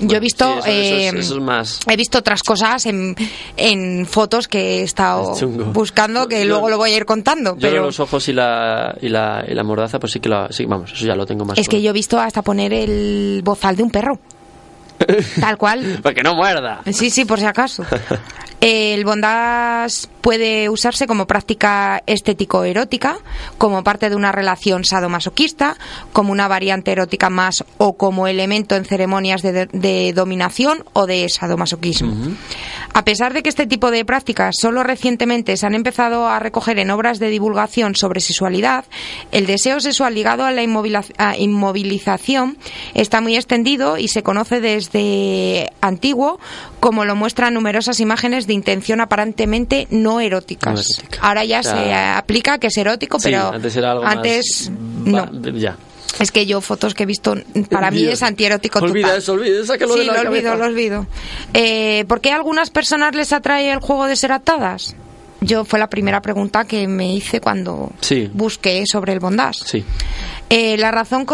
Yo 0.00 0.16
he 0.18 0.20
visto, 0.20 0.44
Sí, 0.44 0.58
eso- 0.58 0.66
eso 0.68 0.94
eh, 1.16 1.20
eso 1.20 1.34
es 1.36 1.40
más. 1.42 1.80
he 1.88 1.96
visto 1.96 2.18
otras 2.18 2.42
cosas 2.42 2.84
en, 2.86 3.16
en 3.56 4.06
fotos 4.06 4.46
que 4.48 4.80
he 4.80 4.82
estado 4.82 5.32
Es 5.34 5.42
buscando 5.72 6.28
que 6.28 6.40
Yo- 6.40 6.46
luego 6.48 6.68
lo 6.68 6.76
voy 6.76 6.90
a 6.92 6.96
ir 6.96 7.06
contando. 7.06 7.54
Yo 7.54 7.60
pero 7.60 7.82
los 7.86 7.98
ojos 8.00 8.28
y 8.28 8.32
la, 8.32 8.94
y 9.00 9.08
la, 9.08 9.44
y 9.48 9.54
la 9.54 9.64
mordaza, 9.64 9.98
pues 9.98 10.12
sí 10.12 10.20
que 10.20 10.28
lo, 10.28 10.52
sí, 10.52 10.66
vamos, 10.66 10.92
eso 10.92 11.06
ya 11.06 11.14
lo 11.16 11.24
tengo 11.26 11.44
más. 11.44 11.56
es 11.58 11.68
que 11.68 11.80
yo 11.80 11.90
he 11.90 11.92
visto 11.94 12.18
hasta 12.20 12.42
poner 12.42 12.72
el 12.74 13.40
bozal 13.44 13.76
de 13.76 13.82
un 13.82 13.90
perro. 13.90 14.18
Tal 15.40 15.56
cual. 15.56 16.00
Para 16.02 16.14
que 16.14 16.22
no 16.22 16.34
muerda. 16.34 16.82
Sí, 16.92 17.10
sí, 17.10 17.24
por 17.24 17.38
si 17.38 17.46
acaso. 17.46 17.84
El 18.60 19.04
bondage 19.04 20.08
puede 20.22 20.70
usarse 20.70 21.06
como 21.06 21.26
práctica 21.26 22.02
estético-erótica, 22.06 23.18
como 23.58 23.84
parte 23.84 24.08
de 24.08 24.16
una 24.16 24.32
relación 24.32 24.84
sadomasoquista, 24.84 25.76
como 26.12 26.32
una 26.32 26.48
variante 26.48 26.90
erótica 26.90 27.28
más 27.28 27.64
o 27.76 27.96
como 27.96 28.26
elemento 28.26 28.74
en 28.74 28.86
ceremonias 28.86 29.42
de, 29.42 29.66
de 29.66 30.12
dominación 30.14 30.84
o 30.94 31.06
de 31.06 31.28
sadomasoquismo. 31.28 32.14
A 32.94 33.04
pesar 33.04 33.34
de 33.34 33.42
que 33.42 33.50
este 33.50 33.66
tipo 33.66 33.90
de 33.90 34.04
prácticas 34.06 34.56
solo 34.58 34.82
recientemente 34.82 35.56
se 35.58 35.66
han 35.66 35.74
empezado 35.74 36.26
a 36.26 36.38
recoger 36.38 36.78
en 36.78 36.90
obras 36.90 37.18
de 37.18 37.28
divulgación 37.28 37.94
sobre 37.94 38.20
sexualidad, 38.20 38.86
el 39.32 39.46
deseo 39.46 39.80
sexual 39.80 40.14
ligado 40.14 40.44
a 40.44 40.50
la 40.50 40.62
inmovilización 41.38 42.56
está 42.94 43.20
muy 43.20 43.36
extendido 43.36 43.98
y 43.98 44.08
se 44.08 44.22
conoce 44.22 44.60
desde 44.60 44.85
antiguo, 45.80 46.38
como 46.80 47.04
lo 47.04 47.14
muestran 47.16 47.54
numerosas 47.54 48.00
imágenes 48.00 48.46
de 48.46 48.52
intención 48.54 49.00
aparentemente 49.00 49.86
no 49.90 50.20
eróticas. 50.20 51.02
No. 51.02 51.18
Ahora 51.20 51.44
ya 51.44 51.60
O 51.60 51.62
sea, 51.62 51.74
se 51.84 51.94
aplica 51.94 52.58
que 52.58 52.68
es 52.68 52.76
erótico, 52.76 53.18
Sí, 53.18 53.24
pero 53.30 53.52
antes 53.52 53.76
era 53.76 53.92
algo 53.92 54.04
más- 54.04 54.16
antes 54.16 54.70
Va- 54.72 55.30
no. 55.32 55.50
Ya. 55.58 55.76
Es 56.18 56.32
que 56.32 56.46
yo 56.46 56.62
fotos 56.62 56.94
que 56.94 57.02
he 57.02 57.06
visto, 57.06 57.34
para 57.70 57.90
mí 57.90 58.04
es 58.04 58.22
antierótico 58.22 58.78
Olvida 58.78 59.16
eso, 59.18 59.34
olvida, 59.34 59.66
sácalo 59.66 59.92
sí, 59.94 60.00
de 60.00 60.06
la 60.06 60.12
lo 60.22 60.30
olvido, 60.30 60.44
cabeza. 60.44 60.56
lo 60.56 60.64
olvido. 60.64 61.06
Eh, 61.52 62.04
¿Por 62.08 62.22
qué 62.22 62.32
a 62.32 62.36
algunas 62.36 62.70
personas 62.70 63.14
les 63.14 63.34
atrae 63.34 63.70
el 63.70 63.80
juego 63.80 64.06
de 64.06 64.16
ser 64.16 64.32
atadas? 64.32 64.96
Yo 65.42 65.66
fue 65.66 65.78
la 65.78 65.90
primera 65.90 66.22
pregunta 66.22 66.64
que 66.64 66.88
me 66.88 67.12
hice 67.14 67.42
cuando 67.42 67.92
Sí. 68.00 68.30
busqué 68.32 68.84
sobre 68.90 69.12
el 69.12 69.20
bondage. 69.20 69.60
Sí. 69.66 69.84
Eh, 70.48 70.76
la 70.78 70.92
razón 70.92 71.26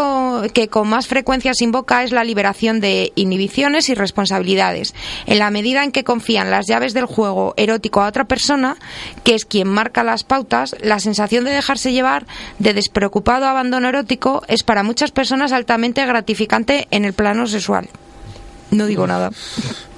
que 0.54 0.68
con 0.68 0.88
más 0.88 1.06
frecuencia 1.06 1.52
se 1.54 1.64
invoca 1.64 2.02
es 2.02 2.12
la 2.12 2.24
liberación 2.24 2.80
de 2.80 3.12
inhibiciones 3.14 3.88
y 3.90 3.94
responsabilidades. 3.94 4.94
En 5.26 5.38
la 5.38 5.50
medida 5.50 5.84
en 5.84 5.92
que 5.92 6.04
confían 6.04 6.50
las 6.50 6.66
llaves 6.66 6.94
del 6.94 7.04
juego 7.04 7.52
erótico 7.56 8.00
a 8.00 8.08
otra 8.08 8.24
persona, 8.24 8.76
que 9.22 9.34
es 9.34 9.44
quien 9.44 9.68
marca 9.68 10.02
las 10.02 10.24
pautas, 10.24 10.74
la 10.80 10.98
sensación 10.98 11.44
de 11.44 11.50
dejarse 11.50 11.92
llevar 11.92 12.26
de 12.58 12.72
despreocupado 12.72 13.46
abandono 13.46 13.88
erótico 13.88 14.42
es 14.48 14.62
para 14.62 14.82
muchas 14.82 15.10
personas 15.10 15.52
altamente 15.52 16.04
gratificante 16.06 16.88
en 16.90 17.04
el 17.04 17.12
plano 17.12 17.46
sexual. 17.46 17.88
No 18.70 18.86
digo 18.86 19.06
nada. 19.06 19.30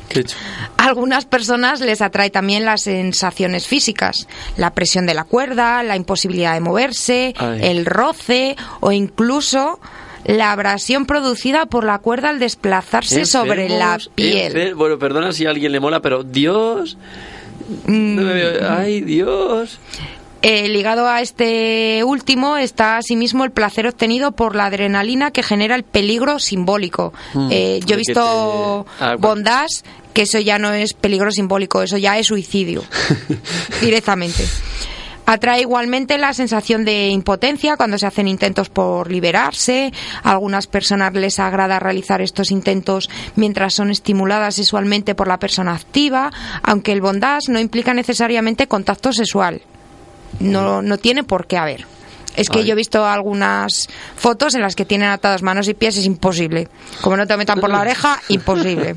A 0.76 0.84
algunas 0.86 1.24
personas 1.24 1.80
les 1.80 2.00
atrae 2.02 2.30
también 2.30 2.64
las 2.64 2.82
sensaciones 2.82 3.66
físicas, 3.66 4.28
la 4.56 4.74
presión 4.74 5.06
de 5.06 5.14
la 5.14 5.24
cuerda, 5.24 5.82
la 5.82 5.96
imposibilidad 5.96 6.54
de 6.54 6.60
moverse, 6.60 7.34
Ay. 7.38 7.60
el 7.62 7.86
roce 7.86 8.56
o 8.80 8.92
incluso 8.92 9.80
la 10.24 10.52
abrasión 10.52 11.04
producida 11.06 11.66
por 11.66 11.84
la 11.84 11.98
cuerda 11.98 12.30
al 12.30 12.38
desplazarse 12.38 13.26
sobre 13.26 13.68
la 13.68 13.98
piel. 14.14 14.74
Bueno, 14.74 14.98
perdona 14.98 15.32
si 15.32 15.46
a 15.46 15.50
alguien 15.50 15.72
le 15.72 15.80
mola, 15.80 16.00
pero 16.00 16.22
Dios. 16.22 16.96
Mm. 17.86 18.14
No 18.16 18.22
me 18.22 18.32
veo- 18.34 18.70
Ay, 18.70 19.00
Dios. 19.00 19.78
Eh, 20.46 20.68
ligado 20.68 21.08
a 21.08 21.22
este 21.22 22.04
último 22.04 22.58
está 22.58 22.98
asimismo 22.98 23.44
el 23.44 23.50
placer 23.50 23.86
obtenido 23.86 24.32
por 24.32 24.54
la 24.54 24.66
adrenalina 24.66 25.30
que 25.30 25.42
genera 25.42 25.74
el 25.74 25.84
peligro 25.84 26.38
simbólico. 26.38 27.14
Mm, 27.32 27.48
Eh, 27.50 27.80
yo 27.86 27.94
he 27.94 27.98
visto 27.98 28.86
te- 28.98 29.04
ah, 29.04 29.16
bondage 29.18 29.82
que 30.12 30.22
eso 30.22 30.38
ya 30.38 30.58
no 30.58 30.72
es 30.72 30.92
peligro 30.92 31.30
simbólico, 31.30 31.82
eso 31.82 31.96
ya 31.96 32.18
es 32.18 32.26
suicidio 32.26 32.84
directamente. 33.80 34.44
Atrae 35.26 35.62
igualmente 35.62 36.18
la 36.18 36.34
sensación 36.34 36.84
de 36.84 37.08
impotencia 37.08 37.78
cuando 37.78 37.96
se 37.96 38.06
hacen 38.06 38.28
intentos 38.28 38.68
por 38.68 39.10
liberarse. 39.10 39.90
A 40.22 40.32
algunas 40.32 40.66
personas 40.66 41.14
les 41.14 41.38
agrada 41.38 41.80
realizar 41.80 42.20
estos 42.20 42.50
intentos 42.50 43.08
mientras 43.34 43.72
son 43.72 43.90
estimuladas 43.90 44.56
sexualmente 44.56 45.14
por 45.14 45.26
la 45.26 45.38
persona 45.38 45.74
activa, 45.74 46.30
aunque 46.62 46.92
el 46.92 47.00
bondage 47.00 47.50
no 47.50 47.58
implica 47.58 47.94
necesariamente 47.94 48.66
contacto 48.66 49.14
sexual. 49.14 49.62
No, 50.40 50.82
no 50.82 50.98
tiene 50.98 51.24
por 51.24 51.46
qué 51.46 51.56
haber. 51.58 51.86
Es 52.36 52.48
que 52.48 52.60
Ay. 52.60 52.64
yo 52.64 52.72
he 52.72 52.76
visto 52.76 53.06
algunas 53.06 53.88
fotos 54.16 54.54
en 54.54 54.62
las 54.62 54.74
que 54.74 54.84
tienen 54.84 55.08
atadas 55.08 55.42
manos 55.42 55.68
y 55.68 55.74
pies, 55.74 55.96
es 55.96 56.04
imposible. 56.04 56.68
Como 57.00 57.16
no 57.16 57.26
te 57.26 57.36
metan 57.36 57.60
por 57.60 57.70
la 57.70 57.80
oreja, 57.80 58.20
imposible. 58.28 58.96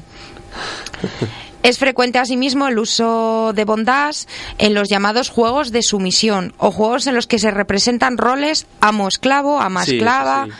Es 1.64 1.78
frecuente 1.78 2.18
asimismo 2.18 2.68
el 2.68 2.80
uso 2.80 3.52
de 3.54 3.66
bondage 3.66 4.26
en 4.58 4.74
los 4.74 4.90
llamados 4.90 5.30
juegos 5.30 5.72
de 5.72 5.82
sumisión 5.82 6.54
o 6.58 6.72
juegos 6.72 7.08
en 7.08 7.16
los 7.16 7.28
que 7.28 7.40
se 7.40 7.52
representan 7.52 8.18
roles 8.18 8.68
amo-esclavo, 8.80 9.60
ama-esclava, 9.60 10.46
Sí, 10.46 10.52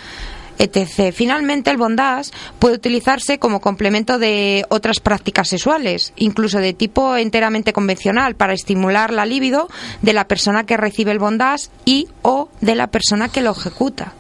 etc. 0.60 1.14
Finalmente, 1.14 1.72
el 1.72 1.78
bondage 1.78 2.32
puede 2.60 2.76
utilizarse 2.76 3.40
como 3.40 3.62
complemento 3.62 4.20
de 4.20 4.66
otras 4.70 5.00
prácticas 5.00 5.50
sexuales, 5.50 6.14
incluso 6.16 6.60
de 6.60 6.74
tipo 6.74 7.16
enteramente 7.16 7.74
convencional, 7.74 8.36
para 8.36 8.54
estimular 8.54 9.12
la 9.12 9.26
libido 9.26 9.70
de 10.02 10.14
la 10.14 10.28
persona 10.28 10.66
que 10.66 10.78
recibe 10.78 11.12
el 11.12 11.20
bondage 11.20 11.70
y 11.86 12.08
o 12.22 12.50
de 12.62 12.76
la 12.76 12.88
persona 12.88 13.30
que 13.30 13.42
lo 13.42 13.52
ejecuta. 13.52 14.14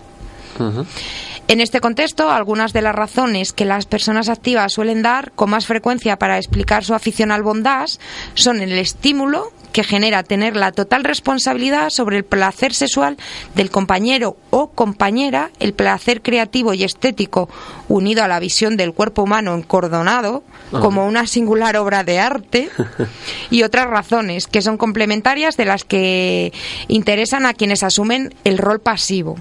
En 1.47 1.61
este 1.61 1.79
contexto, 1.79 2.29
algunas 2.29 2.73
de 2.73 2.81
las 2.81 2.93
razones 2.93 3.53
que 3.53 3.63
las 3.63 3.85
personas 3.85 4.27
activas 4.27 4.73
suelen 4.73 5.01
dar 5.01 5.31
con 5.31 5.49
más 5.49 5.65
frecuencia 5.65 6.17
para 6.17 6.37
explicar 6.37 6.83
su 6.83 6.93
afición 6.93 7.31
al 7.31 7.43
bondage 7.43 7.99
son 8.33 8.59
el 8.59 8.73
estímulo 8.73 9.53
que 9.71 9.83
genera 9.83 10.23
tener 10.23 10.55
la 10.55 10.71
total 10.71 11.03
responsabilidad 11.03 11.89
sobre 11.89 12.17
el 12.17 12.25
placer 12.25 12.73
sexual 12.73 13.17
del 13.55 13.69
compañero 13.69 14.37
o 14.49 14.69
compañera, 14.69 15.51
el 15.59 15.73
placer 15.73 16.21
creativo 16.21 16.73
y 16.73 16.83
estético 16.83 17.49
unido 17.87 18.23
a 18.23 18.27
la 18.27 18.39
visión 18.39 18.77
del 18.77 18.93
cuerpo 18.93 19.23
humano 19.23 19.55
encordonado 19.55 20.43
como 20.71 21.07
una 21.07 21.27
singular 21.27 21.77
obra 21.77 22.03
de 22.03 22.19
arte 22.19 22.69
y 23.49 23.63
otras 23.63 23.87
razones 23.87 24.47
que 24.47 24.61
son 24.61 24.77
complementarias 24.77 25.57
de 25.57 25.65
las 25.65 25.83
que 25.83 26.51
interesan 26.87 27.45
a 27.45 27.53
quienes 27.53 27.83
asumen 27.83 28.33
el 28.43 28.57
rol 28.57 28.79
pasivo. 28.79 29.37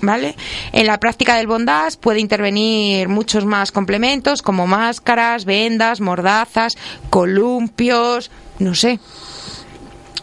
¿Vale? 0.00 0.36
En 0.70 0.86
la 0.86 1.00
práctica 1.00 1.34
del 1.34 1.48
bondage 1.48 1.96
puede 1.98 2.20
intervenir 2.20 3.08
muchos 3.08 3.44
más 3.44 3.72
complementos 3.72 4.42
como 4.42 4.68
máscaras, 4.68 5.44
vendas, 5.44 6.00
mordazas, 6.00 6.76
columpios, 7.10 8.30
no 8.60 8.76
sé. 8.76 9.00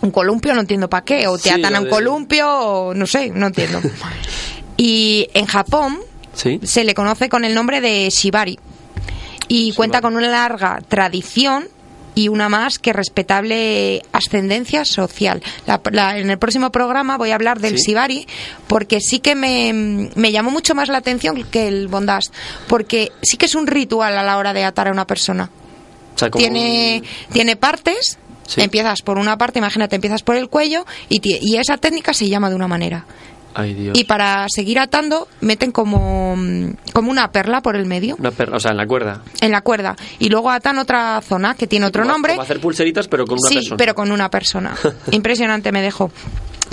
Un 0.06 0.12
columpio 0.12 0.54
no 0.54 0.62
entiendo 0.62 0.88
para 0.90 1.04
qué, 1.04 1.28
o 1.28 1.36
te 1.38 1.44
Sí, 1.44 1.50
atan 1.50 1.76
a 1.76 1.80
un 1.80 1.86
de- 1.86 1.90
columpio, 1.90 2.48
o 2.48 2.94
no 2.94 3.08
sé, 3.08 3.32
no 3.32 3.48
entiendo. 3.48 3.82
Y 4.78 5.30
en 5.34 5.46
Japón 5.46 6.00
Sí. 6.34 6.60
se 6.64 6.84
le 6.84 6.94
conoce 6.94 7.30
con 7.30 7.46
el 7.46 7.56
nombre 7.56 7.80
de 7.82 8.10
shibari 8.10 8.60
y 9.48 9.72
cuenta 9.74 10.02
con 10.02 10.16
una 10.18 10.28
larga 10.28 10.82
tradición 10.88 11.68
y 12.14 12.28
una 12.28 12.50
más 12.50 12.78
que 12.78 12.92
respetable 12.94 14.02
ascendencia 14.12 14.84
social. 14.86 15.42
La- 15.66 15.82
la- 15.92 16.18
en 16.18 16.30
el 16.30 16.38
próximo 16.38 16.72
programa 16.72 17.18
voy 17.18 17.32
a 17.32 17.36
hablar 17.36 17.60
del 17.60 17.78
Sí. 17.80 17.88
shibari 17.92 18.28
porque 18.68 19.00
sí 19.00 19.20
que 19.20 19.34
me, 19.36 20.10
me 20.16 20.32
llamó 20.32 20.52
mucho 20.52 20.76
más 20.76 20.90
la 20.90 20.98
atención 20.98 21.42
que 21.46 21.68
el 21.70 21.88
bondage 21.88 22.30
porque 22.68 23.12
sí 23.22 23.38
que 23.38 23.46
es 23.46 23.56
un 23.56 23.66
ritual 23.68 24.18
a 24.18 24.24
la 24.24 24.38
hora 24.38 24.54
de 24.54 24.66
atar 24.66 24.88
a 24.90 24.92
una 24.92 25.08
persona. 25.08 25.50
O 26.16 26.18
sea, 26.18 26.30
como 26.30 26.42
Tiene, 26.42 27.02
un- 27.02 27.34
tiene 27.34 27.56
partes. 27.56 28.18
Sí. 28.48 28.62
Empiezas 28.62 29.02
por 29.02 29.18
una 29.18 29.38
parte, 29.38 29.60
imagínate, 29.60 29.96
empiezas 29.96 30.22
por 30.24 30.36
el 30.36 30.50
cuello 30.50 30.86
y, 31.10 31.20
y 31.24 31.58
esa 31.58 31.78
técnica 31.78 32.14
se 32.14 32.28
llama 32.30 32.50
de 32.50 32.56
una 32.56 32.68
manera. 32.68 33.06
Ay, 33.58 33.74
Dios. 33.74 33.98
Y 33.98 34.04
para 34.04 34.46
seguir 34.50 34.80
atando, 34.80 35.30
meten 35.40 35.72
como, 35.72 36.36
mm, 36.36 36.72
como 36.92 37.10
una 37.10 37.32
perla 37.32 37.62
por 37.62 37.78
el 37.78 37.86
medio, 37.86 38.18
Una 38.20 38.32
perla, 38.32 38.58
o 38.58 38.60
sea, 38.60 38.72
en 38.72 38.78
la 38.78 38.86
cuerda. 38.86 39.22
en 39.40 39.52
la 39.52 39.62
cuerda. 39.62 39.96
Y 40.20 40.28
luego 40.28 40.52
atan 40.52 40.78
otra 40.78 41.22
zona 41.22 41.56
que 41.56 41.66
tiene 41.66 41.86
otro 41.86 42.02
Como- 42.04 42.14
nombre. 42.14 42.34
Como 42.34 42.42
hacer 42.44 42.60
pulseritas, 42.60 43.08
pero 43.08 43.26
con 43.26 43.38
una 43.42 43.48
sí, 43.50 43.56
persona. 43.56 43.78
pero 43.78 43.96
con 43.96 44.12
una 44.12 44.30
persona. 44.30 44.76
Impresionante 45.12 45.72
me 45.72 45.82
dejó. 45.82 46.12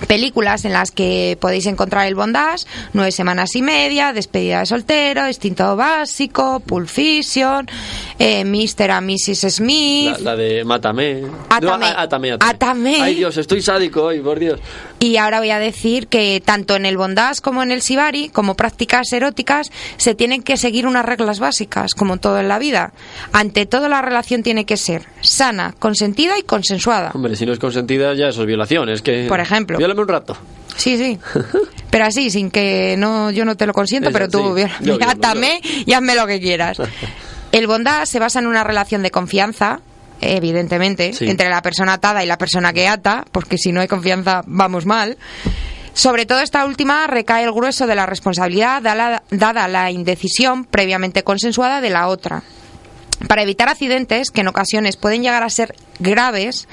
Películas 0.09 0.65
en 0.65 0.73
las 0.73 0.91
que 0.91 1.37
podéis 1.41 1.67
encontrar 1.67 2.07
el 2.07 2.15
bondage, 2.15 2.65
Nueve 2.93 3.13
semanas 3.13 3.55
y 3.55 3.63
media, 3.63 4.13
Despedida 4.13 4.61
de 4.61 4.67
soltero, 4.67 5.29
Instinto 5.29 5.77
básico, 5.77 6.61
Pulp 6.61 6.89
Fiction, 6.89 7.67
eh, 8.19 8.45
Mr. 8.45 8.91
a 8.91 9.01
Mrs. 9.01 9.55
Smith. 9.55 10.19
La, 10.19 10.33
la 10.33 10.37
de 10.37 10.65
Mátame. 10.65 11.23
Átame. 11.49 11.67
No, 11.79 11.87
a- 11.87 12.03
átame, 12.03 12.33
Átame. 12.41 12.97
Ay, 13.01 13.15
Dios, 13.15 13.37
estoy 13.37 13.63
sádico 13.63 14.03
hoy, 14.05 14.21
por 14.21 14.39
Dios. 14.39 14.59
Y 15.03 15.17
ahora 15.17 15.41
voy 15.41 15.51
a 15.51 15.59
decir 15.59 16.07
que 16.07 16.41
tanto 16.45 16.77
en 16.77 16.87
el 16.87 16.97
bondage 16.97 17.41
como 17.43 17.65
en 17.65 17.73
el 17.73 17.81
shibari, 17.81 18.29
como 18.29 18.55
prácticas 18.55 19.13
eróticas, 19.13 19.73
se 19.97 20.15
tienen 20.15 20.45
que 20.45 20.57
seguir 20.57 20.87
unas 20.87 21.05
reglas 21.05 21.41
básicas, 21.41 21.95
como 21.95 22.19
todo 22.19 22.39
en 22.39 22.47
la 22.47 22.61
vida. 22.61 22.93
Ante 23.33 23.67
todo, 23.67 23.89
la 23.89 24.01
relación 24.01 24.45
tiene 24.45 24.65
que 24.65 24.77
ser 24.77 25.07
sana, 25.21 25.75
consentida 25.77 26.39
y 26.39 26.45
consensuada. 26.45 27.11
Hombre, 27.15 27.35
si 27.35 27.45
no 27.45 27.53
es 27.53 27.59
consentida, 27.59 28.15
ya 28.15 28.29
eso 28.29 28.43
es 28.43 28.47
violación. 28.47 28.91
Es 28.91 29.03
que. 29.03 29.27
Por 29.29 29.41
ejemplo. 29.41 29.77
Viólame 29.77 30.03
un 30.03 30.09
rato. 30.09 30.37
Sí, 30.77 30.97
sí. 30.97 31.19
Pero 31.91 32.05
así, 32.05 32.31
sin 32.31 32.53
que 32.53 32.95
no, 32.97 33.33
yo 33.33 33.45
no 33.45 33.57
te 33.57 33.67
lo 33.67 33.73
consiento, 33.73 34.13
pero 34.13 34.29
tú 34.29 34.55
sí. 34.57 34.63
Yo, 34.83 34.99
yo, 34.99 34.99
y 35.85 35.93
hazme 35.93 36.15
lo 36.15 36.29
que 36.29 36.41
quieras. 36.41 36.79
El 37.53 37.67
bondage 37.67 38.07
se 38.07 38.19
basa 38.21 38.39
en 38.39 38.47
una 38.47 38.63
relación 38.63 39.03
de 39.03 39.11
confianza, 39.11 39.81
evidentemente, 40.23 41.13
Sí. 41.13 41.29
entre 41.29 41.51
la 41.51 41.61
persona 41.63 41.95
atada 41.95 42.23
y 42.25 42.27
la 42.27 42.39
persona 42.39 42.73
que 42.73 42.89
ata, 42.89 43.25
porque 43.33 43.59
si 43.59 43.73
no 43.73 43.81
hay 43.81 43.89
confianza 43.89 44.43
vamos 44.47 44.87
mal. 44.87 45.19
Sobre 45.95 46.25
todo 46.25 46.41
esta 46.41 46.65
última 46.65 47.07
recae 47.07 47.45
el 47.45 47.53
grueso 47.53 47.87
de 47.87 47.95
la 47.95 48.07
responsabilidad 48.07 48.81
dada, 48.81 49.23
dada 49.31 49.69
la 49.69 49.91
indecisión 49.91 50.65
previamente 50.65 51.23
consensuada 51.23 51.81
de 51.83 51.91
la 51.91 52.09
otra. 52.09 52.43
Para 53.29 53.43
evitar 53.43 53.69
accidentes, 53.69 54.31
que 54.31 54.41
en 54.41 54.49
ocasiones 54.49 54.97
pueden 54.97 55.23
llegar 55.23 55.43
a 55.43 55.51
ser 55.51 55.75
graves, 56.01 56.67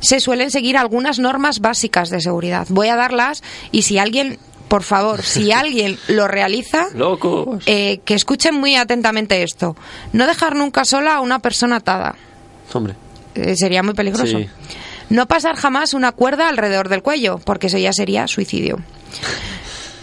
se 0.00 0.20
suelen 0.20 0.50
seguir 0.50 0.76
algunas 0.78 1.18
normas 1.18 1.60
básicas 1.60 2.08
de 2.10 2.20
seguridad. 2.20 2.66
Voy 2.70 2.88
a 2.88 2.96
darlas 2.96 3.42
y 3.72 3.82
si 3.82 3.98
alguien, 3.98 4.38
por 4.68 4.82
favor, 4.82 5.22
si 5.22 5.52
alguien 5.52 5.98
lo 6.08 6.26
realiza, 6.26 6.86
Locos. 6.94 7.62
eh, 7.66 8.00
que 8.06 8.14
escuchen 8.14 8.54
muy 8.54 8.74
atentamente 8.74 9.42
esto. 9.42 9.76
No 10.14 10.26
dejar 10.26 10.56
nunca 10.56 10.84
sola 10.86 11.16
a 11.16 11.20
una 11.20 11.40
persona 11.40 11.76
atada. 11.76 12.14
Hombre. 12.72 12.94
Eh, 13.34 13.54
sería 13.56 13.82
muy 13.82 13.94
peligroso. 13.94 14.38
Sí. 14.38 14.48
No 15.10 15.26
pasar 15.26 15.56
jamás 15.56 15.94
una 15.94 16.12
cuerda 16.12 16.48
alrededor 16.48 16.88
del 16.88 17.02
cuello, 17.02 17.38
porque 17.44 17.68
eso 17.68 17.78
ya 17.78 17.92
sería 17.92 18.26
suicidio. 18.26 18.78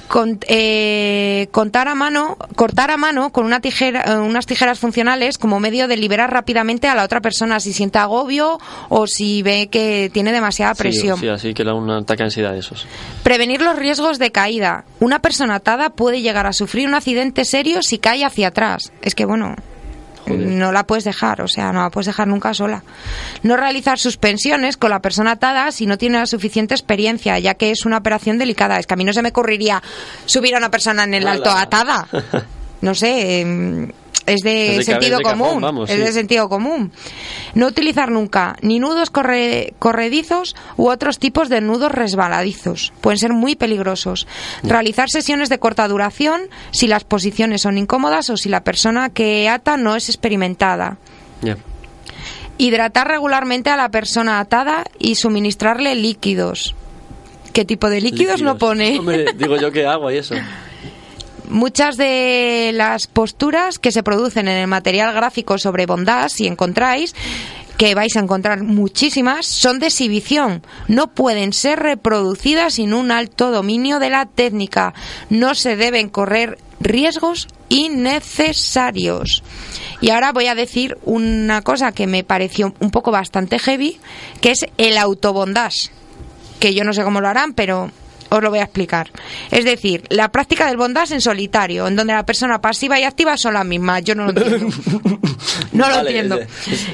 Con- 0.07 0.39
eh, 0.47 1.47
contar 1.51 1.88
a 1.88 1.95
mano, 1.95 2.38
cortar 2.55 2.91
a 2.91 2.97
mano 2.97 3.32
con 3.32 3.45
una 3.45 3.61
tijera, 3.61 4.03
eh, 4.05 4.18
unas 4.18 4.45
tijeras 4.45 4.78
funcionales 4.78 5.39
como 5.39 5.59
medio 5.59 5.88
de 5.88 5.97
liberar 5.97 6.32
rápidamente 6.32 6.88
a 6.88 6.93
la 6.93 7.03
otra 7.03 7.20
persona 7.20 7.59
si 7.59 7.74
siente 7.74 7.97
agobio 7.97 8.59
o 8.89 9.07
si 9.07 9.41
ve 9.41 9.70
que 9.72 10.11
tiene 10.14 10.32
demasiada 10.32 10.76
presión. 10.76 11.18
Sí, 11.18 11.24
sí, 11.26 11.30
así 11.30 11.53
que 11.55 11.64
da 11.64 11.74
un 11.74 11.89
ataque 11.89 12.20
de 12.20 12.26
ansiedad 12.26 12.51
de 12.53 12.59
esos. 12.59 12.86
Prevenir 13.24 13.61
los 13.64 13.76
riesgos 13.76 14.20
de 14.20 14.32
caída. 14.32 14.84
Una 14.99 15.20
persona 15.20 15.55
atada 15.55 15.89
puede 15.89 16.22
llegar 16.22 16.45
a 16.45 16.53
sufrir 16.53 16.88
un 16.88 16.93
accidente 16.93 17.43
serio 17.43 17.82
si 17.82 17.97
cae 17.97 18.24
hacia 18.24 18.49
atrás. 18.49 18.91
Es 19.01 19.16
que 19.16 19.26
bueno, 19.26 19.55
no 20.28 20.71
la 20.71 20.86
puedes 20.86 21.03
dejar, 21.03 21.41
o 21.41 21.47
sea, 21.47 21.71
no 21.71 21.82
la 21.82 21.89
puedes 21.89 22.07
dejar 22.07 22.28
nunca 22.28 22.53
sola. 22.53 22.84
No 23.41 23.57
realizar 23.57 23.99
suspensiones 23.99 24.78
con 24.78 24.89
la 24.89 25.01
persona 25.01 25.32
atada 25.32 25.71
si 25.71 25.86
no 25.86 25.97
tiene 25.97 26.19
la 26.19 26.26
suficiente 26.26 26.74
experiencia, 26.74 27.39
ya 27.39 27.55
que 27.55 27.71
es 27.71 27.86
una 27.86 27.97
operación 27.97 28.38
delicada. 28.38 28.80
Es 28.80 28.88
que 28.88 28.93
a 28.93 28.97
mí 28.97 29.03
no 29.03 29.13
se 29.13 29.21
me 29.21 29.30
ocurriría 29.30 29.82
subir 30.26 30.55
a 30.55 30.57
una 30.57 30.71
persona 30.71 31.03
en 31.03 31.13
el 31.13 31.28
alto 31.28 31.49
atada. 31.49 32.07
No 32.84 32.93
sé, 32.93 33.39
em, 33.39 33.93
es 34.26 34.41
de 34.41 34.82
sentido 34.84 35.18
de 35.18 35.24
común. 35.24 35.45
cajón, 35.47 35.61
vamos, 35.61 35.89
es 35.89 35.97
sí. 35.97 36.01
de 36.01 36.11
sentido 36.14 36.47
común. 36.49 36.91
No 37.55 37.68
utilizar 37.68 38.09
nunca 38.09 38.55
ni 38.61 38.80
nudos 38.80 39.09
corre- 39.11 39.74
corredizos 39.80 40.55
u 40.78 40.89
otros 40.89 41.20
tipos 41.20 41.49
de 41.49 41.59
nudos 41.61 41.91
resbaladizos. 41.91 42.93
Pueden 43.01 43.18
ser 43.18 43.34
muy 43.34 43.55
peligrosos. 43.55 44.28
Realizar 44.64 45.09
sesiones 45.09 45.49
de 45.49 45.59
corta 45.59 45.88
duración 45.88 46.41
si 46.72 46.88
las 46.88 47.03
posiciones 47.03 47.61
son 47.64 47.78
incómodas 47.78 48.30
o 48.30 48.38
si 48.38 48.47
la 48.49 48.64
persona 48.64 49.09
que 49.09 49.49
ata 49.49 49.76
no 49.78 49.95
es 49.95 50.07
experimentada. 50.09 50.97
Hidratar 52.57 53.07
regularmente 53.07 53.70
a 53.72 53.76
la 53.78 53.89
persona 53.89 54.39
atada 54.39 54.86
y 54.99 55.16
suministrarle 55.16 55.95
líquidos. 55.95 56.76
¿Qué 57.51 57.66
tipo 57.66 57.89
de 57.89 57.99
líquidos, 58.01 58.41
no 58.41 58.57
pone? 58.57 58.99
Hombre, 58.99 59.26
digo 59.36 59.57
yo 59.57 59.72
que 59.72 59.86
agua 59.86 60.14
y 60.14 60.18
eso. 60.18 60.36
Muchas 61.49 61.97
de 61.97 62.71
las 62.73 63.07
posturas 63.07 63.79
que 63.79 63.91
se 63.91 64.03
producen 64.03 64.47
en 64.47 64.57
el 64.57 64.67
material 64.67 65.13
gráfico 65.13 65.57
sobre 65.57 65.85
bondad, 65.85 66.29
si 66.29 66.47
encontráis, 66.47 67.13
que 67.77 67.95
vais 67.95 68.15
a 68.15 68.19
encontrar 68.19 68.63
muchísimas, 68.63 69.45
son 69.45 69.79
de 69.79 69.87
exhibición. 69.87 70.63
No 70.87 71.13
pueden 71.13 71.53
ser 71.53 71.79
reproducidas 71.79 72.75
sin 72.75 72.93
un 72.93 73.11
alto 73.11 73.51
dominio 73.51 73.99
de 73.99 74.09
la 74.09 74.25
técnica. 74.25 74.93
No 75.29 75.55
se 75.55 75.75
deben 75.75 76.09
correr 76.09 76.59
riesgos 76.79 77.47
innecesarios. 77.69 79.43
Y 80.01 80.11
ahora 80.11 80.31
voy 80.31 80.47
a 80.47 80.55
decir 80.55 80.97
una 81.03 81.61
cosa 81.61 81.91
que 81.91 82.07
me 82.07 82.23
pareció 82.23 82.73
un 82.79 82.91
poco 82.91 83.11
bastante 83.11 83.59
heavy, 83.59 83.99
que 84.41 84.51
es 84.51 84.65
el 84.77 84.97
autobondage 84.97 85.91
que 86.63 86.73
yo 86.73 86.85
no 86.85 86.93
sé 86.93 87.03
cómo 87.03 87.19
lo 87.19 87.27
harán, 87.27 87.53
pero 87.53 87.91
os 88.36 88.41
lo 88.43 88.49
voy 88.49 88.59
a 88.59 88.63
explicar. 88.63 89.11
Es 89.51 89.65
decir, 89.65 90.03
la 90.09 90.31
práctica 90.31 90.67
del 90.67 90.77
bondage 90.77 91.13
en 91.13 91.21
solitario, 91.21 91.88
en 91.88 91.95
donde 91.95 92.13
la 92.13 92.25
persona 92.25 92.59
pasiva 92.61 92.99
y 92.99 93.03
activa 93.03 93.38
son 93.38 93.53
las 93.53 93.65
mismas. 93.65 94.03
Yo 94.03 94.15
no 94.15 94.25
lo 94.25 94.29
entiendo. 94.31 94.67
No 95.71 95.89
lo 95.89 95.99
entiendo. 96.01 96.39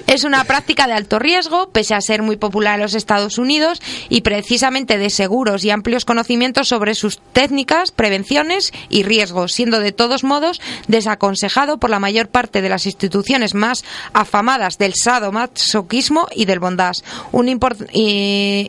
es- 0.08 0.24
una 0.24 0.44
práctica 0.44 0.86
de 0.88 0.94
alto 0.94 1.18
riesgo, 1.20 1.70
pese 1.70 1.96
a 1.96 2.02
ser 2.02 2.22
muy 2.22 2.36
popular 2.38 2.76
en 2.76 2.82
los 2.82 2.94
Estados 2.94 3.38
Unidos 3.38 3.82
y 4.10 4.22
precisamente 4.22 4.98
de 4.98 5.10
seguros 5.10 5.64
y 5.64 5.70
amplios 5.70 6.04
conocimientos 6.06 6.68
sobre 6.68 6.94
sus 6.96 7.20
técnicas, 7.34 7.92
prevenciones 7.92 8.72
y 8.90 9.04
riesgos, 9.04 9.54
siendo 9.54 9.80
de 9.80 9.92
todos 9.92 10.24
modos 10.24 10.62
desaconsejado 10.88 11.78
por 11.80 11.90
la 11.90 12.00
mayor 12.00 12.28
parte 12.30 12.62
de 12.62 12.70
las 12.70 12.86
instituciones 12.86 13.54
más 13.54 13.84
afamadas 14.14 14.78
del 14.78 14.94
sadomasoquismo 14.96 16.28
y 16.36 16.46
del 16.46 16.60
bondage. 16.60 17.02
Un, 17.32 17.60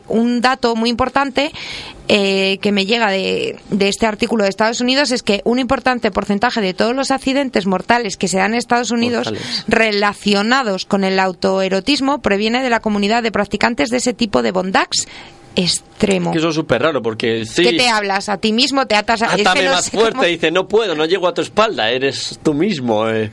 un 0.07 0.41
dato 0.41 0.75
muy 0.75 0.89
importante 0.89 1.51
eh, 2.13 2.57
que 2.61 2.73
me 2.73 2.85
llega 2.85 3.09
de, 3.09 3.57
de 3.69 3.87
este 3.87 4.05
artículo 4.05 4.43
de 4.43 4.49
Estados 4.49 4.81
Unidos 4.81 5.11
es 5.11 5.23
que 5.23 5.39
un 5.45 5.59
importante 5.59 6.11
porcentaje 6.11 6.59
de 6.59 6.73
todos 6.73 6.93
los 6.93 7.09
accidentes 7.09 7.65
mortales 7.65 8.17
que 8.17 8.27
se 8.27 8.37
dan 8.37 8.51
en 8.51 8.57
Estados 8.57 8.91
Unidos 8.91 9.27
Mortales. 9.31 9.63
relacionados 9.69 10.85
con 10.85 11.05
el 11.05 11.21
autoerotismo 11.21 12.21
proviene 12.21 12.63
de 12.63 12.69
la 12.69 12.81
comunidad 12.81 13.23
de 13.23 13.31
practicantes 13.31 13.89
de 13.91 13.97
ese 13.97 14.13
tipo 14.13 14.41
de 14.41 14.51
bondax 14.51 15.07
extremo. 15.55 16.31
Que 16.31 16.39
eso 16.39 16.49
es 16.49 16.55
súper 16.55 16.81
raro 16.81 17.01
porque 17.01 17.45
sí. 17.45 17.63
¿Qué 17.63 17.73
te 17.73 17.89
hablas? 17.89 18.29
¿A 18.29 18.37
ti 18.37 18.53
mismo 18.53 18.85
te 18.87 18.95
atas 18.95 19.21
a... 19.21 19.33
Átame 19.33 19.63
no 19.65 19.71
más 19.71 19.89
fuerte, 19.89 20.11
cómo- 20.13 20.23
dice, 20.23 20.51
no 20.51 20.67
puedo, 20.67 20.95
no 20.95 21.05
llego 21.05 21.27
a 21.27 21.33
tu 21.33 21.41
espalda, 21.41 21.89
eres 21.91 22.39
tú 22.43 22.53
mismo. 22.53 23.07
eh. 23.09 23.29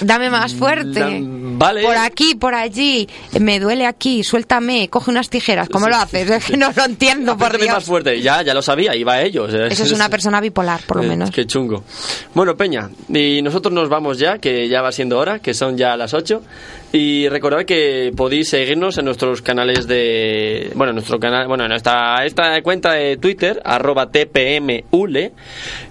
Dame 0.00 0.30
más 0.30 0.54
fuerte. 0.54 1.20
Vale. 1.22 1.82
Por 1.82 1.96
aquí, 1.96 2.34
por 2.34 2.54
allí. 2.54 3.08
Me 3.40 3.58
duele 3.60 3.86
aquí, 3.86 4.22
suéltame, 4.24 4.88
coge 4.88 5.10
unas 5.10 5.28
tijeras. 5.30 5.68
¿Cómo 5.68 5.88
lo 5.88 5.96
haces? 5.96 6.28
Es 6.30 6.44
que 6.46 6.56
no 6.56 6.70
lo 6.74 6.84
entiendo, 6.84 7.36
por 7.36 7.46
Apriétame 7.46 7.72
más 7.72 7.82
Dios. 7.84 7.88
fuerte, 7.88 8.20
ya, 8.20 8.42
ya 8.42 8.54
lo 8.54 8.62
sabía, 8.62 8.94
iba 8.96 9.14
a 9.14 9.22
ellos. 9.22 9.52
Eso 9.52 9.84
es 9.84 9.92
una 9.92 10.08
persona 10.08 10.40
bipolar, 10.40 10.80
por 10.86 10.98
lo 10.98 11.02
menos. 11.04 11.30
Qué 11.30 11.46
chungo. 11.46 11.84
Bueno, 12.34 12.56
Peña, 12.56 12.90
y 13.08 13.40
nosotros 13.42 13.72
nos 13.72 13.88
vamos 13.88 14.18
ya, 14.18 14.38
que 14.38 14.68
ya 14.68 14.82
va 14.82 14.92
siendo 14.92 15.18
hora, 15.18 15.38
que 15.40 15.54
son 15.54 15.76
ya 15.76 15.96
las 15.96 16.14
8. 16.14 16.42
Y 16.94 17.26
recordad 17.30 17.64
que 17.64 18.12
podéis 18.14 18.50
seguirnos 18.50 18.98
en 18.98 19.06
nuestros 19.06 19.40
canales 19.40 19.86
de. 19.86 20.70
Bueno, 20.74 20.90
en 20.90 20.96
nuestro 20.96 21.18
canal. 21.18 21.48
Bueno, 21.48 21.61
en 21.64 21.70
nuestra 21.70 22.24
esta 22.24 22.60
cuenta 22.62 22.92
de 22.92 23.16
Twitter, 23.16 23.60
arroba 23.64 24.10
tpmule. 24.10 25.32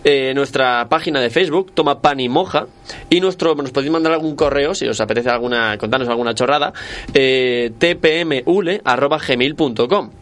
eh, 0.03 0.33
nuestra 0.35 0.87
página 0.89 1.19
de 1.19 1.29
Facebook, 1.29 1.71
Toma 1.73 2.01
Pan 2.01 2.19
y 2.19 2.29
Moja. 2.29 2.67
Y 3.09 3.19
nuestro, 3.19 3.55
nos 3.55 3.71
podéis 3.71 3.91
mandar 3.91 4.13
algún 4.13 4.35
correo 4.35 4.75
si 4.75 4.87
os 4.87 4.99
apetece 5.01 5.29
alguna, 5.29 5.77
contarnos 5.77 6.09
alguna 6.09 6.33
chorrada. 6.33 6.73
Eh, 7.13 7.71
tpmule 7.77 8.81
arroba 8.83 9.17
gmail.com. 9.17 10.20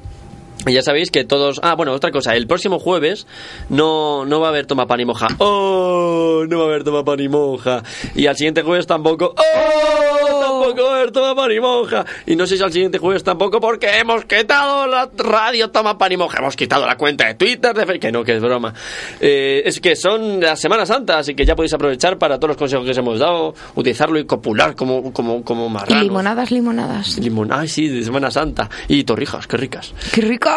Y 0.67 0.73
ya 0.73 0.81
sabéis 0.81 1.09
que 1.09 1.23
todos. 1.23 1.59
Ah, 1.63 1.75
bueno, 1.75 1.93
otra 1.93 2.11
cosa. 2.11 2.35
El 2.35 2.45
próximo 2.45 2.79
jueves 2.79 3.27
no, 3.69 4.25
no 4.25 4.41
va 4.41 4.47
a 4.47 4.49
haber 4.49 4.65
toma 4.65 4.87
pan 4.87 4.99
y 4.99 5.05
moja. 5.05 5.27
¡Oh! 5.37 6.43
No 6.49 6.57
va 6.59 6.65
a 6.65 6.67
haber 6.67 6.83
toma 6.83 7.05
pan 7.05 7.19
y 7.21 7.29
moja. 7.29 7.81
Y 8.13 8.27
al 8.27 8.35
siguiente 8.35 8.61
jueves 8.61 8.85
tampoco. 8.85 9.33
¡Oh! 9.37 10.39
Tampoco 10.41 10.83
va 10.83 10.91
a 10.91 10.95
haber 10.97 11.11
toma 11.11 11.33
pan 11.33 11.51
y 11.53 11.59
moja. 11.61 12.05
Y 12.25 12.35
no 12.35 12.45
sé 12.45 12.57
si 12.57 12.63
al 12.63 12.73
siguiente 12.73 12.97
jueves 12.97 13.23
tampoco 13.23 13.61
porque 13.61 13.87
hemos 13.99 14.25
quitado 14.25 14.85
la 14.87 15.09
radio 15.15 15.69
toma 15.69 15.97
pan 15.97 16.11
y 16.11 16.17
moja. 16.17 16.39
Hemos 16.39 16.57
quitado 16.57 16.85
la 16.85 16.97
cuenta 16.97 17.25
de 17.27 17.35
Twitter. 17.35 17.73
De 17.73 17.99
que 17.99 18.11
no, 18.11 18.25
que 18.25 18.35
es 18.35 18.41
broma. 18.41 18.73
Eh, 19.21 19.61
es 19.65 19.79
que 19.79 19.95
son 19.95 20.41
la 20.41 20.57
Semana 20.57 20.85
Santa, 20.85 21.19
así 21.19 21.35
que 21.35 21.45
ya 21.45 21.55
podéis 21.55 21.73
aprovechar 21.73 22.17
para 22.17 22.37
todos 22.37 22.49
los 22.49 22.57
consejos 22.57 22.83
que 22.83 22.91
os 22.91 22.97
hemos 22.97 23.19
dado, 23.19 23.55
utilizarlo 23.75 24.19
y 24.19 24.25
copular 24.25 24.75
como, 24.75 25.13
como, 25.13 25.43
como 25.43 25.71
Y 25.87 25.93
limonadas, 25.95 26.51
limonadas. 26.51 27.17
Limón, 27.17 27.51
ay 27.53 27.69
sí, 27.69 27.87
de 27.87 28.03
Semana 28.03 28.29
Santa. 28.29 28.69
Y 28.89 29.05
torrijas, 29.05 29.47
qué 29.47 29.55
ricas. 29.55 29.93
¡Qué 30.13 30.21
ricas! 30.21 30.48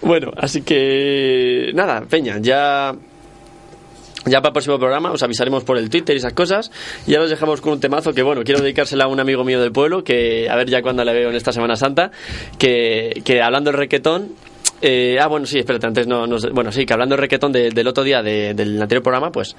Bueno, 0.00 0.30
así 0.36 0.62
que 0.62 1.70
nada, 1.74 2.02
Peña, 2.08 2.38
ya 2.40 2.94
ya 4.24 4.38
para 4.40 4.50
el 4.50 4.52
próximo 4.52 4.78
programa 4.78 5.10
os 5.10 5.22
avisaremos 5.24 5.64
por 5.64 5.76
el 5.78 5.90
Twitter 5.90 6.14
y 6.14 6.18
esas 6.18 6.32
cosas. 6.32 6.70
Y 7.06 7.12
ya 7.12 7.18
los 7.18 7.28
dejamos 7.30 7.60
con 7.60 7.72
un 7.72 7.80
temazo 7.80 8.12
que, 8.12 8.22
bueno, 8.22 8.42
quiero 8.44 8.60
dedicársela 8.60 9.04
a 9.04 9.08
un 9.08 9.18
amigo 9.18 9.42
mío 9.44 9.60
del 9.60 9.72
pueblo, 9.72 10.04
que 10.04 10.48
a 10.48 10.54
ver 10.56 10.68
ya 10.70 10.80
cuando 10.82 11.04
le 11.04 11.12
veo 11.12 11.30
en 11.30 11.36
esta 11.36 11.52
Semana 11.52 11.74
Santa, 11.76 12.12
que, 12.58 13.20
que 13.24 13.42
hablando 13.42 13.70
del 13.72 13.78
requetón, 13.78 14.28
eh, 14.80 15.18
ah, 15.20 15.26
bueno, 15.26 15.46
sí, 15.46 15.58
espérate, 15.58 15.86
antes 15.86 16.06
no, 16.06 16.26
no 16.26 16.36
bueno, 16.52 16.70
sí, 16.70 16.86
que 16.86 16.92
hablando 16.92 17.14
del 17.14 17.20
requetón 17.22 17.52
de- 17.52 17.70
del 17.70 17.86
otro 17.88 18.02
día 18.04 18.22
de- 18.22 18.54
del 18.54 18.80
anterior 18.80 19.02
programa, 19.02 19.30
pues 19.32 19.56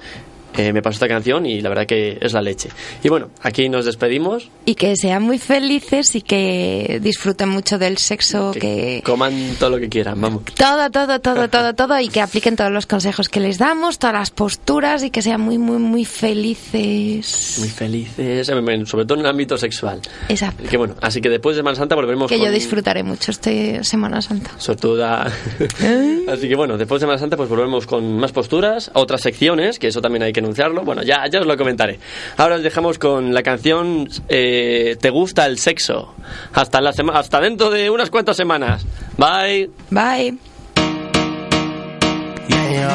eh, 0.56 0.72
me 0.72 0.82
pasó 0.82 0.94
esta 0.94 1.08
canción 1.08 1.46
y 1.46 1.60
la 1.60 1.68
verdad 1.68 1.86
que 1.86 2.18
es 2.20 2.32
la 2.32 2.42
leche. 2.42 2.68
Y 3.02 3.08
bueno, 3.08 3.30
aquí 3.42 3.68
nos 3.68 3.84
despedimos. 3.84 4.48
Y 4.64 4.74
que 4.74 4.94
sean 4.96 5.22
muy 5.22 5.38
felices 5.38 6.14
y 6.14 6.22
que 6.22 7.00
disfruten 7.02 7.48
mucho 7.48 7.78
del 7.78 7.98
sexo, 7.98 8.52
que... 8.52 9.02
Coman 9.04 9.56
todo 9.58 9.70
lo 9.70 9.78
que 9.78 9.88
quieran, 9.88 10.20
vamos. 10.20 10.44
Todo, 10.56 10.90
todo, 10.90 11.20
todo, 11.20 11.48
todo, 11.48 11.74
todo 11.74 12.00
y 12.00 12.08
que 12.08 12.20
apliquen 12.20 12.56
todos 12.56 12.70
los 12.70 12.86
consejos 12.86 13.28
que 13.28 13.40
les 13.40 13.58
damos, 13.58 13.98
todas 13.98 14.14
las 14.14 14.30
posturas 14.30 15.02
y 15.02 15.10
que 15.10 15.22
sean 15.22 15.40
muy, 15.40 15.58
muy, 15.58 15.78
muy 15.78 16.04
felices. 16.04 17.56
Muy 17.58 17.68
felices, 17.68 18.48
eh, 18.48 18.84
sobre 18.86 19.04
todo 19.04 19.14
en 19.18 19.24
el 19.24 19.30
ámbito 19.30 19.58
sexual. 19.58 20.00
Exacto. 20.28 20.64
Que 20.68 20.76
bueno, 20.76 20.94
así 21.00 21.20
que 21.20 21.30
después 21.30 21.56
de 21.56 21.60
Semana 21.60 21.76
Santa 21.76 21.94
volveremos 21.94 22.28
Que 22.28 22.36
con... 22.38 22.46
yo 22.46 22.52
disfrutaré 22.52 23.02
mucho 23.02 23.30
este 23.30 23.82
Semana 23.84 24.22
Santa. 24.22 24.52
Sortuda. 24.58 25.24
Así 26.28 26.48
que 26.48 26.54
bueno, 26.56 26.76
después 26.78 27.00
de 27.00 27.04
Semana 27.04 27.18
Santa 27.18 27.36
pues 27.36 27.48
volvemos 27.48 27.86
con 27.86 28.16
más 28.18 28.32
posturas, 28.32 28.90
otras 28.94 29.20
secciones, 29.20 29.78
que 29.78 29.88
eso 29.88 30.00
también 30.00 30.22
hay 30.22 30.32
que 30.32 30.43
anunciarlo. 30.44 30.82
Bueno, 30.82 31.02
ya, 31.02 31.26
ya 31.30 31.40
os 31.40 31.46
lo 31.46 31.56
comentaré. 31.56 31.98
Ahora 32.36 32.56
os 32.56 32.62
dejamos 32.62 32.98
con 32.98 33.34
la 33.34 33.42
canción 33.42 34.08
eh, 34.28 34.96
¿Te 35.00 35.10
gusta 35.10 35.46
el 35.46 35.58
sexo? 35.58 36.14
Hasta, 36.52 36.80
la 36.80 36.92
sema- 36.92 37.18
hasta 37.18 37.40
dentro 37.40 37.70
de 37.70 37.90
unas 37.90 38.10
cuantas 38.10 38.36
semanas. 38.36 38.86
Bye. 39.16 39.70
Bye. 39.90 40.34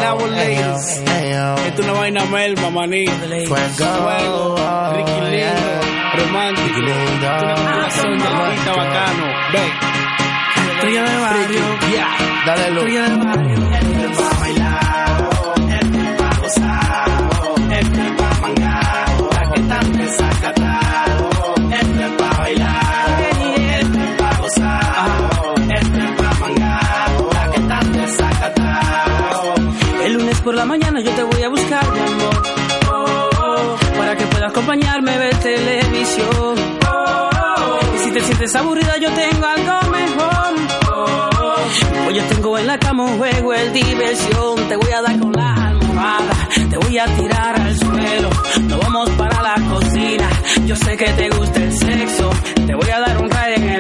Nowadays. 0.02 1.02
Esto 1.68 1.82
es 1.82 1.88
una 1.88 1.94
vaina 1.94 2.26
melma, 2.26 2.70
maní. 2.70 3.06
Fuego, 3.08 4.56
Ricky 4.96 5.22
Lindo, 5.32 5.82
romántico. 6.16 6.80
Esto 6.80 6.92
es 7.30 7.34
una 7.42 7.56
combinación 7.56 8.18
de 8.20 8.28
artista 8.28 8.72
bacano. 8.76 9.26
Ve. 9.54 9.72
Estrella 10.74 11.04
del 11.04 11.20
barrio. 11.20 11.62
Yeah. 11.92 12.18
Dale 12.46 12.70
luz. 12.72 12.84
Estrella 12.84 13.10
del 13.10 13.18
barrio. 13.20 13.56
El 13.56 13.88
lunes 13.88 14.18
por 30.50 30.56
la 30.56 30.66
mañana 30.66 31.00
yo 31.00 31.12
te 31.12 31.22
voy 31.22 31.44
a 31.44 31.50
buscar, 31.50 31.94
mi 31.94 32.00
amor. 32.00 32.42
Para 33.96 34.18
que 34.18 34.26
puedas 34.26 34.50
acompañarme 34.50 35.12
a 35.12 35.18
ver 35.20 35.36
televisión. 35.36 36.56
Y 37.94 37.98
si 38.00 38.12
te 38.12 38.22
sientes 38.22 38.56
aburrida, 38.56 38.98
yo 38.98 39.12
tengo 39.12 39.46
algo 39.46 39.92
mejor. 39.92 40.54
Hoy 42.08 42.16
yo 42.16 42.24
tengo 42.24 42.58
en 42.58 42.66
la 42.66 42.80
cama 42.80 43.04
un 43.04 43.18
juego, 43.20 43.54
el 43.54 43.74
diversión. 43.74 44.56
Te 44.68 44.76
voy 44.76 44.92
a 44.92 45.02
dar 45.04 45.20
con 45.20 45.34
la 45.34 45.54
almohada, 45.54 46.50
te 46.68 46.78
voy 46.78 46.98
a 46.98 47.06
tirar 47.06 47.62
al 47.62 47.78
suelo. 47.78 48.30
Nos 48.64 48.80
vamos 48.80 49.10
para 49.12 49.44
la 49.44 49.56
cocina. 49.70 50.30
Yo 50.66 50.76
sé 50.76 50.98
que 50.98 51.10
te 51.14 51.30
gusta 51.30 51.60
el 51.60 51.78
sexo, 51.78 52.32
te 52.66 52.74
voy 52.74 52.90
a 52.90 53.00
dar 53.02 53.22
un 53.22 53.30
rayo 53.30 53.56
en 53.56 53.70
el 53.70 53.78